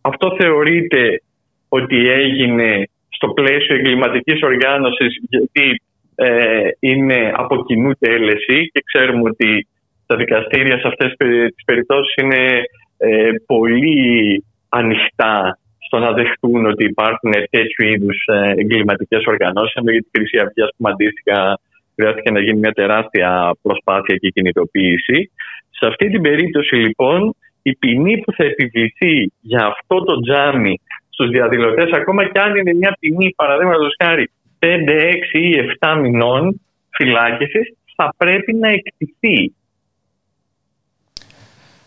[0.00, 1.22] αυτό θεωρείται
[1.68, 5.82] ότι έγινε στο πλαίσιο εγκληματικής οργάνωσης γιατί
[6.14, 9.66] ε, είναι από κοινού τέλεση και ξέρουμε ότι
[10.06, 11.14] τα δικαστήρια σε αυτές
[11.54, 12.62] τις περιπτώσεις είναι
[12.96, 19.74] ε, πολύ ανοιχτά στο να δεχτούν ότι υπάρχουν τέτοιου είδους ε, εγκληματικές οργανώσεις.
[19.82, 21.58] Με τη Χρυσή Αυγή, ας πούμε, αντίστοιχα,
[21.94, 25.30] χρειάστηκε να γίνει μια τεράστια προσπάθεια και κινητοποίηση.
[25.78, 31.30] Σε αυτή την περίπτωση, λοιπόν, η ποινή που θα επιβληθεί για αυτό το τζάμι στους
[31.30, 36.60] διαδηλωτές, ακόμα και αν είναι μια ποινή, παραδείγματος χάρη 5, 6 ή 7 μηνών
[36.90, 39.52] φυλάκισης, θα πρέπει να εκτιθεί.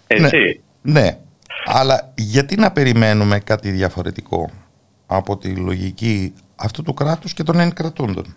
[0.07, 0.61] Έτσι.
[0.81, 1.17] Ναι, ναι,
[1.65, 4.49] αλλά γιατί να περιμένουμε κάτι διαφορετικό
[5.07, 8.35] από τη λογική αυτού του κράτους και των κρατούντων.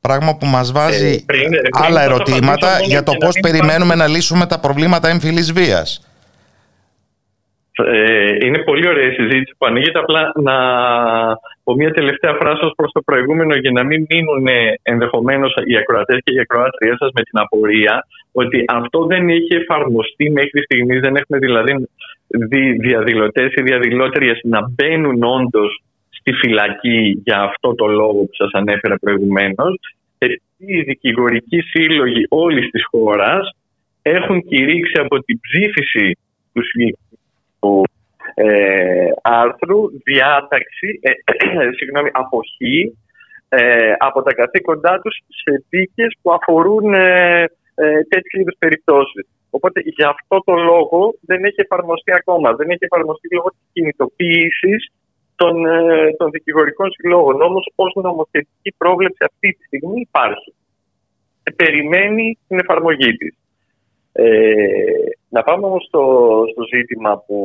[0.00, 5.08] Πράγμα που μας βάζει ε, άλλα ερωτήματα για το πώς περιμένουμε να λύσουμε τα προβλήματα
[5.08, 6.02] έμφυλης βίας.
[7.84, 9.98] Ε, είναι πολύ ωραία η συζήτηση που ανοίγεται.
[9.98, 10.56] Απλά να
[11.64, 14.46] πω μια τελευταία φράση ως προς το προηγούμενο για να μην μείνουν
[14.82, 20.30] ενδεχομένως οι ακροατές και οι ακροάτριές σας με την απορία ότι αυτό δεν έχει εφαρμοστεί
[20.30, 21.00] μέχρι στιγμής.
[21.00, 21.88] Δεν έχουμε δηλαδή
[22.26, 25.82] δει διαδηλωτές ή διαδηλώτριες να μπαίνουν όντως
[26.28, 29.94] στη φυλακή για αυτό το λόγο που σας ανέφερα προηγουμένως.
[30.56, 33.56] Οι δικηγορικοί σύλλογοι όλης της χώρας
[34.02, 36.18] έχουν κηρύξει από την ψήφιση
[36.52, 36.62] του
[37.60, 37.84] του
[38.34, 41.10] ε, άρθρου διάταξη, ε,
[41.76, 42.96] συγγνώμη, αποχή
[43.48, 47.42] ε, από τα καθήκοντά τους σε δίκες που αφορούν ε,
[47.74, 49.26] ε, τέτοιου είδους περιπτώσεις.
[49.50, 52.52] Οπότε γι' αυτό το λόγο δεν έχει εφαρμοστεί ακόμα.
[52.52, 54.90] Δεν έχει εφαρμοστεί λόγω της κινητοποίησης
[55.40, 57.40] των, ε, των δικηγορικών συλλόγων.
[57.48, 60.54] Όμως, ως νομοθετική πρόβλεψη αυτή τη στιγμή υπάρχει.
[61.42, 63.34] Ε, περιμένει την εφαρμογή της.
[64.12, 64.24] Ε,
[65.28, 66.02] να πάμε όμως στο,
[66.52, 67.38] στο ζήτημα που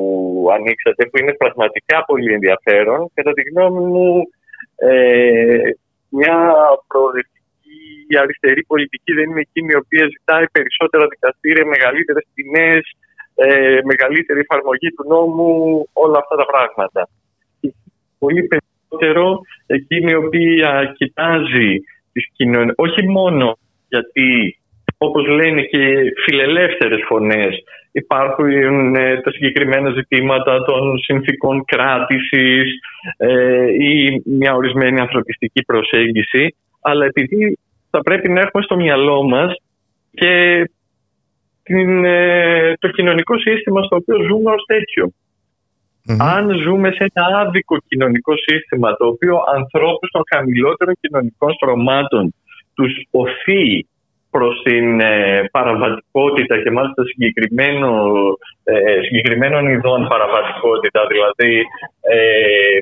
[0.56, 3.12] ανοίξατε, που είναι πραγματικά πολύ ενδιαφέρον.
[3.14, 4.28] Κατά τη γνώμη μου,
[4.76, 5.70] ε,
[6.10, 6.38] μια
[6.88, 12.72] προοδευτική αριστερή πολιτική δεν είναι εκείνη η οποία ζητάει περισσότερα δικαστήρια, μεγαλύτερες ποινέ,
[13.36, 15.50] ε, μεγαλύτερη εφαρμογή του νόμου,
[15.94, 17.02] όλα αυτά τα πράγματα.
[18.26, 21.72] Πολύ περισσότερο εκείνη η οποία κοιτάζει
[22.12, 24.58] τις κοινωνίες, όχι μόνο γιατί
[24.98, 32.80] όπως λένε και φιλελεύθερες φωνές υπάρχουν ε, τα συγκεκριμένα ζητήματα των συνθήκων κράτησης
[33.18, 37.60] ε, ή μια ορισμένη ανθρωπιστική προσέγγιση αλλά επειδή
[37.90, 39.56] θα πρέπει να έχουμε στο μυαλό μας
[40.12, 40.64] και
[41.64, 44.64] την, ε, το κοινωνικό σύστημα στο οποίο ζούμε ως
[46.06, 52.34] τετοιο Αν ζούμε σε ένα άδικο κοινωνικό σύστημα το οποίο ανθρώπους των χαμηλότερων κοινωνικών στρωμάτων
[52.74, 53.88] τους οθεί
[54.32, 57.90] προς την ε, παραβατικότητα και μάλιστα συγκεκριμένο,
[58.64, 61.66] ε, συγκεκριμένων ειδών παραβατικότητα, δηλαδή
[62.02, 62.78] ε,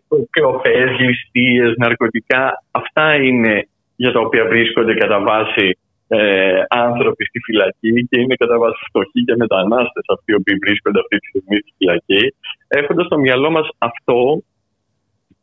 [0.99, 5.77] ληστείες, ναρκωτικά, αυτά είναι για τα οποία βρίσκονται κατά βάση
[6.14, 11.00] ε, άνθρωποι στη φυλακή και είναι κατά βάση φτωχοί και μετανάστες αυτοί οι οποίοι βρίσκονται
[11.00, 12.24] αυτή τη στιγμή στη φυλακή.
[12.68, 14.42] Έχοντας στο μυαλό μας αυτό,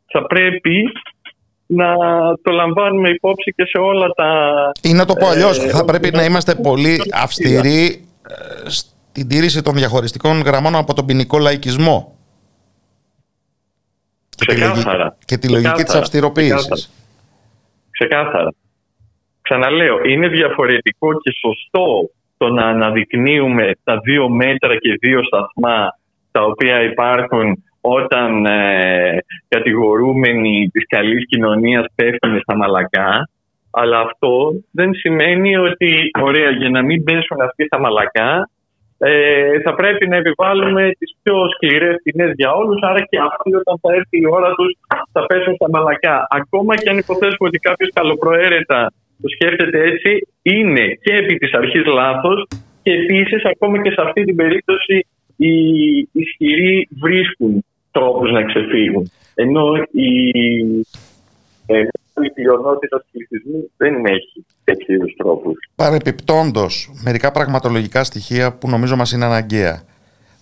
[0.05, 0.91] θα πρέπει
[1.65, 1.95] να
[2.41, 4.29] το λαμβάνουμε υπόψη και σε όλα τα...
[4.81, 9.61] Ή να το πω αλλιώς, ε, θα πρέπει να είμαστε πολύ αυστηροί ε, στην τήρηση
[9.61, 12.17] των διαχωριστικών γραμμών από τον ποινικό λαϊκισμό.
[14.45, 15.17] Ξεκάθαρα.
[15.25, 16.91] Και τη λογική της αυστηροποίησης.
[17.91, 18.53] Ξεκάθαρα.
[19.49, 25.97] Ξαναλέω, είναι διαφορετικό και σωστό το να αναδεικνύουμε τα δύο μέτρα και δύο σταθμά
[26.31, 29.17] τα οποία υπάρχουν όταν ε,
[29.47, 33.29] κατηγορούμενοι της καλής κοινωνίας πέφτουν στα μαλακά
[33.71, 38.49] αλλά αυτό δεν σημαίνει ότι ωραία για να μην πέσουν αυτοί στα μαλακά
[38.97, 43.79] ε, θα πρέπει να επιβάλλουμε τις πιο σκληρές ποινές για όλους άρα και αυτοί όταν
[43.81, 44.71] θα έρθει η ώρα τους
[45.11, 46.27] θα πέσουν στα μαλακά.
[46.29, 48.91] Ακόμα και αν υποθέσουμε ότι κάποιος καλοπροαίρετα
[49.21, 52.47] το σκέφτεται έτσι είναι και επί της αρχής λάθος
[52.83, 55.05] και επίσης ακόμα και σε αυτή την περίπτωση
[55.35, 55.53] οι
[56.11, 59.11] ισχυροί βρίσκουν τρόπους να ξεφύγουν.
[59.33, 60.11] Ενώ η,
[61.65, 61.79] ε,
[62.23, 65.57] η πλειονότητα του πληθυσμού δεν έχει τέτοιους είδου τρόπους.
[65.75, 69.81] Παρεπιπτόντως, μερικά πραγματολογικά στοιχεία που νομίζω μας είναι αναγκαία.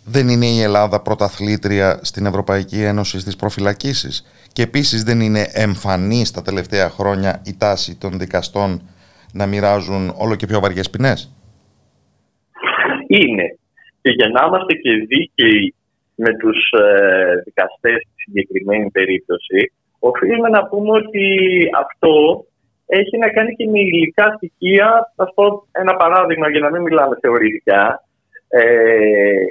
[0.05, 4.25] Δεν είναι η Ελλάδα πρωταθλήτρια στην Ευρωπαϊκή Ένωση στις προφυλακίσεις
[4.57, 8.69] και επίσης δεν είναι εμφανή τα τελευταία χρόνια η τάση των δικαστών
[9.33, 11.19] να μοιράζουν όλο και πιο βαριές ποινές;
[13.07, 13.47] Είναι.
[14.01, 15.75] Και για να είμαστε και δίκαιοι
[16.15, 21.27] με τους ε, δικαστές στη συγκεκριμένη περίπτωση, οφείλουμε να πούμε ότι
[21.83, 22.45] αυτό
[22.85, 25.13] έχει να κάνει και με υλικά στοιχεία.
[25.15, 28.03] Θα πω ένα παράδειγμα για να μην μιλάμε θεωρητικά.
[28.47, 29.45] Ε,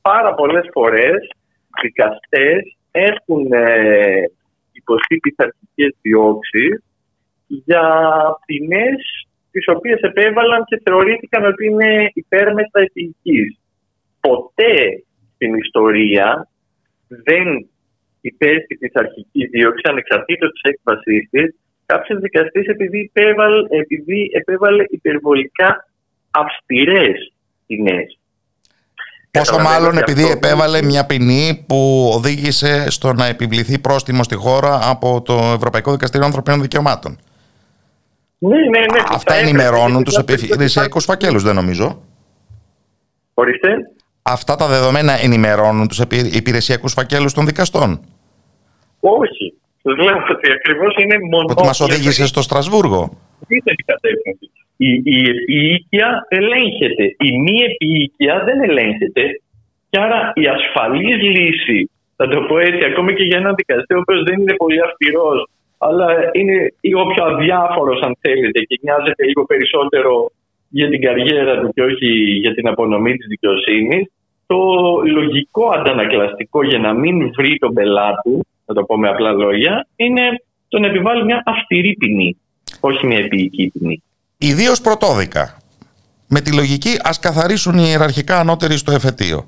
[0.00, 1.18] πάρα πολλές φορές
[1.82, 4.22] δικαστές έχουν ε,
[4.72, 6.82] υποστεί πειθαρχικές διώξεις
[7.46, 7.84] για
[8.46, 13.58] ποινές τις οποίες επέβαλαν και θεωρήθηκαν ότι είναι υπέρμετα ηθικής.
[14.20, 15.04] Ποτέ
[15.34, 16.48] στην ιστορία
[17.08, 17.68] δεν
[18.20, 21.54] υπέστη τη αρχική δίωξη ανεξαρτήτως της έκβασή της
[21.86, 23.10] κάποιο δικαστή επειδή,
[23.68, 25.88] επειδή επέβαλε υπερβολικά
[26.30, 27.32] αυστηρές
[27.66, 28.19] ποινές.
[29.30, 35.22] Πόσο μάλλον επειδή επέβαλε μια ποινή που οδήγησε στο να επιβληθεί πρόστιμο στη χώρα από
[35.22, 37.18] το Ευρωπαϊκό Δικαστήριο Ανθρωπίνων Δικαιωμάτων.
[38.38, 39.02] Ναι, ναι, ναι.
[39.08, 42.02] Αυτά ενημερώνουν τους επιχειρησιακού φακέλους, δεν νομίζω.
[43.34, 43.68] Ορίστε.
[44.22, 45.98] Αυτά τα δεδομένα ενημερώνουν τους
[46.32, 48.00] υπηρεσιακούς φακέλους των δικαστών.
[49.00, 49.54] Όχι.
[49.82, 51.46] Σα λέω ότι ακριβώς είναι μόνο.
[51.50, 53.10] Ότι μας οδήγησε στο Στρασβούργο.
[53.46, 53.62] Η,
[54.86, 57.04] η επίοικια ελέγχεται.
[57.28, 59.22] Η μη επίοικια δεν ελέγχεται.
[59.90, 63.98] Και άρα η ασφαλής λύση, θα το πω έτσι, ακόμη και για έναν δικαστή, ο
[63.98, 65.48] οποίος δεν είναι πολύ αυστηρός,
[65.78, 70.30] αλλά είναι λίγο πιο αδιάφορος, αν θέλετε, και νοιάζεται λίγο περισσότερο
[70.68, 72.08] για την καριέρα του και όχι
[72.42, 74.10] για την απονομή της δικαιοσύνης,
[74.46, 74.60] το
[75.04, 80.22] λογικό αντανακλαστικό για να μην βρει τον πελάτη, να το πω με απλά λόγια, είναι
[80.68, 82.36] το να επιβάλλει μια αυστηρή ποινή,
[82.80, 84.02] όχι μια επίοικη ποινή.
[84.42, 85.56] Ιδίως πρωτόδικα.
[86.28, 89.46] Με τη λογική ας καθαρίσουν οι ιεραρχικά ανώτεροι στο εφετείο.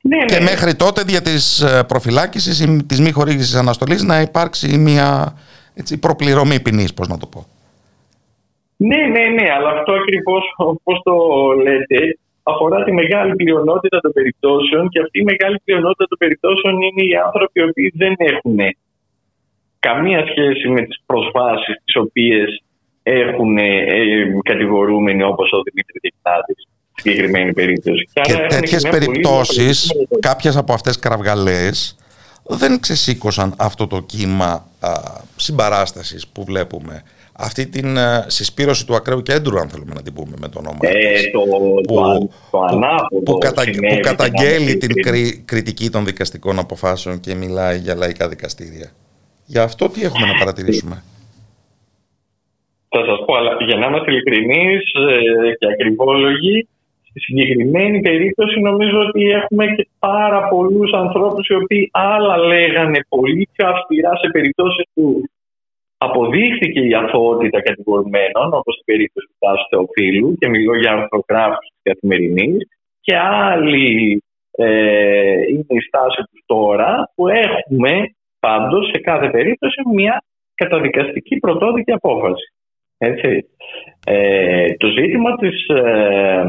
[0.00, 0.44] Ναι, και ναι.
[0.44, 5.36] μέχρι τότε δια της ε, προφυλάκησης ή της μη χορήγησης αναστολής να υπάρξει μια
[5.74, 7.46] έτσι, προπληρωμή ποινής, πώς να το πω.
[8.76, 11.14] Ναι, ναι, ναι, αλλά αυτό ακριβώς όπως το
[11.62, 17.02] λέτε αφορά τη μεγάλη πλειονότητα των περιπτώσεων και αυτή η μεγάλη πλειονότητα των περιπτώσεων είναι
[17.08, 18.58] οι άνθρωποι οι οποίοι δεν έχουν
[19.78, 22.62] καμία σχέση με τις προσβάσεις τις οποίες
[23.12, 23.64] έχουν ε,
[24.42, 28.08] κατηγορούμενοι όπως ο Δημήτρης Δικτάτης συγκεκριμένη περίπτωση.
[28.12, 31.96] Και, και τέτοιες περιπτώσεις, κάποιες από αυτές κραυγαλές
[32.42, 34.92] δεν ξεσήκωσαν αυτό το κύμα α,
[35.36, 37.02] συμπαράστασης που βλέπουμε
[37.32, 40.78] αυτή την uh, συσπήρωση του ακραίου κέντρου, αν θέλουμε να την πούμε με το όνομα
[40.80, 41.40] ε, το,
[41.86, 47.34] που, το, το ανάποδο που, κατα, που καταγγέλει την κρι, κριτική των δικαστικών αποφάσεων και
[47.34, 48.90] μιλάει για λαϊκά δικαστήρια.
[49.44, 51.02] Για αυτό τι έχουμε να παρατηρήσουμε;
[52.96, 56.68] Θα σας πω, αλλά για να είμαστε ειλικρινείς ε, και ακριβόλογοι,
[57.08, 63.48] στη συγκεκριμένη περίπτωση νομίζω ότι έχουμε και πάρα πολλούς ανθρώπους οι οποίοι άλλα λέγανε πολύ
[63.52, 65.22] πιο αυστηρά σε περιπτώσεις που
[65.98, 71.80] αποδείχθηκε η αθωότητα κατηγορουμένων, όπως στην περίπτωση του Τάσου Θεοφίλου, και μιλώ για αρθρογράφους της
[71.82, 72.68] καθημερινής,
[73.00, 74.66] και άλλοι ε,
[75.50, 77.92] είναι η στάση τους τώρα, που έχουμε
[78.40, 80.22] πάντως σε κάθε περίπτωση μια
[80.54, 82.46] καταδικαστική πρωτόδικη απόφαση.
[82.98, 83.48] Έτσι.
[84.06, 86.44] Ε, το ζήτημα της ε,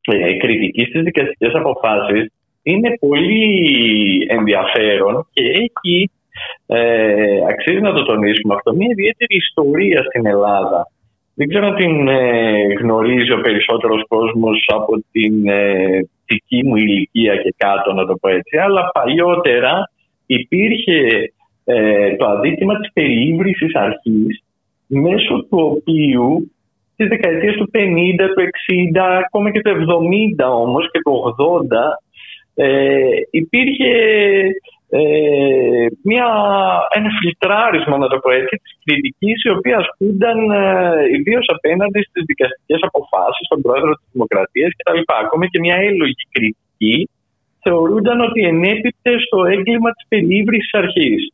[0.00, 2.32] ε, κριτικής της δικαστικές αποφάσεις
[2.62, 6.10] είναι πολύ ενδιαφέρον και έχει
[6.66, 8.74] ε, αξίζει να το τονίσουμε αυτό.
[8.74, 10.90] Μια ιδιαίτερη ιστορία στην Ελλάδα.
[11.34, 17.36] Δεν ξέρω αν την ε, γνωρίζει ο περισσότερος κόσμος από την ε, δική μου ηλικία
[17.36, 18.56] και κάτω, να το πω έτσι.
[18.56, 19.90] Αλλά παλιότερα
[20.26, 21.32] υπήρχε
[21.64, 24.42] ε, το αδίκημα της περιήβρησης αρχής
[24.88, 26.50] μέσω του οποίου
[26.92, 27.78] στις δεκαετίες του 50,
[28.34, 28.42] του
[28.94, 29.70] 60, ακόμα και του
[30.40, 31.76] 70 όμως και του 80
[32.54, 33.92] ε, υπήρχε
[34.90, 36.28] ε, μια,
[36.98, 40.62] ένα φιλτράρισμα, να το πω έτσι, της κριτικής η οποία ασκούνταν ε,
[41.16, 45.00] ιδίως απέναντι στις δικαστικές αποφάσεις, στον πρόεδρο της Δημοκρατίας κτλ.
[45.24, 47.08] Ακόμα και μια έλογη κριτική
[47.62, 51.32] θεωρούνταν ότι ενέπιπτε στο έγκλημα της περίβρησης αρχής.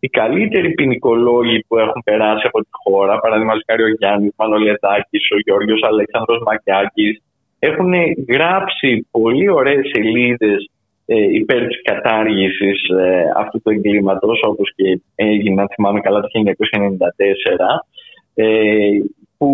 [0.00, 5.38] Οι καλύτεροι ποινικολόγοι που έχουν περάσει από τη χώρα, παραδείγματο χάρη ο Γιάννης Μανολιατάκης, ο
[5.44, 7.22] Γιώργο Αλέξανδρος Μακιάκης,
[7.58, 7.92] έχουν
[8.28, 10.70] γράψει πολύ ωραίες σελίδες
[11.06, 16.28] ε, υπέρ της κατάργησης ε, αυτού του εγκλήματος όπως και έγινε, αν θυμάμαι καλά, το
[16.34, 16.44] 1994
[18.34, 18.46] ε,
[19.38, 19.52] που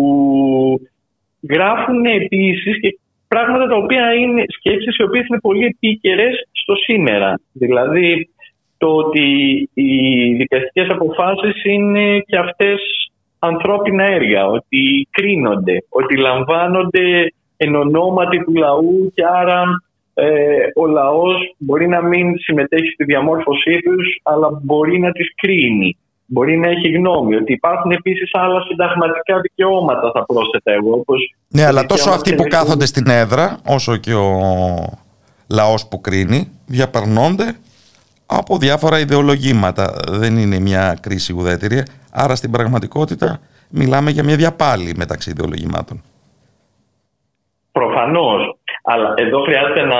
[1.49, 7.39] γράφουν επίσης και πράγματα τα οποία είναι σκέψεις οι οποίες είναι πολύ επίκαιρες στο σήμερα.
[7.51, 8.29] Δηλαδή
[8.77, 9.27] το ότι
[9.73, 12.79] οι δικαστικές αποφάσεις είναι και αυτές
[13.39, 19.63] ανθρώπινα έργα, ότι κρίνονται, ότι λαμβάνονται εν ονόματι του λαού και άρα
[20.13, 20.25] ε,
[20.75, 25.97] ο λαός μπορεί να μην συμμετέχει στη διαμόρφωσή τους, αλλά μπορεί να τις κρίνει.
[26.27, 30.91] Μπορεί να έχει γνώμη ότι υπάρχουν επίσης άλλα συνταγματικά δικαιώματα, θα πρόσθετα εγώ.
[30.91, 34.29] Όπως ναι, αλλά τόσο αυτοί που κάθονται στην έδρα, όσο και ο
[35.49, 37.55] λαός που κρίνει, διαπερνώνται
[38.25, 39.93] από διάφορα ιδεολογήματα.
[40.09, 43.39] Δεν είναι μια κρίση ουδέτερη, άρα στην πραγματικότητα
[43.69, 46.01] μιλάμε για μια διαπάλη μεταξύ ιδεολογημάτων.
[47.71, 48.57] Προφανώς.
[48.83, 49.99] Αλλά εδώ χρειάζεται να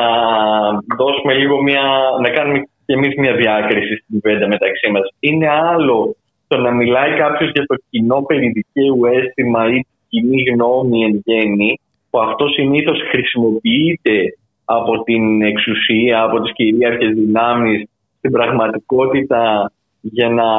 [0.98, 1.82] δώσουμε λίγο μια,
[2.22, 5.04] να κάνουμε και εμείς μια διάκριση στην κουβέντα μεταξύ μας.
[5.20, 6.16] Είναι άλλο
[6.48, 11.80] το να μιλάει κάποιος για το κοινό περιδικαίου αίσθημα ή κοινή γνώμη εν γέννη,
[12.10, 17.90] που αυτό συνήθως χρησιμοποιείται από την εξουσία, από τις κυρίαρχες δυνάμεις
[18.26, 19.72] στην πραγματικότητα
[20.02, 20.50] για να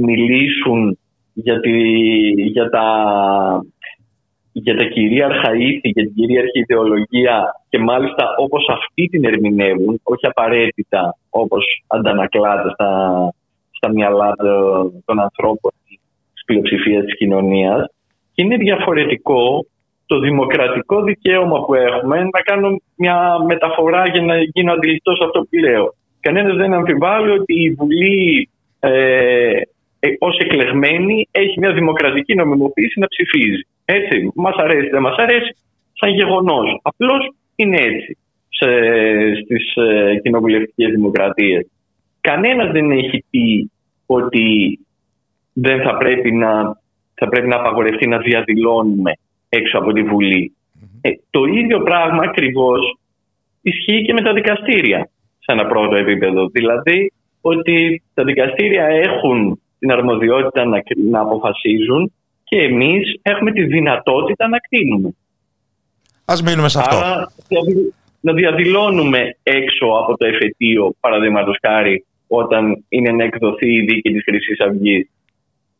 [0.00, 0.98] μιλήσουν
[1.32, 1.78] για, τη,
[2.30, 2.86] για τα
[4.52, 10.26] για τα κυρίαρχα ήθη, για την κυρίαρχη ιδεολογία και μάλιστα όπως αυτοί την ερμηνεύουν, όχι
[10.26, 12.90] απαραίτητα όπως αντανακλάται στα,
[13.70, 14.34] στα μυαλά
[15.04, 15.70] των ανθρώπων
[16.32, 17.86] της πλειοψηφίας της κοινωνίας.
[18.34, 19.66] Και είναι διαφορετικό
[20.06, 25.40] το δημοκρατικό δικαίωμα που έχουμε να κάνω μια μεταφορά για να γίνω αντιληπτός σε αυτό
[25.40, 25.94] που λέω.
[26.20, 28.48] Κανένας δεν αμφιβάλλει ότι η Βουλή
[28.80, 29.60] ε,
[30.00, 33.66] ε, ως εκλεγμένη έχει μια δημοκρατική νομιμοποίηση να ψηφίζει.
[33.84, 35.56] Έτσι, μας αρέσει, δεν μας αρέσει,
[35.92, 36.80] σαν γεγονός.
[36.82, 38.18] Απλώς είναι έτσι
[38.48, 38.68] σε,
[39.42, 41.66] στις ε, κοινοβουλευτικές δημοκρατίες.
[42.20, 43.70] Κανένας δεν έχει πει
[44.06, 44.78] ότι
[45.52, 46.80] δεν θα πρέπει να,
[47.14, 49.12] θα πρέπει να απαγορευτεί να διαδηλώνουμε
[49.48, 50.52] έξω από τη Βουλή.
[51.00, 52.98] Ε, το ίδιο πράγμα ακριβώς
[53.62, 55.10] ισχύει και με τα δικαστήρια
[55.50, 56.48] σε ένα πρώτο επίπεδο.
[56.48, 62.12] Δηλαδή ότι τα δικαστήρια έχουν την αρμοδιότητα να, να αποφασίζουν
[62.44, 65.14] και εμείς έχουμε τη δυνατότητα να κρίνουμε.
[66.24, 66.96] Ας μείνουμε σε αυτό.
[66.96, 67.32] Άρα
[68.20, 74.22] να διαδηλώνουμε έξω από το εφετείο, παραδείγματος χάρη, όταν είναι να εκδοθεί η δίκη της
[74.24, 75.10] χρυσής Αυγής.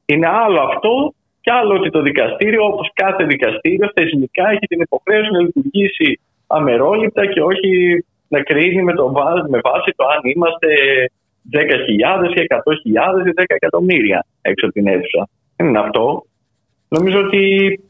[0.06, 4.80] Είναι άλλο αυτό και Κι άλλο ότι το δικαστήριο, όπως κάθε δικαστήριο, θεσμικά έχει την
[4.80, 9.12] υποχρέωση να λειτουργήσει αμερόληπτα και όχι να κρίνει με, το,
[9.48, 10.68] με βάση το αν είμαστε
[11.52, 11.60] 10.000
[12.36, 15.28] ή 100.000 ή 10 εκατομμύρια έξω από την αίθουσα.
[15.56, 16.24] Δεν είναι αυτό.
[16.88, 17.42] Νομίζω ότι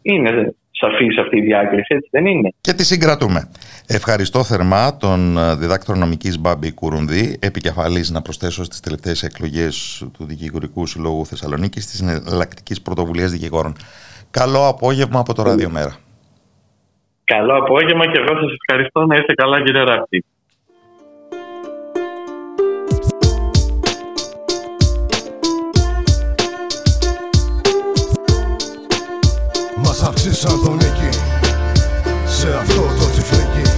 [0.02, 2.52] είναι σαφής αυτή η διάκριση, έτσι δεν είναι.
[2.60, 3.50] Και τη συγκρατούμε.
[3.88, 10.24] Ευχαριστώ θερμά τον ε, διδάκτορο νομικής Μπάμπη Κουρουνδί, επικεφαλής να προσθέσω στις τελευταίες εκλογές του
[10.24, 13.74] Δικηγορικού Συλλόγου Θεσσαλονίκης της Εναλλακτικής Πρωτοβουλίας Δικηγόρων.
[14.30, 15.96] Καλό απόγευμα από το Ραδιομέρα.
[17.24, 20.24] Καλό απόγευμα και εγώ σας ευχαριστώ να είστε καλά κύριε Ράπτη.
[30.00, 31.18] Μας αυξήσαν τον νίκη.
[32.26, 33.70] Σε αυτό το τσιφλίκι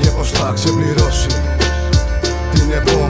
[0.00, 1.26] και πως θα ξεπληρώσει
[2.54, 3.01] την επόμενη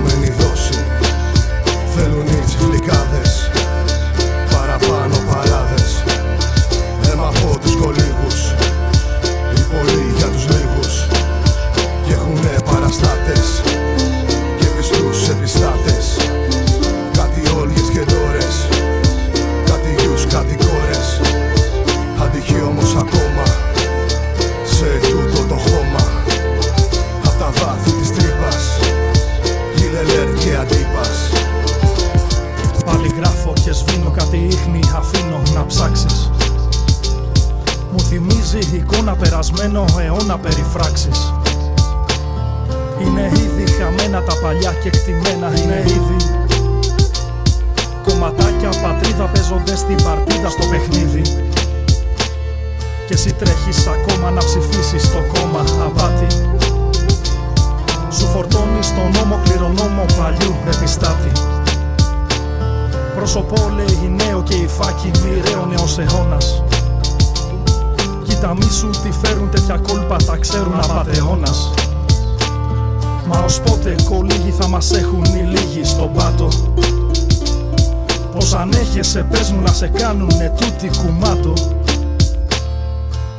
[35.54, 36.30] να ψάξεις.
[37.92, 41.32] Μου θυμίζει εικόνα περασμένο αιώνα περιφράξεις
[43.00, 46.16] Είναι ήδη χαμένα τα παλιά και εκτιμένα είναι ήδη.
[48.02, 51.22] Κομματάκια πατρίδα παίζονται στην παρτίδα στο παιχνίδι.
[53.06, 56.26] Και εσύ τρέχεις ακόμα να ψηφίσεις το κόμμα απάτη.
[58.16, 61.32] Σου φορτώνεις τον νόμο κληρονόμο παλιού επιστάτη
[63.22, 66.62] Πρόσωπο λέει νέο και η φάκη μοιραίο νέος αιώνας
[68.24, 71.70] Κοίτα μη σου τι φέρουν τέτοια κόλπα τα ξέρουν απατεώνας
[73.26, 76.48] Μα ως πότε κολύγοι θα μας έχουν οι λίγοι στον πάτο
[78.34, 81.52] Πως ανέχεσαι πες μου να σε κάνουνε τούτη κουμάτο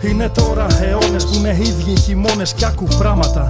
[0.01, 3.49] είναι τώρα αιώνες που είναι ίδιοι χειμώνες κι άκου πράγματα.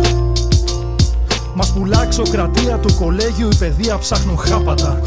[1.54, 5.02] Μας πουλά εξοκρατία του κολέγιου, η παιδεία ψάχνουν χάπατα.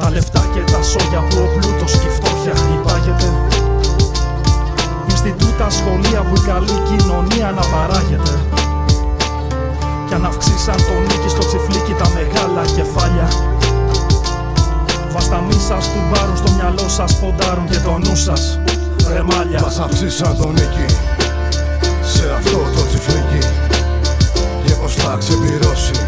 [0.00, 3.28] Τα λεφτά και τα σόγια που ο πλούτος και η φτώχεια υπάγεται.
[5.10, 8.34] Ινστιτούτα, σχολεία που η καλή κοινωνία να παράγεται.
[10.06, 13.28] Κι αν αυξήσαν τον νίκη στο τσιφλίκι τα μεγάλα κεφάλια.
[15.12, 18.58] Βασταμί σας του μπάρουν στο μυαλό σας, ποντάρουν και το νου σας
[19.12, 20.86] ρεμάλια Μας αυξήσαν τον νίκη
[22.02, 23.46] σε αυτό το τσιφλίκι
[24.64, 25.99] και πως θα ξεπληρώσει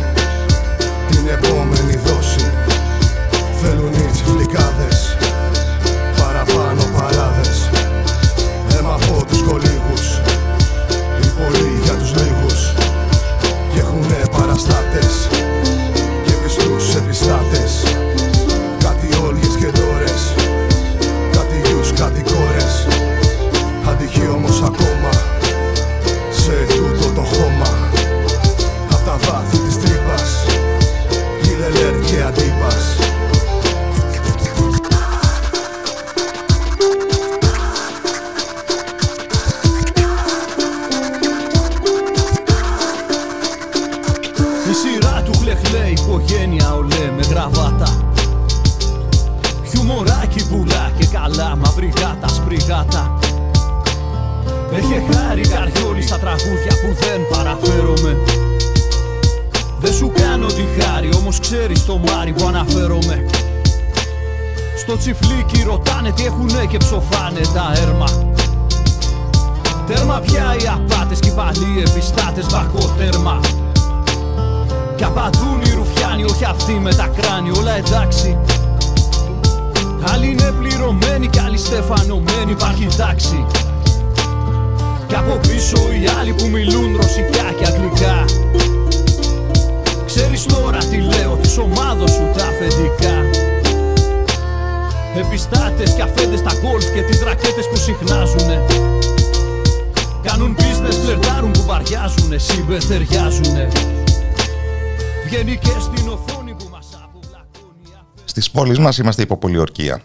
[108.73, 110.03] Στις πόλεις μας είμαστε υπό πολιορκία.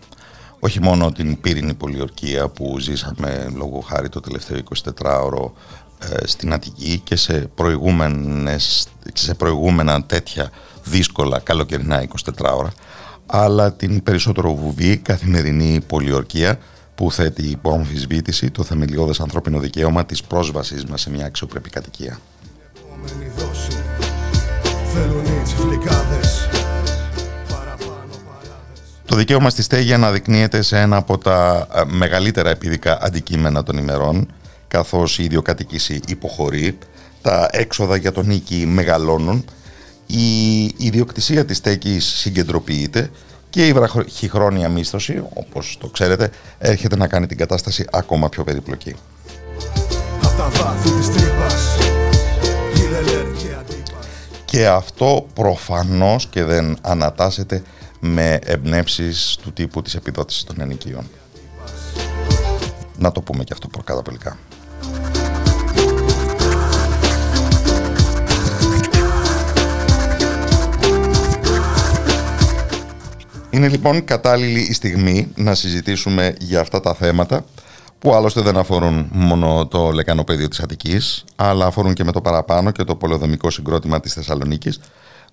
[0.59, 4.59] Όχι μόνο την πύρινη πολιορκία που ζήσαμε λόγω χάρη το τελευταίο
[5.01, 5.51] 24ωρο
[5.99, 10.51] ε, στην Αττική και σε, προηγούμενες, και σε προηγούμενα τέτοια
[10.83, 12.71] δύσκολα καλοκαιρινά 24 ώρα
[13.25, 16.59] αλλά την περισσότερο βουβή καθημερινή πολιορκία
[16.95, 22.19] που θέτει υπό αμφισβήτηση το θεμελιώδες ανθρώπινο δικαίωμα της πρόσβασης μας σε μια αξιοπρεπή κατοικία.
[29.07, 34.33] Το δικαίωμα στη στέγη αναδεικνύεται σε ένα από τα ε, μεγαλύτερα επιδικά αντικείμενα των ημερών,
[34.67, 36.77] καθώς η ιδιοκατοίκηση υποχωρεί,
[37.21, 39.45] τα έξοδα για τον νίκη μεγαλώνουν,
[40.05, 43.11] η ιδιοκτησία της στέγης συγκεντροποιείται
[43.49, 48.95] και η βραχυχρόνια μίσθωση, όπως το ξέρετε, έρχεται να κάνει την κατάσταση ακόμα πιο περιπλοκή.
[54.45, 57.61] Και αυτό προφανώς και δεν ανατάσσεται
[57.99, 61.09] με εμπνεύσεις του τύπου της επιδότησης των ενοικίων.
[62.97, 64.37] Να το πούμε και αυτό προκαταβολικά.
[73.49, 77.45] Είναι λοιπόν κατάλληλη η στιγμή να συζητήσουμε για αυτά τα θέματα
[77.99, 82.71] που άλλωστε δεν αφορούν μόνο το λεκανοπέδιο της Αττικής αλλά αφορούν και με το παραπάνω
[82.71, 84.79] και το πολεοδομικό συγκρότημα της Θεσσαλονίκης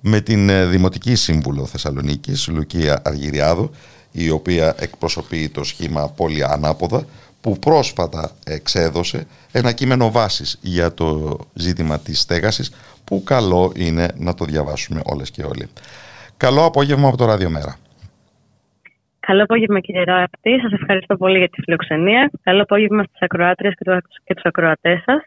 [0.06, 3.70] με την ε, Δημοτική Σύμβουλο Θεσσαλονίκης, Λουκία Αργυριάδου,
[4.12, 7.04] η οποία εκπροσωπεί το σχήμα Πόλη Ανάποδα,
[7.40, 12.74] που πρόσφατα εξέδωσε ένα κείμενο βάσης για το ζήτημα της στέγασης,
[13.04, 15.68] που καλό είναι να το διαβάσουμε όλες και όλοι.
[16.36, 17.76] Καλό απόγευμα από το Ραδιομέρα.
[19.20, 22.30] Καλό απόγευμα κύριε Ράπτη, σας ευχαριστώ πολύ για τη φιλοξενία.
[22.42, 23.74] Καλό απόγευμα στις ακροάτριες
[24.24, 25.22] και τους ακροατές σας.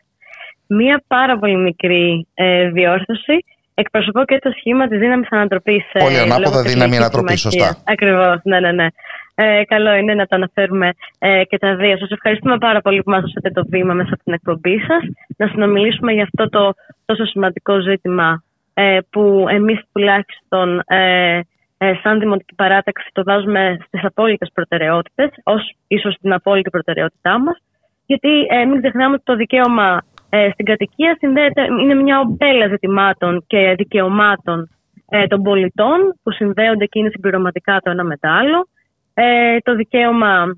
[0.67, 3.45] Μία πάρα πολύ μικρή ε, διόρθωση
[3.81, 5.83] εκπροσωπώ και το σχήμα της δύναμης ανατροπής.
[5.93, 7.77] Ε, Πολύ ανάποδα δύναμη ανατροπής, σωστά.
[7.85, 8.87] Ακριβώς, ναι, ναι, ναι.
[9.35, 11.97] Ε, καλό είναι να τα αναφέρουμε ε, και τα δύο.
[11.97, 15.03] Σας ευχαριστούμε πάρα πολύ που μας δώσατε το βήμα μέσα από την εκπομπή σας
[15.37, 16.73] να συνομιλήσουμε για αυτό το
[17.05, 18.43] τόσο σημαντικό ζήτημα
[18.73, 21.39] ε, που εμείς τουλάχιστον ε,
[21.77, 27.57] ε, σαν δημοτική παράταξη το βάζουμε στις απόλυτες προτεραιότητες, ως ίσως την απόλυτη προτεραιότητά μας.
[28.05, 33.43] Γιατί ε, μην ξεχνάμε ότι το δικαίωμα ε, στην κατοικία συνδέεται, είναι μια ομπέλα ζητημάτων
[33.47, 34.69] και δικαιωμάτων
[35.09, 38.67] ε, των πολιτών που συνδέονται και είναι συμπληρωματικά το ένα με το άλλο.
[39.13, 40.57] Ε, το δικαίωμα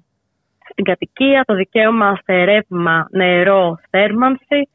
[0.69, 4.69] στην κατοικία, το δικαίωμα σε ρεύμα, νερό, θέρμανση,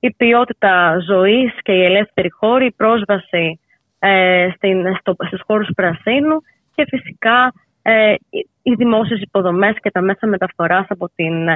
[0.00, 3.60] η ποιότητα ζωής και η ελεύθερη χώρη, η πρόσβαση
[3.98, 6.40] ε, στην, στο, στους χώρους πρασίνου
[6.74, 7.52] και φυσικά
[7.82, 8.14] ε,
[8.62, 11.48] οι δημόσιες υποδομές και τα μέσα μεταφοράς από την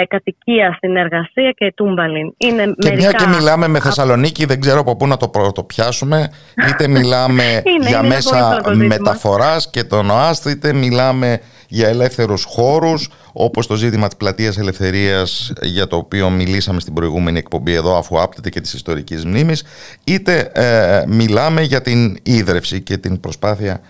[0.00, 2.34] ε, κατοικία στην εργασία και τούμπαλιν.
[2.36, 2.96] Είναι και μερικά...
[2.96, 6.30] μια και μιλάμε με Θεσσαλονίκη, δεν ξέρω από πού να το, το πιάσουμε,
[6.68, 13.74] είτε μιλάμε για μέσα μεταφοράς και τον ΟΑΣΤ, είτε μιλάμε για ελεύθερους χώρους, όπως το
[13.74, 18.60] ζήτημα της πλατείας ελευθερίας για το οποίο μιλήσαμε στην προηγούμενη εκπομπή εδώ αφού άπτεται και
[18.60, 19.64] της ιστορικής μνήμης,
[20.04, 23.80] είτε ε, μιλάμε για την ίδρυυση και την προσπάθεια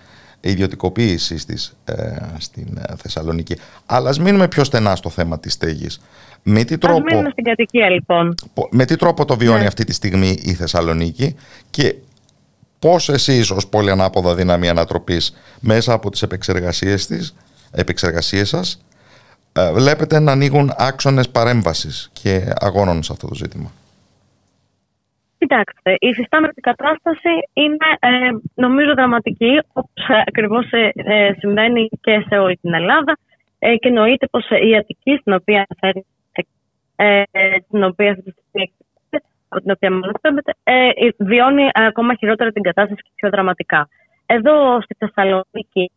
[0.49, 1.93] ιδιωτικοποίηση της ε,
[2.37, 3.55] στην ε, Θεσσαλονίκη.
[3.85, 6.01] Αλλά ας μείνουμε πιο στενά στο θέμα της στέγης.
[6.43, 8.35] Με τι τρόπο, ας μείνουμε στην κατοικία λοιπόν.
[8.69, 9.65] Με τι τρόπο το βιώνει ναι.
[9.65, 11.35] αυτή τη στιγμή η Θεσσαλονίκη
[11.69, 11.95] και
[12.79, 17.35] πώς εσείς ως πολυανάποδα δύναμη ανατροπής μέσα από τις επεξεργασίες, της,
[17.71, 18.79] επεξεργασίες σας
[19.53, 23.71] ε, βλέπετε να ανοίγουν άξονες παρέμβασης και αγώνων σε αυτό το ζήτημα;
[25.37, 32.37] Κοιτάξτε, η υφιστάμενη κατάσταση είναι ε, νομίζω δραματική, όπως ακριβώς ε, ε, συμβαίνει και σε
[32.37, 33.17] όλη την Ελλάδα
[33.59, 36.05] ε, και εννοείται πως η Αττική, στην οποία φέρει,
[36.95, 37.23] ε,
[37.69, 38.71] την οποία αυτή τη στιγμή
[39.47, 43.89] από την οποία ε, βιώνει ακόμα χειρότερα την κατάσταση και πιο δραματικά.
[44.25, 45.91] Εδώ στη Θεσσαλονίκη,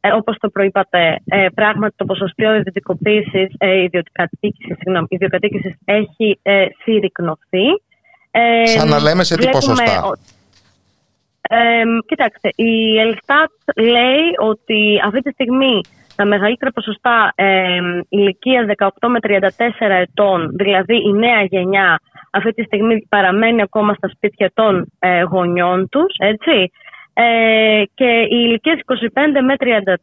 [0.00, 3.82] ε, όπως το προείπατε, ε, πράγματι το ποσοστό ιδιωτικοποίησης, ε,
[5.10, 7.66] ιδιοκατοίκησης, έχει ε, συρρυκνωθεί.
[8.36, 10.18] Ε, Σαν να λέμε σε τι ποσοστά.
[11.48, 15.80] Ε, κοιτάξτε, η Ελστάτ λέει ότι αυτή τη στιγμή
[16.16, 17.78] τα μεγαλύτερα ποσοστά ε,
[18.08, 19.38] ηλικία 18 με 34
[19.78, 22.00] ετών, δηλαδή η νέα γενιά,
[22.30, 26.70] αυτή τη στιγμή παραμένει ακόμα στα σπίτια των ε, γονιών τους, έτσι.
[27.14, 28.96] Ε, και οι ηλικίες 25
[29.44, 29.96] με 34,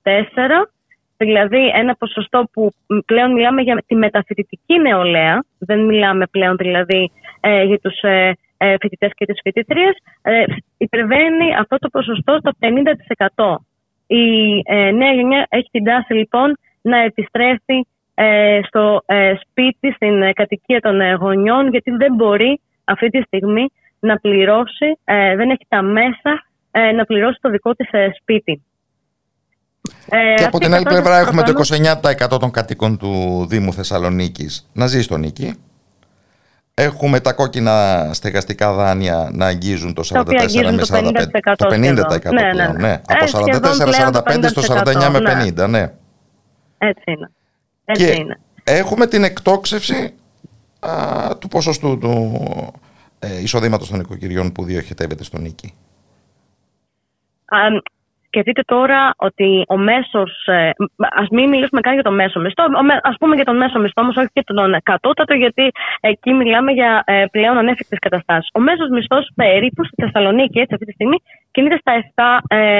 [1.26, 2.72] δηλαδή ένα ποσοστό που
[3.06, 8.34] πλέον μιλάμε για τη μεταφοιτητική νεολαία, δεν μιλάμε πλέον δηλαδή ε, για τους ε,
[8.64, 10.43] ε, φοιτητές και τις φοιτήτριες, ε,
[10.77, 13.56] υπερβαίνει αυτό το ποσοστό στο 50%.
[14.07, 19.03] Η ε, νέα γενιά έχει την τάση λοιπόν να επιστρέφει ε, στο
[19.41, 23.65] σπίτι, στην κατοικία των γονιών, γιατί δεν μπορεί αυτή τη στιγμή
[23.99, 24.98] να πληρώσει,
[25.35, 26.45] δεν έχει τα μέσα
[26.95, 27.89] να πληρώσει το δικό της
[28.19, 28.61] σπίτι.
[30.38, 31.53] Και από την άλλη πλευρά έχουμε το
[32.32, 35.56] 29% των κατοίκων του Δήμου Θεσσαλονίκης να ζει στο Νίκη
[36.73, 41.53] Έχουμε τα κόκκινα στεγαστικά δάνεια να αγγίζουν το 44 με 45%.
[41.57, 42.68] Το 50%, ναι, ναι, ναι.
[42.68, 43.02] ναι.
[43.07, 45.94] Από 44-45 στο 49 με 50, ναι.
[46.78, 47.32] Έτσι είναι.
[47.86, 48.40] Έτσι και είναι.
[48.64, 50.14] έχουμε την εκτόξευση
[50.80, 52.41] α, του ποσοστού του
[53.19, 55.73] ε, εισοδήματος των οικοκυριών που διοχετεύεται στον νίκη.
[58.32, 60.45] Και δείτε τώρα ότι ο μέσος.
[60.45, 60.70] Ε,
[61.22, 62.64] Α μην μιλήσουμε καν για το μέσο μισθό.
[63.02, 67.03] Α πούμε για τον μέσο μισθό, όμως όχι και τον κατώτατο, γιατί εκεί μιλάμε για
[67.06, 68.49] ε, πλέον ανέφικτες καταστάσεις.
[68.53, 71.18] Ο μέσος μισθός περίπου στη Θεσσαλονίκη, έτσι αυτή τη στιγμή,
[71.52, 71.94] κινείται στα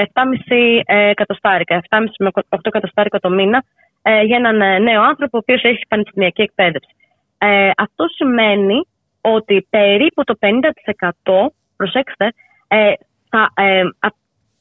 [0.06, 3.64] 7,5 ε, εκατοστάρικα, 7,5 με 8 εκατοστάρικα το μήνα
[4.24, 6.94] για έναν νέο άνθρωπο, ο οποίος έχει πανεπιστημιακή εκπαίδευση.
[7.76, 8.86] Αυτό σημαίνει
[9.20, 11.46] ότι περίπου το 50%,
[11.76, 12.32] προσέξτε,
[13.28, 13.52] θα,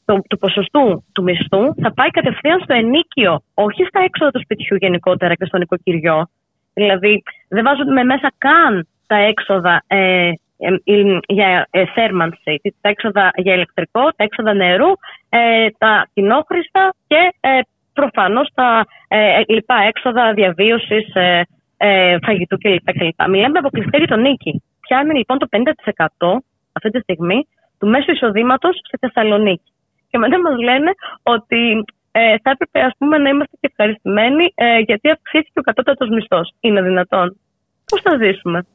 [0.06, 4.76] του, του ποσοστού του μισθού θα πάει κατευθείαν στο ενίκιο, όχι στα έξοδα του σπιτιού
[4.76, 6.30] γενικότερα και στο νοικοκυριό.
[6.74, 13.32] Δηλαδή, δεν βάζουμε μέσα καν τα έξοδα ε, ε, ε για ε, θέρμανση, τα έξοδα
[13.36, 14.92] για ηλεκτρικό, τα έξοδα νερού,
[15.30, 17.60] ε, τα κοινόχρηστα και ε,
[17.94, 18.86] προφανώς τα
[19.48, 21.06] λοιπά έξοδα διαβίωσης,
[22.26, 23.28] φαγητού κλπ.
[23.30, 24.64] Μιλάμε αποκλειστικά για τον νίκη.
[24.82, 25.48] Πιάνει λοιπόν το
[26.20, 26.38] 50%
[26.72, 27.48] αυτή τη στιγμή
[27.80, 29.71] του μέσου εισοδήματος στη Θεσσαλονίκη.
[30.12, 30.92] Και μετά μας λένε
[31.24, 36.10] ότι ε, θα έπρεπε ας πούμε, να είμαστε και ευχαριστημένοι ε, γιατί αυξήθηκε ο κατώτατος
[36.10, 36.54] μισθός.
[36.60, 37.38] Είναι δυνατόν;
[37.86, 38.66] Πώς θα ζήσουμε;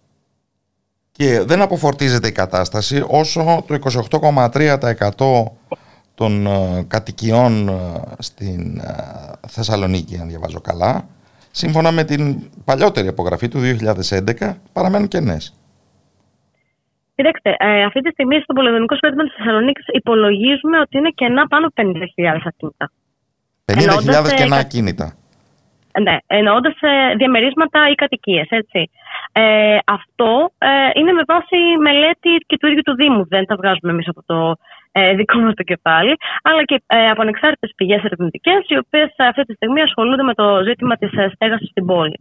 [1.12, 3.78] Και δεν αποφορτίζεται η κατάσταση όσο το
[4.10, 5.44] 28,3%
[6.14, 7.72] των ε, κατοικιών ε,
[8.18, 11.08] στην ε, Θεσσαλονίκη, αν διαβάζω καλά,
[11.50, 13.60] σύμφωνα με την παλιότερη απογραφή του
[14.38, 15.54] 2011, παραμένουν κενές.
[17.16, 21.66] Κοιτάξτε, ε, αυτή τη στιγμή στο πολεμικό σύστημα τη Θεσσαλονίκη υπολογίζουμε ότι είναι κενά πάνω
[21.66, 22.90] από 50.000 ακίνητα.
[23.64, 25.16] 50.000 κενά ακίνητα.
[26.02, 28.48] Ναι, εννοώντας ε, διαμερίσματα ή κατοικίες.
[29.32, 33.26] Ε, αυτό ε, είναι με βάση μελέτη και του ίδιου του Δήμου.
[33.28, 34.56] Δεν τα βγάζουμε εμείς από το
[34.93, 39.43] ε, δικό μας το κεφάλι, αλλά και ε, από ανεξάρτητες πηγές ερευνητικές, οι οποίες αυτή
[39.44, 42.18] τη στιγμή ασχολούνται με το ζήτημα της ε, στέγασης στην πόλη.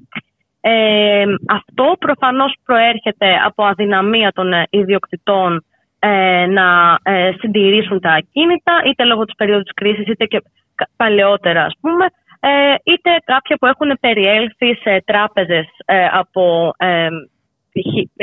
[0.68, 5.66] Ε, αυτό προφανώς προέρχεται από αδυναμία των ε, ιδιοκτητών
[6.00, 10.42] ε, να ε, συντηρήσουν τα ακίνητα, είτε λόγω της περίοδου της κρίσης, είτε και
[10.96, 12.06] παλαιότερα ας πούμε,
[12.40, 15.68] ε, είτε κάποια που έχουν περιέλθει σε τράπεζες
[16.12, 17.08] από ε,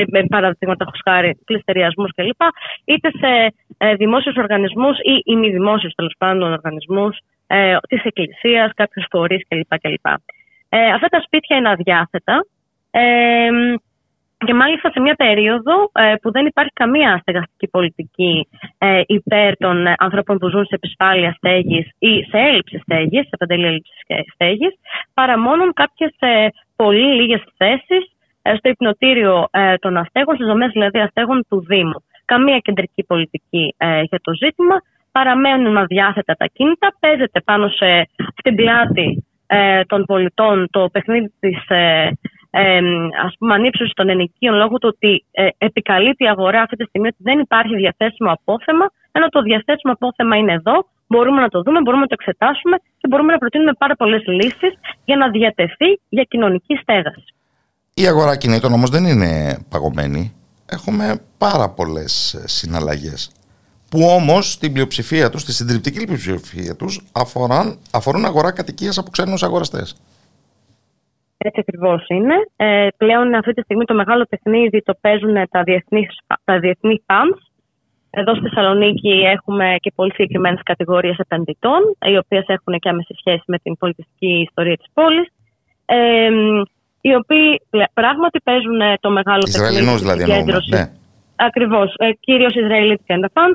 [0.07, 2.41] με παραδείγματα χάρη πληστεριασμούς κλπ.
[2.85, 4.97] είτε σε ε, δημόσιους οργανισμούς
[5.27, 10.07] ή μη δημόσιου τέλος πάντων οργανισμούς ε, της Εκκλησίας, κάποιους φορείς κλπ.
[10.75, 12.47] Ε, αυτά τα σπίτια είναι αδιάθετα
[12.91, 13.49] ε,
[14.47, 19.87] και μάλιστα σε μια περίοδο ε, που δεν υπάρχει καμία στεγαστική πολιτική ε, υπέρ των
[19.99, 23.97] ανθρώπων που ζουν σε επισφάλεια στέγης ή σε έλλειψη στέγης, σε παντελή έλλειψης
[24.35, 24.75] στέγης,
[25.15, 26.11] παρά μόνο κάποιες
[26.77, 28.13] πολύ λίγες θέσεις
[28.57, 29.49] στο υπνοτήριο
[29.81, 32.05] των αστέγων, στις δομές δηλαδή αστέγων του Δήμου.
[32.25, 34.77] Καμία κεντρική πολιτική για το ζήτημα,
[35.13, 38.09] παραμένουν αδιάθετα τα κίνητα, παίζεται πάνω σε,
[38.39, 39.25] στην πλάτη
[39.57, 42.11] ε, των πολιτών το παιχνίδι της ε,
[42.51, 42.81] ε,
[43.27, 47.07] ας πούμε ανύψωσης των ενοικίων λόγω του ότι ε, επικαλείται η αγορά αυτή τη στιγμή
[47.07, 51.81] ότι δεν υπάρχει διαθέσιμο απόθεμα ενώ το διαθέσιμο απόθεμα είναι εδώ μπορούμε να το δούμε,
[51.81, 54.73] μπορούμε να το εξετάσουμε και μπορούμε να προτείνουμε πάρα πολλές λύσεις
[55.05, 57.25] για να διατεθεί για κοινωνική στέγαση.
[57.95, 59.31] Η αγορά κινήτων όμως δεν είναι
[59.69, 60.35] παγωμένη.
[60.67, 63.42] Έχουμε πάρα πολλές συναλλαγές
[63.93, 69.43] που όμως στην πλειοψηφία τους, στη συντριπτική πλειοψηφία τους, αφορούν, αφορούν αγορά κατοικίας από ξένους
[69.43, 69.97] αγοραστές.
[71.39, 72.35] Έτσι ακριβώς είναι.
[72.57, 76.07] Ε, πλέον αυτή τη στιγμή το μεγάλο παιχνίδι το παίζουν τα διεθνή,
[76.45, 77.41] τα διεθνή funds.
[78.11, 81.81] Εδώ στη Θεσσαλονίκη έχουμε και πολύ συγκεκριμένες κατηγορίες επενδυτών,
[82.13, 85.29] οι οποίες έχουν και άμεση σχέση με την πολιτιστική ιστορία της πόλης.
[85.85, 86.29] Ε,
[87.01, 87.61] οι οποίοι
[87.95, 90.23] πράγματι παίζουν το μεγάλο Ισραηλινούς παιχνίδι.
[90.23, 90.91] Ισραηλινού δηλαδή Ναι.
[91.37, 91.95] Ακριβώς.
[91.97, 93.55] Ε, Κυρίως Ισραηλίτικα Fund.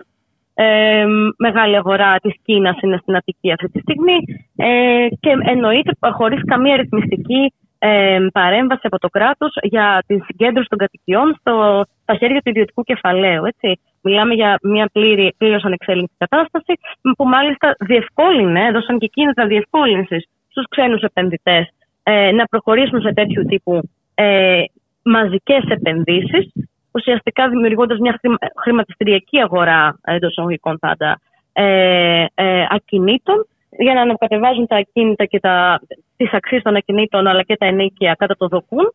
[0.60, 1.06] Ε,
[1.38, 4.18] μεγάλη αγορά της Κίνας είναι στην Αττική αυτή τη στιγμή
[4.56, 10.78] ε, και εννοείται χωρίς καμία ρυθμιστική ε, παρέμβαση από το κράτος για την συγκέντρωση των
[10.78, 13.46] κατοικιών στο, στα χέρια του ιδιωτικού κεφαλαίου.
[13.46, 13.80] Έτσι.
[14.02, 16.74] Μιλάμε για μια πλήρη, πλήρως ανεξέλεγκτη κατάσταση
[17.18, 21.68] που μάλιστα διευκόλυνε, έδωσαν και κίνητρα διευκόλυνσης στους ξένους επενδυτές
[22.04, 24.64] ε, να προχωρήσουν σε τέτοιου τύπου ε,
[25.04, 26.52] μαζικές επενδύσεις
[26.98, 28.20] ουσιαστικά δημιουργώντας μια
[28.62, 31.20] χρηματιστηριακή αγορά εντός εισαγωγικών πάντα
[31.54, 35.82] ε, ε, ακινήτων για να ανακατεβάζουν τα ακίνητα και τα,
[36.18, 38.94] τις αξίες των ακινήτων αλλά και τα ενίκια κατά το δοκούν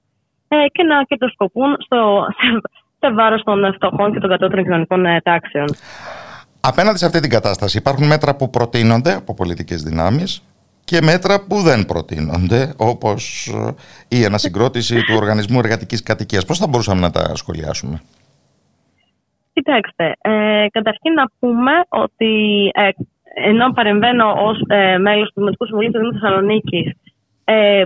[0.48, 2.60] ε, και να κερδοσκοπούν στο, σε,
[3.00, 5.68] σε βάρος των φτωχών και των κατώτερων κοινωνικών ε, τάξεων.
[6.60, 10.42] Απέναντι σε αυτή την κατάσταση υπάρχουν μέτρα που προτείνονται από πολιτικές δυνάμεις
[10.92, 13.22] και μέτρα που δεν προτείνονται, όπως
[14.08, 16.44] ε, η ανασυγκρότηση του Οργανισμού Εργατικής Κατοικίας.
[16.44, 18.00] Πώς θα μπορούσαμε να τα σχολιάσουμε;
[19.52, 22.32] Κοιτάξτε, ε, καταρχήν να πούμε ότι
[22.74, 22.88] ε,
[23.34, 26.92] ενώ παρεμβαίνω ως ε, μέλος του Δημοτικού Συμβουλίου του Δήμου Θεσσαλονίκης,
[27.44, 27.84] ε,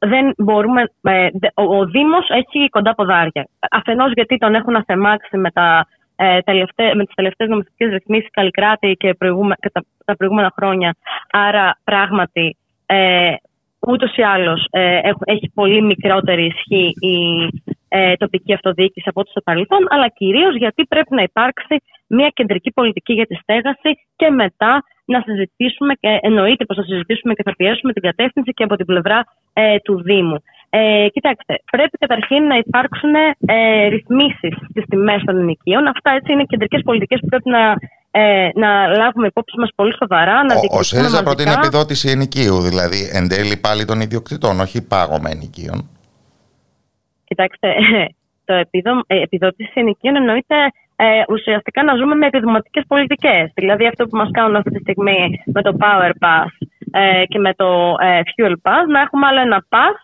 [0.00, 3.48] δεν μπορούμε, ε, ο, ο Δήμος έχει κοντά ποδάρια.
[3.70, 5.86] Αφενός γιατί τον έχουν αφεμάξει με, τα,
[6.24, 9.16] ε, τελευταί, με τις τελευταίες νομιστικές ρυθμίσεις Καλλικράτη και,
[9.60, 10.94] και τα, τα, προηγούμενα χρόνια.
[11.30, 13.34] Άρα πράγματι ε,
[13.80, 17.48] ούτως ή άλλως ε, έχει πολύ μικρότερη ισχύ η
[17.88, 22.70] ε, τοπική αυτοδιοίκηση από ό,τι στο παρελθόν, αλλά κυρίως γιατί πρέπει να υπάρξει μια κεντρική
[22.72, 27.56] πολιτική για τη στέγαση και μετά να συζητήσουμε, και εννοείται πως θα συζητήσουμε και θα
[27.56, 30.42] πιέσουμε την κατεύθυνση και από την πλευρά ε, του Δήμου.
[30.74, 35.86] Ε, κοιτάξτε, πρέπει καταρχήν να υπάρξουν ε, ρυθμίσεις στις τιμές των ενοικίων.
[35.86, 37.76] Αυτά έτσι είναι κεντρικές πολιτικές που πρέπει να,
[38.10, 40.44] ε, να λάβουμε υπόψη μας πολύ σοβαρά.
[40.44, 45.30] Να ο ο ΣΥΡΙΖΑ προτείνει επιδότηση ενοικίου, δηλαδή εν τέλει πάλι των ιδιοκτητών, όχι πάγωμα
[45.30, 45.88] ενοικίων.
[47.24, 47.68] Κοιτάξτε,
[48.48, 50.56] το επιδο, ε, επιδότηση ενοικίων εννοείται
[50.96, 53.50] ε, ουσιαστικά να ζούμε με επιδοματικές πολιτικές.
[53.54, 56.50] Δηλαδή αυτό που μας κάνουν αυτή τη στιγμή με το Power Pass
[56.90, 59.96] ε, και με το ε, Fuel Pass, να έχουμε άλλο ένα pass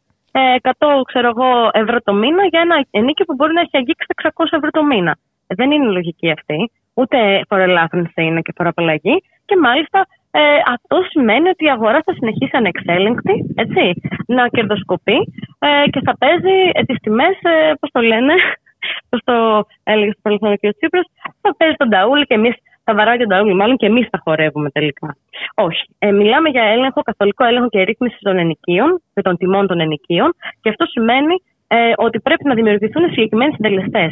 [0.63, 0.71] 100
[1.07, 4.71] ξέρω εγώ, ευρώ το μήνα για ένα ενίκιο που μπορεί να έχει αγγίξει 600 ευρώ
[4.71, 5.17] το μήνα.
[5.47, 6.71] Δεν είναι λογική αυτή.
[6.95, 9.23] Ούτε φορολάθρυνση είναι και φοροαπαλλαγή.
[9.45, 10.41] Και μάλιστα ε,
[10.75, 15.19] αυτό σημαίνει ότι η αγορά θα συνεχίσει ανεξέλεγκτη, έτσι, να κερδοσκοπεί
[15.59, 18.35] ε, και θα παίζει ε, τις τιμές, ε, πώς το λένε,
[19.09, 20.75] πώς το έλεγε στο παρελθόν ο κ.
[20.77, 21.07] Τσίπρος,
[21.41, 22.55] θα παίζει τον ταούλι και εμείς
[22.89, 25.17] θα βαράει τον ταούλι μάλλον και εμείς θα χορεύουμε τελικά.
[25.55, 25.85] Όχι.
[25.99, 30.35] Ε, μιλάμε για έλεγχο, καθολικό έλεγχο και ρύθμιση των ενοικίων και των τιμών των ενοικίων
[30.61, 31.35] και αυτό σημαίνει
[31.67, 34.11] ε, ότι πρέπει να δημιουργηθούν συγκεκριμένοι συντελεστές.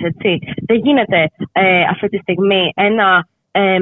[0.66, 3.78] Δεν γίνεται ε, αυτή τη στιγμή ένα ε,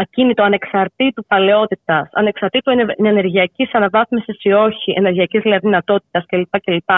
[0.00, 6.90] ακίνητο ανεξαρτήτου παλαιότητας, ανεξαρτήτου ενεργειακής αναβάθμισης ή όχι, ενεργειακής δηλαδή δυνατότητας κλπ, κλπ.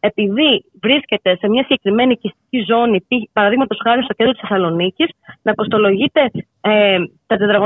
[0.00, 5.08] Επειδή βρίσκεται σε μια συγκεκριμένη οικιστική ζώνη, παραδείγματος χάρη στο κέντρο της Θεσσαλονίκης,
[5.42, 6.30] να αποστολογείται
[6.60, 6.98] ε,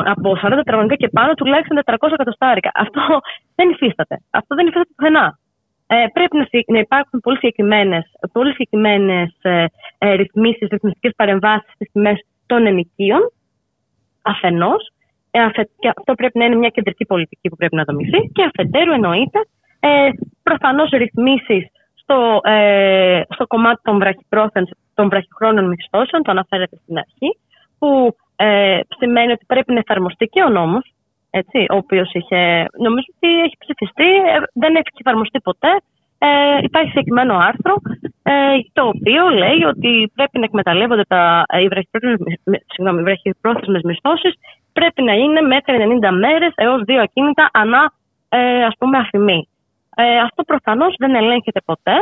[0.05, 2.71] από 40 τετραγωνικά και πάνω τουλάχιστον 400 εκατοστάρικα.
[2.75, 3.21] Αυτό
[3.55, 4.21] δεν υφίσταται.
[4.31, 5.39] Αυτό δεν υφίσταται πουθενά.
[5.87, 9.65] Ε, πρέπει να, να υπάρχουν πολύ συγκεκριμένες πολύ συγκεκριμένες, ε,
[9.99, 13.33] ε, ρυθμίσεις, ρυθμιστικές παρεμβάσεις στις τιμές των ενοικίων
[14.23, 14.91] αφενός,
[15.31, 18.93] ε, και αυτό πρέπει να είναι μια κεντρική πολιτική που πρέπει να δομηθεί, και αφετέρου
[18.93, 19.39] εννοείται
[19.81, 20.09] ε,
[20.43, 24.03] προφανώς ρυθμίσεις στο, ε, στο κομμάτι των,
[24.95, 27.39] των βραχυχρόνων μισθώσεων, το αναφέρεται στην αρχή,
[27.79, 30.93] που ε, σημαίνει ότι πρέπει να εφαρμοστεί και ο νόμος,
[31.31, 35.81] έτσι, ο οποίος είχε, νομίζω ότι έχει ψηφιστεί, ε, δεν έχει εφαρμοστεί ποτέ,
[36.27, 37.75] ε, υπάρχει συγκεκριμένο άρθρο
[38.23, 38.33] ε,
[38.73, 41.69] το οποίο λέει ότι πρέπει να εκμεταλλεύονται τα, οι
[43.03, 44.35] βραχυπρόθεσμες μισθώσεις
[44.73, 47.93] πρέπει να είναι μέχρι 90 μέρες έως δύο ακίνητα ανά
[48.29, 49.49] ε, ας πούμε αφημί.
[49.97, 51.97] Ε, αυτό προφανώς δεν ελέγχεται ποτέ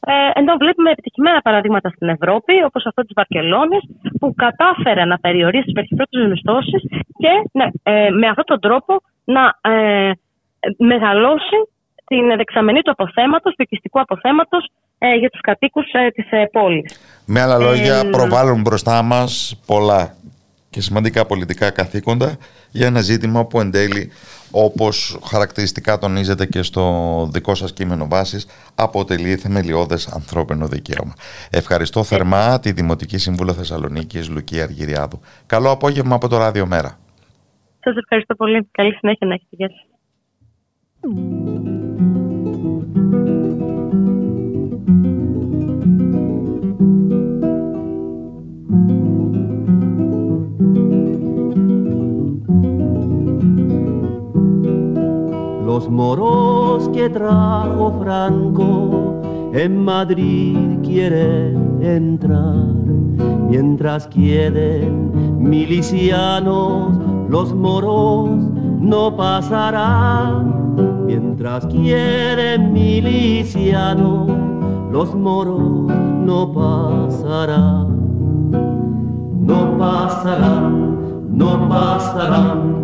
[0.00, 3.82] ε, ενώ βλέπουμε επιτυχημένα παραδείγματα στην Ευρώπη, όπως αυτό της Βαρκελόνης,
[4.20, 6.82] που κατάφερε να περιορίσει τις βραχυπρόθεσμες μισθώσεις
[7.22, 7.32] και
[7.82, 10.10] ε, με αυτόν τον τρόπο να ε,
[10.78, 11.58] μεγαλώσει
[12.08, 14.68] την δεξαμενή του αποθέματος, του οικιστικού αποθέματος
[14.98, 17.00] ε, για τους κατοίκους ε, της ε, πόλης.
[17.26, 20.14] Με άλλα λόγια ε, προβάλλουν μπροστά μας πολλά
[20.70, 22.36] και σημαντικά πολιτικά καθήκοντα
[22.70, 24.10] για ένα ζήτημα που εν τέλει
[24.50, 26.82] όπως χαρακτηριστικά τονίζεται και στο
[27.32, 31.12] δικό σας κείμενο βάσης αποτελεί θεμελιώδες ανθρώπινο δικαίωμα.
[31.50, 35.20] Ευχαριστώ θερμά τη Δημοτική Σύμβουλο Θεσσαλονίκης Λουκία Αργυριάδου.
[35.46, 36.98] Καλό απόγευμα από το Ράδιο Μέρα.
[37.80, 38.68] Σας ευχαριστώ πολύ.
[38.70, 39.56] Καλή συνέχεια να έχετε.
[39.56, 39.68] Γεια
[41.00, 41.97] Los
[55.98, 59.20] moros que trajo Franco
[59.52, 62.68] en Madrid quieren entrar,
[63.50, 66.96] mientras quieren milicianos,
[67.28, 68.30] los moros
[68.78, 74.30] no pasarán, mientras quieren milicianos,
[74.92, 75.92] los moros
[76.28, 77.88] no pasarán,
[79.40, 82.77] no pasarán, no pasarán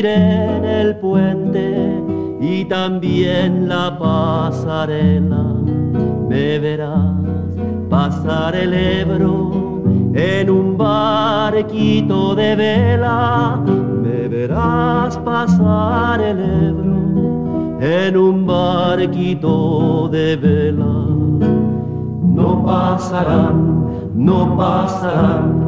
[0.00, 2.02] en el puente
[2.40, 5.44] y también la pasarela,
[6.28, 7.14] me verás
[7.88, 9.82] pasar el Ebro
[10.14, 21.04] en un barquito de vela, me verás pasar el Ebro en un barquito de vela
[22.34, 25.63] no pasarán, no pasarán.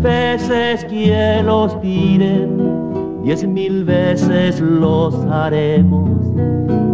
[0.00, 6.10] Veces que los tiren, diez mil veces los haremos.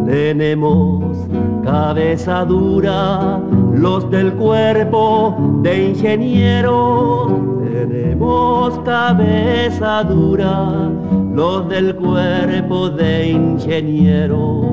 [0.06, 1.16] Tenemos
[1.64, 3.40] cabeza dura,
[3.74, 7.60] los del cuerpo de ingeniero.
[7.62, 10.90] Tenemos cabeza dura,
[11.32, 14.66] los del cuerpo de ingenieros.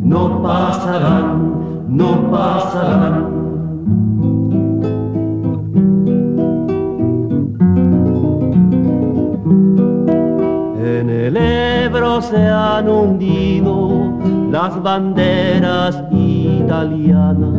[0.00, 3.45] No pasarán, no pasarán
[12.06, 14.10] Se han hundido
[14.50, 17.52] las banderas italianas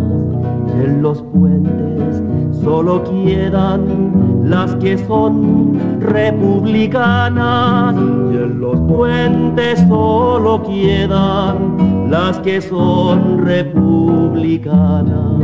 [0.68, 2.24] y en los puentes
[2.64, 13.46] solo quedan las que son republicanas y en los puentes solo quedan las que son
[13.46, 15.40] republicanas.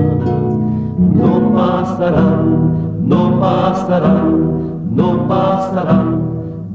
[0.98, 6.34] No pasarán, no pasarán, no pasarán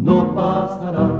[0.08, 1.17] no pasarán.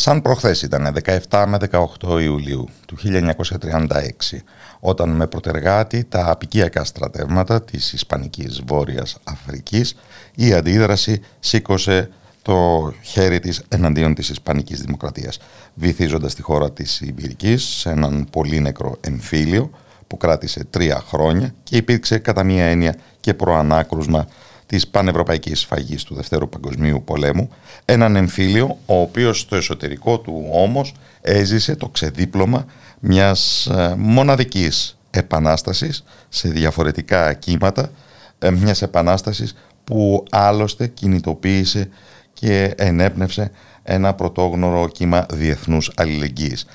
[0.00, 0.96] Σαν προχθές ήταν
[1.30, 1.58] 17 με
[2.00, 4.38] 18 Ιουλίου του 1936
[4.80, 9.96] όταν με προτεργάτη τα απικιακά στρατεύματα της Ισπανικής Βόρειας Αφρικής
[10.34, 12.10] η αντίδραση σήκωσε
[12.42, 15.38] το χέρι της εναντίον της Ισπανικής Δημοκρατίας
[15.74, 19.70] βυθίζοντας τη χώρα της Ιμπυρικής σε έναν πολύ νεκρό εμφύλιο
[20.06, 24.26] που κράτησε τρία χρόνια και υπήρξε κατά μία έννοια και προανάκρουσμα
[24.68, 27.50] της πανευρωπαϊκής φαγής του Δευτέρου Παγκοσμίου Πολέμου,
[27.84, 32.64] έναν εμφύλιο ο οποίος στο εσωτερικό του όμως έζησε το ξεδίπλωμα
[33.00, 37.90] μιας ε, μοναδικής επανάστασης σε διαφορετικά κύματα,
[38.38, 39.54] ε, μιας επανάστασης
[39.84, 41.88] που άλλωστε κινητοποίησε
[42.32, 43.50] και ενέπνευσε
[43.82, 46.66] ένα πρωτόγνωρο κύμα διεθνούς αλληλεγγύης.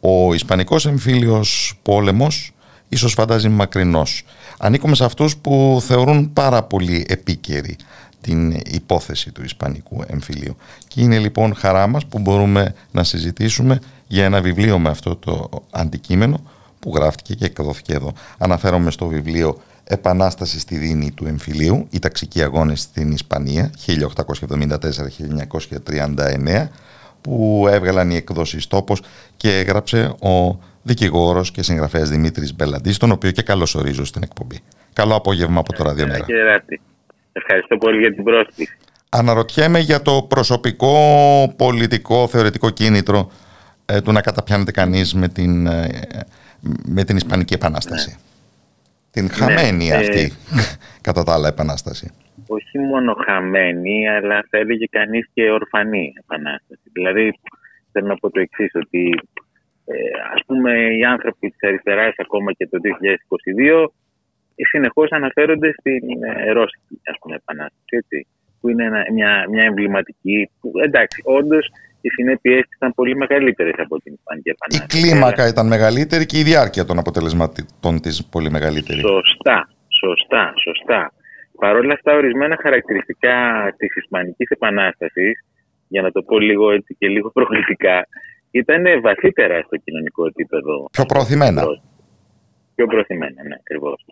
[0.00, 2.54] Ο Ισπανικός εμφύλιος πόλεμος
[2.88, 4.24] ίσως φαντάζει μακρινός
[4.64, 7.76] ανήκουμε σε αυτούς που θεωρούν πάρα πολύ επίκαιρη
[8.20, 10.56] την υπόθεση του Ισπανικού εμφυλίου.
[10.88, 15.48] Και είναι λοιπόν χαρά μας που μπορούμε να συζητήσουμε για ένα βιβλίο με αυτό το
[15.70, 16.40] αντικείμενο
[16.78, 18.12] που γράφτηκε και εκδόθηκε εδώ.
[18.38, 26.68] Αναφέρομαι στο βιβλίο «Επανάσταση στη δίνη του εμφυλίου, οι ταξικοί αγώνες στην Ισπανία, 1874-1939»,
[27.20, 29.02] που έβγαλαν οι εκδόσεις τόπος
[29.36, 34.60] και έγραψε ο δικηγόρος και συγγραφέας Δημήτρης Μπελαντής, τον οποίο και καλώς ορίζω στην εκπομπή.
[34.92, 36.26] Καλό απόγευμα από το Ραδιομέρα.
[37.32, 38.76] Ευχαριστώ πολύ για την πρόσκληση.
[39.08, 40.94] Αναρωτιέμαι για το προσωπικό,
[41.56, 43.30] πολιτικό, θεωρητικό κίνητρο
[43.86, 45.88] ε, του να καταπιάνεται κανείς με την, ε,
[46.84, 48.10] με την Ισπανική Επανάσταση.
[48.10, 48.16] Ναι.
[49.10, 50.32] Την ναι, χαμένη ε, αυτή,
[51.06, 52.10] κατά τα άλλα, Επανάσταση.
[52.46, 56.82] Όχι μόνο χαμένη, αλλά θα έλεγε κανείς και ορφανή Επανάσταση.
[56.92, 57.38] Δηλαδή,
[57.92, 59.41] θέλω να πω το εξής ότι ε,
[60.34, 63.86] ας πούμε οι άνθρωποι της αριστεράς ακόμα και το 2022
[64.54, 68.26] συνεχώς αναφέρονται στην ε, Ρώσικη ας πούμε, επανάσταση, έτσι,
[68.60, 71.66] που είναι μια, μια εμβληματική, που εντάξει, όντως
[72.00, 74.98] οι συνέπειε ήταν πολύ μεγαλύτερες από την Ισπανική Επανάσταση.
[74.98, 79.00] Η κλίμακα ήταν μεγαλύτερη και η διάρκεια των αποτελεσματών της πολύ μεγαλύτερη.
[79.00, 81.12] Σωστά, σωστά, σωστά.
[81.58, 83.36] Παρ' όλα αυτά, ορισμένα χαρακτηριστικά
[83.76, 85.44] της Ισπανικής Επανάστασης,
[85.88, 88.06] για να το πω λίγο έτσι και λίγο προκλητικά,
[88.52, 90.88] ήταν βαθύτερα στο κοινωνικό επίπεδο.
[90.92, 91.62] Πιο προωθημένα.
[92.74, 94.04] Πιο προωθημένα, ναι, ακριβώς.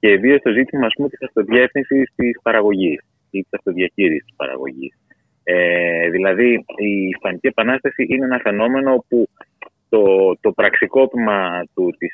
[0.00, 3.00] Και ιδίως το ζήτημα της αυτοδιεύθυνσης της παραγωγής
[3.30, 4.94] ή της αυτοδιαχείρισης της παραγωγής.
[5.42, 9.28] Ε, δηλαδή, η Ισπανική Επανάσταση είναι ένα φαινόμενο που
[9.88, 10.02] το,
[10.40, 12.12] το πραξικόπημα του, της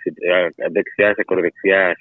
[0.72, 1.94] δεξιάς ακροδεξιάς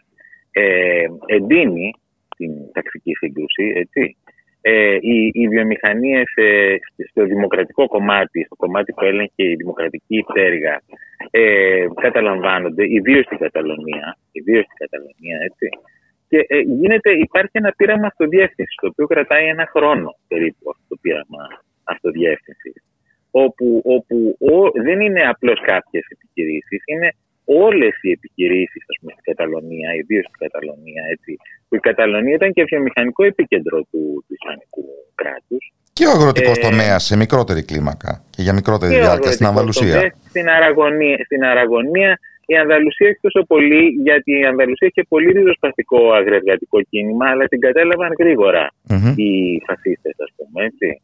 [0.52, 1.94] ε, εντείνει
[2.38, 4.18] την ταξική σύγκρουση, έτσι,
[4.62, 6.76] ε, οι, οι βιομηχανίες ε,
[7.10, 10.82] στο δημοκρατικό κομμάτι, στο κομμάτι που έλεγχε η δημοκρατική πτέρυγα,
[11.32, 15.70] ε, καταλαμβάνονται, ιδίως στην Καταλωνία, ιδίως στην Καταλωνία, έτσι.
[16.30, 20.98] Και ε, γίνεται, υπάρχει ένα πείραμα αυτοδιεύθυνσης, το οποίο κρατάει ένα χρόνο περίπου αυτό το
[21.02, 21.44] πείραμα
[21.84, 22.84] αυτοδιεύθυνσης.
[23.32, 27.12] Όπου, όπου δεν είναι απλώς κάποιες επιχειρήσεις, είναι
[27.46, 31.38] όλες οι επιχειρήσεις στην Καταλωνία, ιδίω στην Καταλωνία, έτσι,
[31.68, 34.86] που η Καταλωνία ήταν και βιομηχανικό επίκεντρο του, του Ισπανικού
[35.16, 35.74] κράτους.
[35.94, 40.16] Και ο αγροτικός ε, τομέας σε μικρότερη κλίμακα και για μικρότερη διάρκεια στην Ανδαλουσία.
[40.30, 46.14] Στην Αραγωνία, στην Αραγωνία η Ανδαλουσία έχει τόσο πολύ, γιατί η Ανδαλουσία έχει πολύ ριζοσπαστικό
[46.14, 48.12] αγρεργατικό κίνημα, αλλά την κατέλαβαν
[49.16, 50.66] οι φασίστες, ας πούμε.
[50.66, 51.02] Έτσι.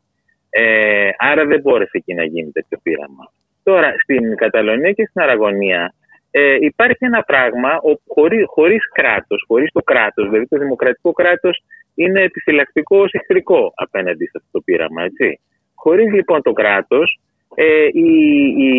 [0.50, 3.32] Ε, άρα δεν μπόρεσε εκεί να γίνει τέτοιο πείραμα.
[3.64, 5.94] Τώρα, στην Καταλωνία και στην Αραγωνία
[6.40, 7.72] ε, υπάρχει ένα πράγμα
[8.08, 11.64] χωρί, χωρίς κράτος, χωρίς το κράτος, δηλαδή το δημοκρατικό κράτος
[11.96, 15.04] είναι επιφυλακτικό εχθρικό απέναντι σε αυτό το πείραμα.
[15.04, 15.40] Έτσι.
[15.76, 17.20] Χωρίς λοιπόν το κράτος,
[17.56, 18.12] ε, οι,
[18.58, 18.72] οι,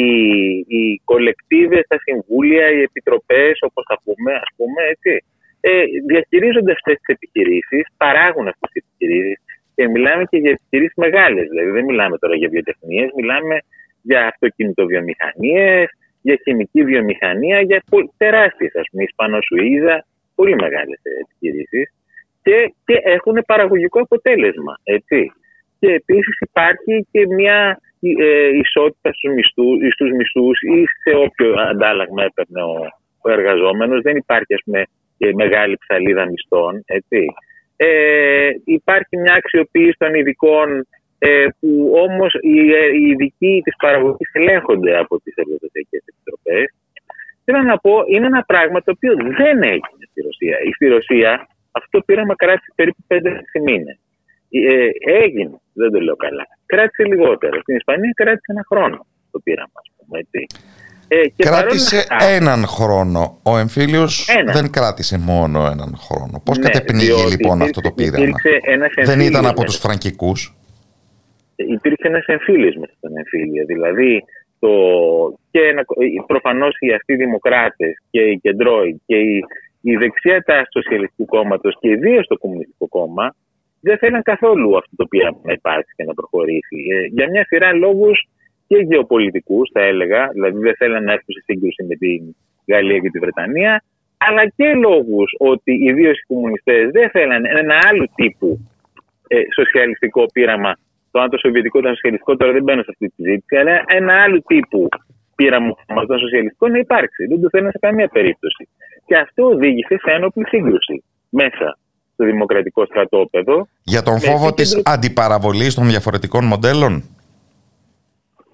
[0.68, 5.24] οι κολεκτίβες, τα συμβούλια, οι επιτροπές, όπως θα πούμε, ας πούμε, έτσι,
[5.60, 9.38] ε, διαχειρίζονται αυτές τις επιχειρήσεις, παράγουν αυτές τις επιχειρήσεις
[9.74, 11.48] και μιλάμε και για επιχειρήσεις μεγάλες.
[11.48, 13.56] Δηλαδή δεν μιλάμε τώρα για βιοτεχνίες, μιλάμε
[14.02, 15.88] για αυτοκινητοβιομηχανίες,
[16.28, 17.82] για χημική βιομηχανία, για
[18.16, 19.96] τεράστιες, ας πούμε, Ισπανο-Σουίζα,
[20.34, 21.86] πολύ μεγάλες επιχειρήσεις
[22.42, 25.32] και, και έχουν παραγωγικό αποτέλεσμα, έτσι.
[25.80, 32.22] Και επίσης υπάρχει και μια ε, ισότητα στους, μισθούς, στους μισθούς ή σε όποιο αντάλλαγμα
[32.24, 32.76] έπαιρνε ο,
[33.24, 34.00] ο εργαζόμενος.
[34.02, 34.82] Δεν υπάρχει, ας πούμε,
[35.34, 37.24] μεγάλη ψαλίδα μισθών, έτσι.
[37.76, 40.86] Ε, υπάρχει μια αξιοποίηση των ειδικών
[41.18, 46.66] ε, που όμως οι, ε, οι ειδικοί της παραγωγής ελέγχονται από τις εργοδοτικές επιτροπές.
[47.44, 50.56] Θέλω να πω, είναι ένα πράγμα το οποίο δεν έγινε στη Ρωσία.
[50.74, 53.98] Στη Ρωσία αυτό το πείραμα κράτησε περίπου 5-6 μήνες.
[54.50, 54.88] Ε,
[55.22, 56.44] έγινε, δεν το λέω καλά.
[56.66, 57.60] Κράτησε λιγότερο.
[57.60, 60.18] Στην Ισπανία κράτησε ένα χρόνο το πείραμα, ας πούμε.
[60.18, 60.46] Έτσι.
[61.08, 63.38] Ε, και κράτησε έναν χρόνο.
[63.42, 66.42] Ο εμφύλιος δεν κράτησε μόνο έναν χρόνο.
[66.44, 68.36] Πώς ναι, κατεπνίγει λοιπόν αυτό το πείραμα;
[69.04, 70.56] Δεν ήταν από τους φραγκικούς;
[71.66, 73.64] Υπήρξε ένας εμφύλιος μέσα στον εμφύλιο.
[73.66, 74.24] Δηλαδή
[74.58, 74.70] το,
[75.50, 75.60] και
[76.26, 79.44] προφανώς οι αυτοί δημοκράτες και οι κεντρώοι και οι,
[79.80, 83.34] η δεξιά τάση του Σοσιαλιστικού Κόμματος και ιδίως το Κομμουνιστικό Κόμμα
[83.80, 86.78] δεν θέλαν καθόλου αυτό το πείραμα να υπάρξει και να προχωρήσει.
[86.92, 88.28] Ε, για μια σειρά λόγους
[88.66, 92.20] και γεωπολιτικούς, θα έλεγα, δηλαδή δεν θέλαν να έρθουν σε σύγκρουση με τη
[92.72, 93.82] Γαλλία και τη Βρετανία,
[94.18, 98.58] αλλά και λόγους ότι ιδίως οι κομμουνιστές δεν θέλαν ένα άλλο τύπου
[99.28, 100.78] ε, σοσιαλιστικό πείραμα.
[101.18, 104.12] Το αν το σοβιετικό ήταν σοσιαλιστικό, τώρα δεν μπαίνω σε αυτή τη συζήτηση, αλλά ένα
[104.22, 104.88] άλλο τύπου
[105.34, 105.74] πείραμα
[106.06, 107.26] των σοσιαλιστικών να υπάρξει.
[107.26, 108.68] Δεν το θέλουν σε καμία περίπτωση.
[109.06, 111.78] Και αυτό οδήγησε σε ένοπλη σύγκρουση μέσα
[112.12, 113.68] στο δημοκρατικό στρατόπεδο.
[113.82, 116.92] Για τον φόβο της αντιπαραβολής των διαφορετικών μοντέλων;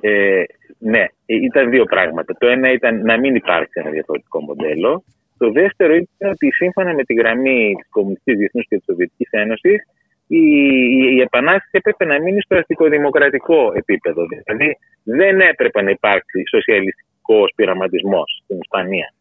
[0.00, 0.42] Ε,
[0.78, 2.36] ναι, ήταν δύο πράγματα.
[2.38, 5.04] Το ένα ήταν να μην υπάρξει ένα διαφορετικό μοντέλο.
[5.38, 9.78] Το δεύτερο ήταν ότι σύμφωνα με τη γραμμή της Κομμουνιστική Διεθνούς και της Σοβιετικής Ένωσης,
[10.26, 14.26] η, η, η επανάσταση έπρεπε να μείνει στο αστικοδημοκρατικό επίπεδο.
[14.26, 19.14] Δηλαδή δεν έπρεπε να υπάρξει σοσιαλιστικός πειραματισμός στην Ισπανία.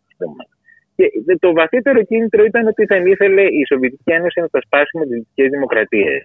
[0.95, 5.05] Και το βαθύτερο κίνητρο ήταν ότι δεν ήθελε η Σοβιετική Ένωση να τα σπάσει με
[5.05, 6.23] τις δυτικές δημοκρατίες.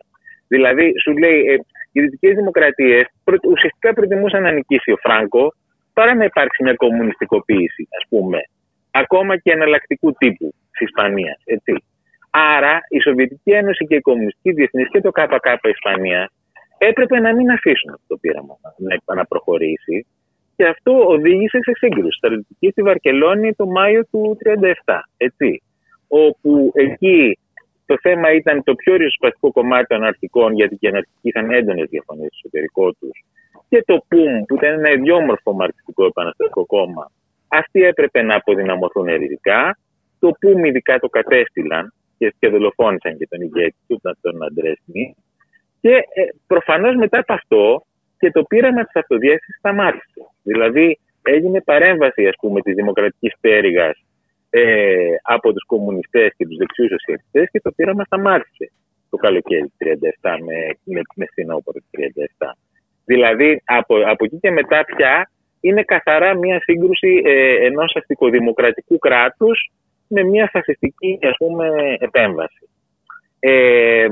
[0.49, 1.57] Δηλαδή, σου λέει, ε,
[1.93, 3.07] οι δυτικές δημοκρατίες
[3.49, 5.53] ουσιαστικά προτιμούσαν να νικήσει ο Φράγκο
[5.93, 8.39] παρά να υπάρξει μια κομμουνιστικοποίηση, ας πούμε,
[8.91, 11.43] ακόμα και εναλλακτικού τύπου της Ισπανίας.
[12.41, 16.31] Άρα, η Σοβιετική Ένωση και η Κομμουνιστική Διεθνής και το ΚΚ Ισπανία
[16.79, 20.07] έπρεπε να μην αφήσουν αυτό το πείραμα να, να προχωρήσει
[20.57, 24.39] και αυτό οδήγησε σε σύγκρουση στρατιωτική στη Βαρκελόνη το Μάιο του
[24.85, 25.01] 1937.
[25.17, 25.63] Έτσι,
[26.09, 27.39] όπου εκεί
[27.87, 31.89] το θέμα ήταν το πιο ριζοσπαστικό κομμάτι των αρχικών, γιατί και οι αναρχικοί είχαν έντονες
[31.89, 33.25] διαφωνίες στο εσωτερικό τους,
[33.69, 37.11] και το ΠΟΥΜ, που ήταν ένα ιδιόμορφο μαρξιστικό επαναστατικό κόμμα,
[37.49, 39.79] αυτοί έπρεπε να αποδυναμωθούν ερητικά.
[40.19, 45.17] Το ΠΟΥΜ ειδικά το κατέστηλαν και, και δολοφόνησαν και τον ηγέτη του, τον Αντρέσνη.
[45.81, 47.83] Και ε, προφανώς μετά από αυτό
[48.19, 50.23] και το πείραμα της αυτοδιέξηση σταμάτησε.
[50.43, 54.05] Δηλαδή έγινε παρέμβαση ας πούμε της δημοκρατικής πέρυγας
[54.51, 58.71] ε, από τους κομμουνιστές και τους δεξιούς σοσιαλιστές και το πείραμα σταμάτησε
[59.11, 59.77] το καλοκαίρι του
[60.23, 61.87] 1937 με, με, με φθινόπωρο του
[62.39, 62.53] 1937.
[63.05, 65.31] Δηλαδή από, από εκεί και μετά πια
[65.61, 69.71] είναι καθαρά μια σύγκρουση ε, ενός αστικοδημοκρατικού κράτους
[70.09, 72.69] με μια φασιστική ας πούμε επέμβαση.
[73.41, 74.07] Ε,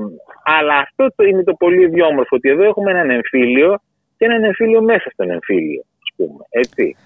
[0.44, 3.78] αλλά αυτό το είναι το πολύ ιδιόμορφο ότι εδώ έχουμε έναν εμφύλιο
[4.16, 6.44] και έναν εμφύλιο μέσα στον εμφύλιο, ας πούμε.
[6.50, 6.96] Έτσι.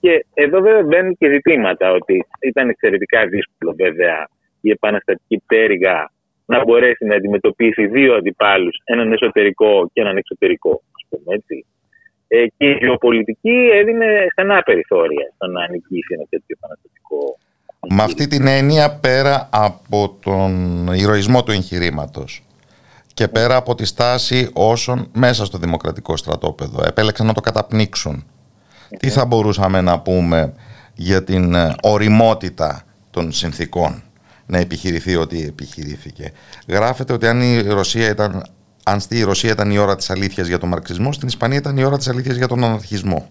[0.00, 4.28] Και εδώ βέβαια μπαίνουν και ζητήματα ότι ήταν εξαιρετικά δύσκολο βέβαια
[4.60, 6.10] η επαναστατική πτέρυγα
[6.46, 11.66] να μπορέσει να αντιμετωπίσει δύο αντιπάλους, έναν εσωτερικό και έναν εξωτερικό, ας πούμε έτσι.
[12.28, 17.38] Ε, και η γεωπολιτική έδινε στενά περιθώρια στο να νικήσει ένα τέτοιο επαναστατικό.
[17.88, 22.42] Με αυτή την έννοια, πέρα από τον ηρωισμό του εγχειρήματος,
[23.14, 28.24] και πέρα από τη στάση όσων μέσα στο δημοκρατικό στρατόπεδο επέλεξαν να το καταπνίξουν.
[28.98, 30.52] Τι θα μπορούσαμε να πούμε
[30.94, 34.02] για την ε, οριμότητα των συνθήκων
[34.46, 36.32] να επιχειρηθεί ό,τι επιχειρήθηκε.
[36.68, 38.42] Γράφεται ότι αν η Ρωσία ήταν
[38.84, 41.84] αν στη Ρωσία ήταν η ώρα της αλήθειας για τον μαρξισμό, στην Ισπανία ήταν η
[41.84, 43.30] ώρα της αλήθειας για τον αναρχισμό.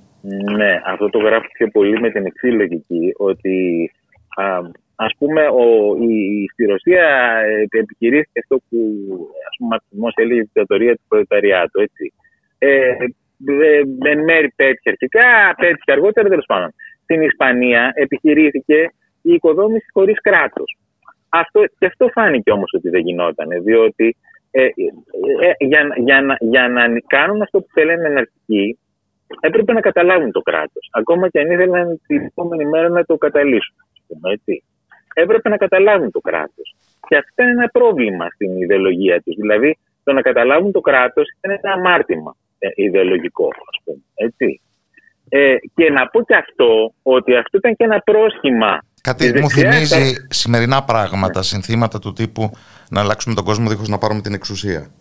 [0.57, 3.91] Ναι, αυτό το γράφω πιο πολύ με την εξή λογική, ότι
[4.95, 7.05] ας πούμε, ο, η, στη Ρωσία
[7.45, 8.77] ε, επιχειρήθηκε αυτό που
[9.49, 9.57] ας
[9.89, 12.13] πούμε, ο έλεγε η δικτατορία του προλεταριάτου, έτσι.
[12.57, 12.95] Ε,
[13.47, 16.73] ε, εν μέρη πέτυχε αρχικά, πέτυχε αργότερα, τέλος πάντων.
[17.03, 18.89] Στην Ισπανία επιχειρήθηκε
[19.21, 20.77] η οικοδόμηση χωρίς κράτος.
[21.29, 24.15] Αυτό, και αυτό φάνηκε όμως ότι δεν γινόταν, διότι
[24.51, 24.67] ε, ε,
[25.41, 28.79] ε, για, για, να, για να κάνουν αυτό που θέλουν εναρκτικοί,
[29.39, 30.89] έπρεπε να καταλάβουν το κράτος.
[30.91, 33.75] Ακόμα και αν ήθελαν την επόμενη μέρα να το καταλύσουν.
[34.07, 34.63] Πούμε, έτσι.
[35.13, 36.75] Έπρεπε να καταλάβουν το κράτος.
[37.07, 39.35] Και αυτό είναι ένα πρόβλημα στην ιδεολογία τους.
[39.35, 44.01] Δηλαδή, το να καταλάβουν το κράτος ήταν ένα αμάρτημα ε, ιδεολογικό, ας πούμε.
[44.15, 44.61] Έτσι.
[45.29, 48.83] Ε, και να πω και αυτό, ότι αυτό ήταν και ένα πρόσχημα.
[49.01, 52.51] Κάτι μου θυμίζει σημερινά πράγματα, συνθήματα του τύπου
[52.89, 54.91] να αλλάξουμε τον κόσμο δίχως να πάρουμε την εξουσία.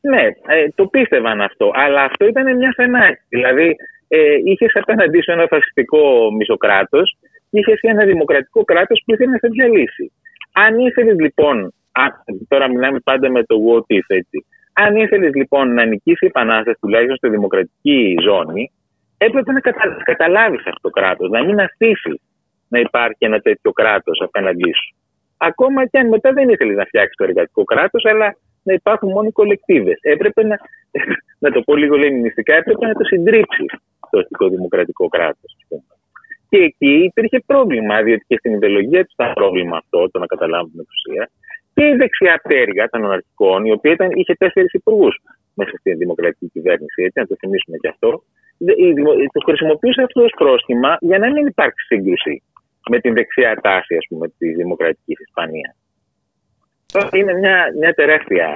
[0.00, 1.70] Ναι, ε, το πίστευαν αυτό.
[1.74, 3.22] Αλλά αυτό ήταν μια φαινάση.
[3.28, 3.76] Δηλαδή,
[4.08, 5.98] ε, είχες απέναντί σου ένα φασιστικό
[6.38, 10.12] μισοκράτος και είχε ένα δημοκρατικό κράτος που ήθελε να σε διαλύσει.
[10.52, 11.74] Αν ήθελες λοιπόν.
[11.92, 12.04] Α,
[12.48, 14.46] τώρα μιλάμε πάντα με το what if, έτσι.
[14.72, 18.72] Αν ήθελες λοιπόν να νικήσει η επανάσταση τουλάχιστον στη δημοκρατική ζώνη,
[19.18, 19.96] έπρεπε να κατα...
[20.04, 22.20] καταλάβεις αυτό το κράτος, να μην αφήσει
[22.68, 24.96] να υπάρχει ένα τέτοιο κράτος απέναντί σου.
[25.36, 29.26] Ακόμα και αν μετά δεν ήθελες να φτιάξεις το εργατικό κράτος, αλλά να υπάρχουν μόνο
[29.28, 29.98] οι κολεκτίβε.
[30.00, 30.56] Έπρεπε να,
[31.44, 33.66] να το πω λίγο λενινιστικά, έπρεπε να το συντρίψεις
[34.10, 35.56] το αστικό δημοκρατικό κράτος.
[36.48, 40.70] Και εκεί υπήρχε πρόβλημα, διότι και στην ιδεολογία του ήταν πρόβλημα αυτό, το να καταλάβουν
[40.70, 41.30] την εξουσία.
[41.74, 45.14] Και η δεξιά πτέρυγα των αναρχικών, η οποία ήταν, είχε τέσσερις υπουργούς
[45.54, 48.10] μέσα στην δημοκρατική κυβέρνηση, έτσι, να το θυμίσουμε και αυτό,
[49.32, 52.42] το χρησιμοποιούσε αυτό ως πρόστιμα για να μην υπάρξει σύγκρουση
[52.90, 55.74] με την δεξιά τάση, ας πούμε, της δημοκρατικής Ισπανίας.
[57.12, 58.46] Είναι μια, μια τεράστια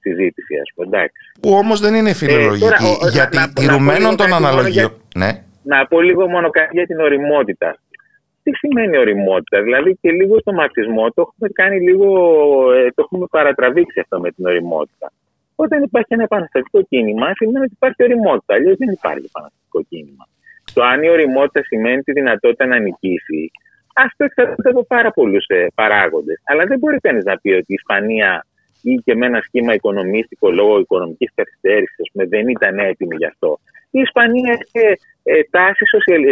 [0.00, 1.16] συζήτηση, ας πούμε, εντάξει.
[1.40, 4.92] Που όμως δεν είναι φιλολογική, ε, τώρα, γιατί να, τηρουμένων των αναλογιών...
[5.16, 5.44] Ναι.
[5.62, 7.76] Να πω λίγο μόνο κάτι για την οριμότητα.
[8.42, 12.08] Τι σημαίνει οριμότητα, δηλαδή και λίγο στο μαρξισμό το έχουμε κάνει λίγο,
[12.72, 15.12] ε, το έχουμε παρατραβήξει αυτό με την οριμότητα.
[15.54, 18.54] Όταν υπάρχει ένα επαναστατικό κίνημα, σημαίνει ότι υπάρχει οριμότητα.
[18.54, 20.28] Αλλιώς δεν υπάρχει επαναστατικό κίνημα.
[20.74, 23.50] Το αν η οριμότητα σημαίνει τη δυνατότητα να νικήσει,
[23.94, 26.40] αυτό εξαρτάται από πάρα πολλούς ε, παράγοντες.
[26.44, 28.46] Αλλά δεν μπορεί κανείς να πει ότι η Ισπανία
[28.82, 33.58] ή και με ένα σχήμα οικονομίστικο λόγω οικονομικής καθυστέρησης δεν ήταν έτοιμη γι' αυτό.
[33.90, 35.84] Η Ισπανία είχε ε, τάση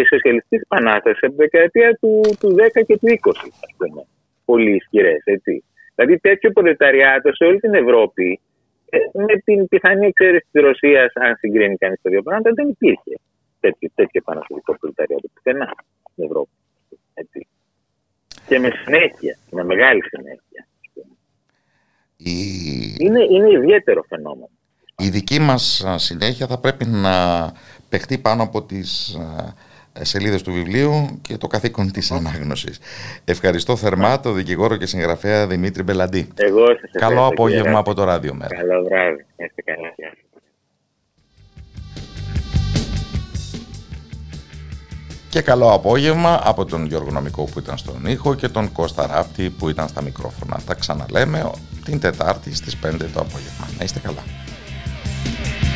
[0.08, 3.30] σοσιαλιστική επανάσταση από τη δεκαετία του, του 10 και του 20,
[3.66, 4.02] ας πούμε.
[4.44, 5.64] Πολύ ισχυρές, έτσι.
[5.94, 8.40] Δηλαδή τέτοιο προλεταριάτο σε όλη την Ευρώπη,
[8.90, 13.14] ε, με την πιθανή εξαίρεση της Ρωσίας, αν συγκρίνει κανείς τα δύο πράγματα, δεν υπήρχε
[13.60, 15.74] τέτοιο, τέτοιο επαναστατικό προλεταριάτο πουθενά
[16.10, 16.50] στην Ευρώπη.
[17.14, 17.46] Έτσι.
[18.46, 20.66] Και με συνέχεια, με μεγάλη συνέχεια.
[22.16, 22.32] Η...
[22.98, 24.57] Είναι, είναι ιδιαίτερο φαινόμενο.
[25.02, 27.12] Η δική μας συνέχεια θα πρέπει να
[27.88, 29.18] παιχτεί πάνω από τις
[30.00, 32.78] σελίδες του βιβλίου και το καθήκον της ανάγνωσης.
[33.24, 36.28] Ευχαριστώ θερμά τον δικηγόρο και συγγραφέα Δημήτρη Μπελαντή.
[36.34, 38.56] Εγώ σας Καλό απόγευμα από το Ράδιο Μέρα.
[38.56, 39.26] Καλό βράδυ.
[39.36, 39.94] Είστε καλά.
[45.28, 49.50] Και καλό απόγευμα από τον Γιώργο Νομικό που ήταν στον ήχο και τον Κώστα Ράπτη
[49.50, 50.60] που ήταν στα μικρόφωνα.
[50.66, 51.50] Τα ξαναλέμε
[51.84, 53.68] την Τετάρτη στις 5 το απόγευμα.
[53.78, 54.22] Να είστε καλά.
[55.24, 55.67] Thank you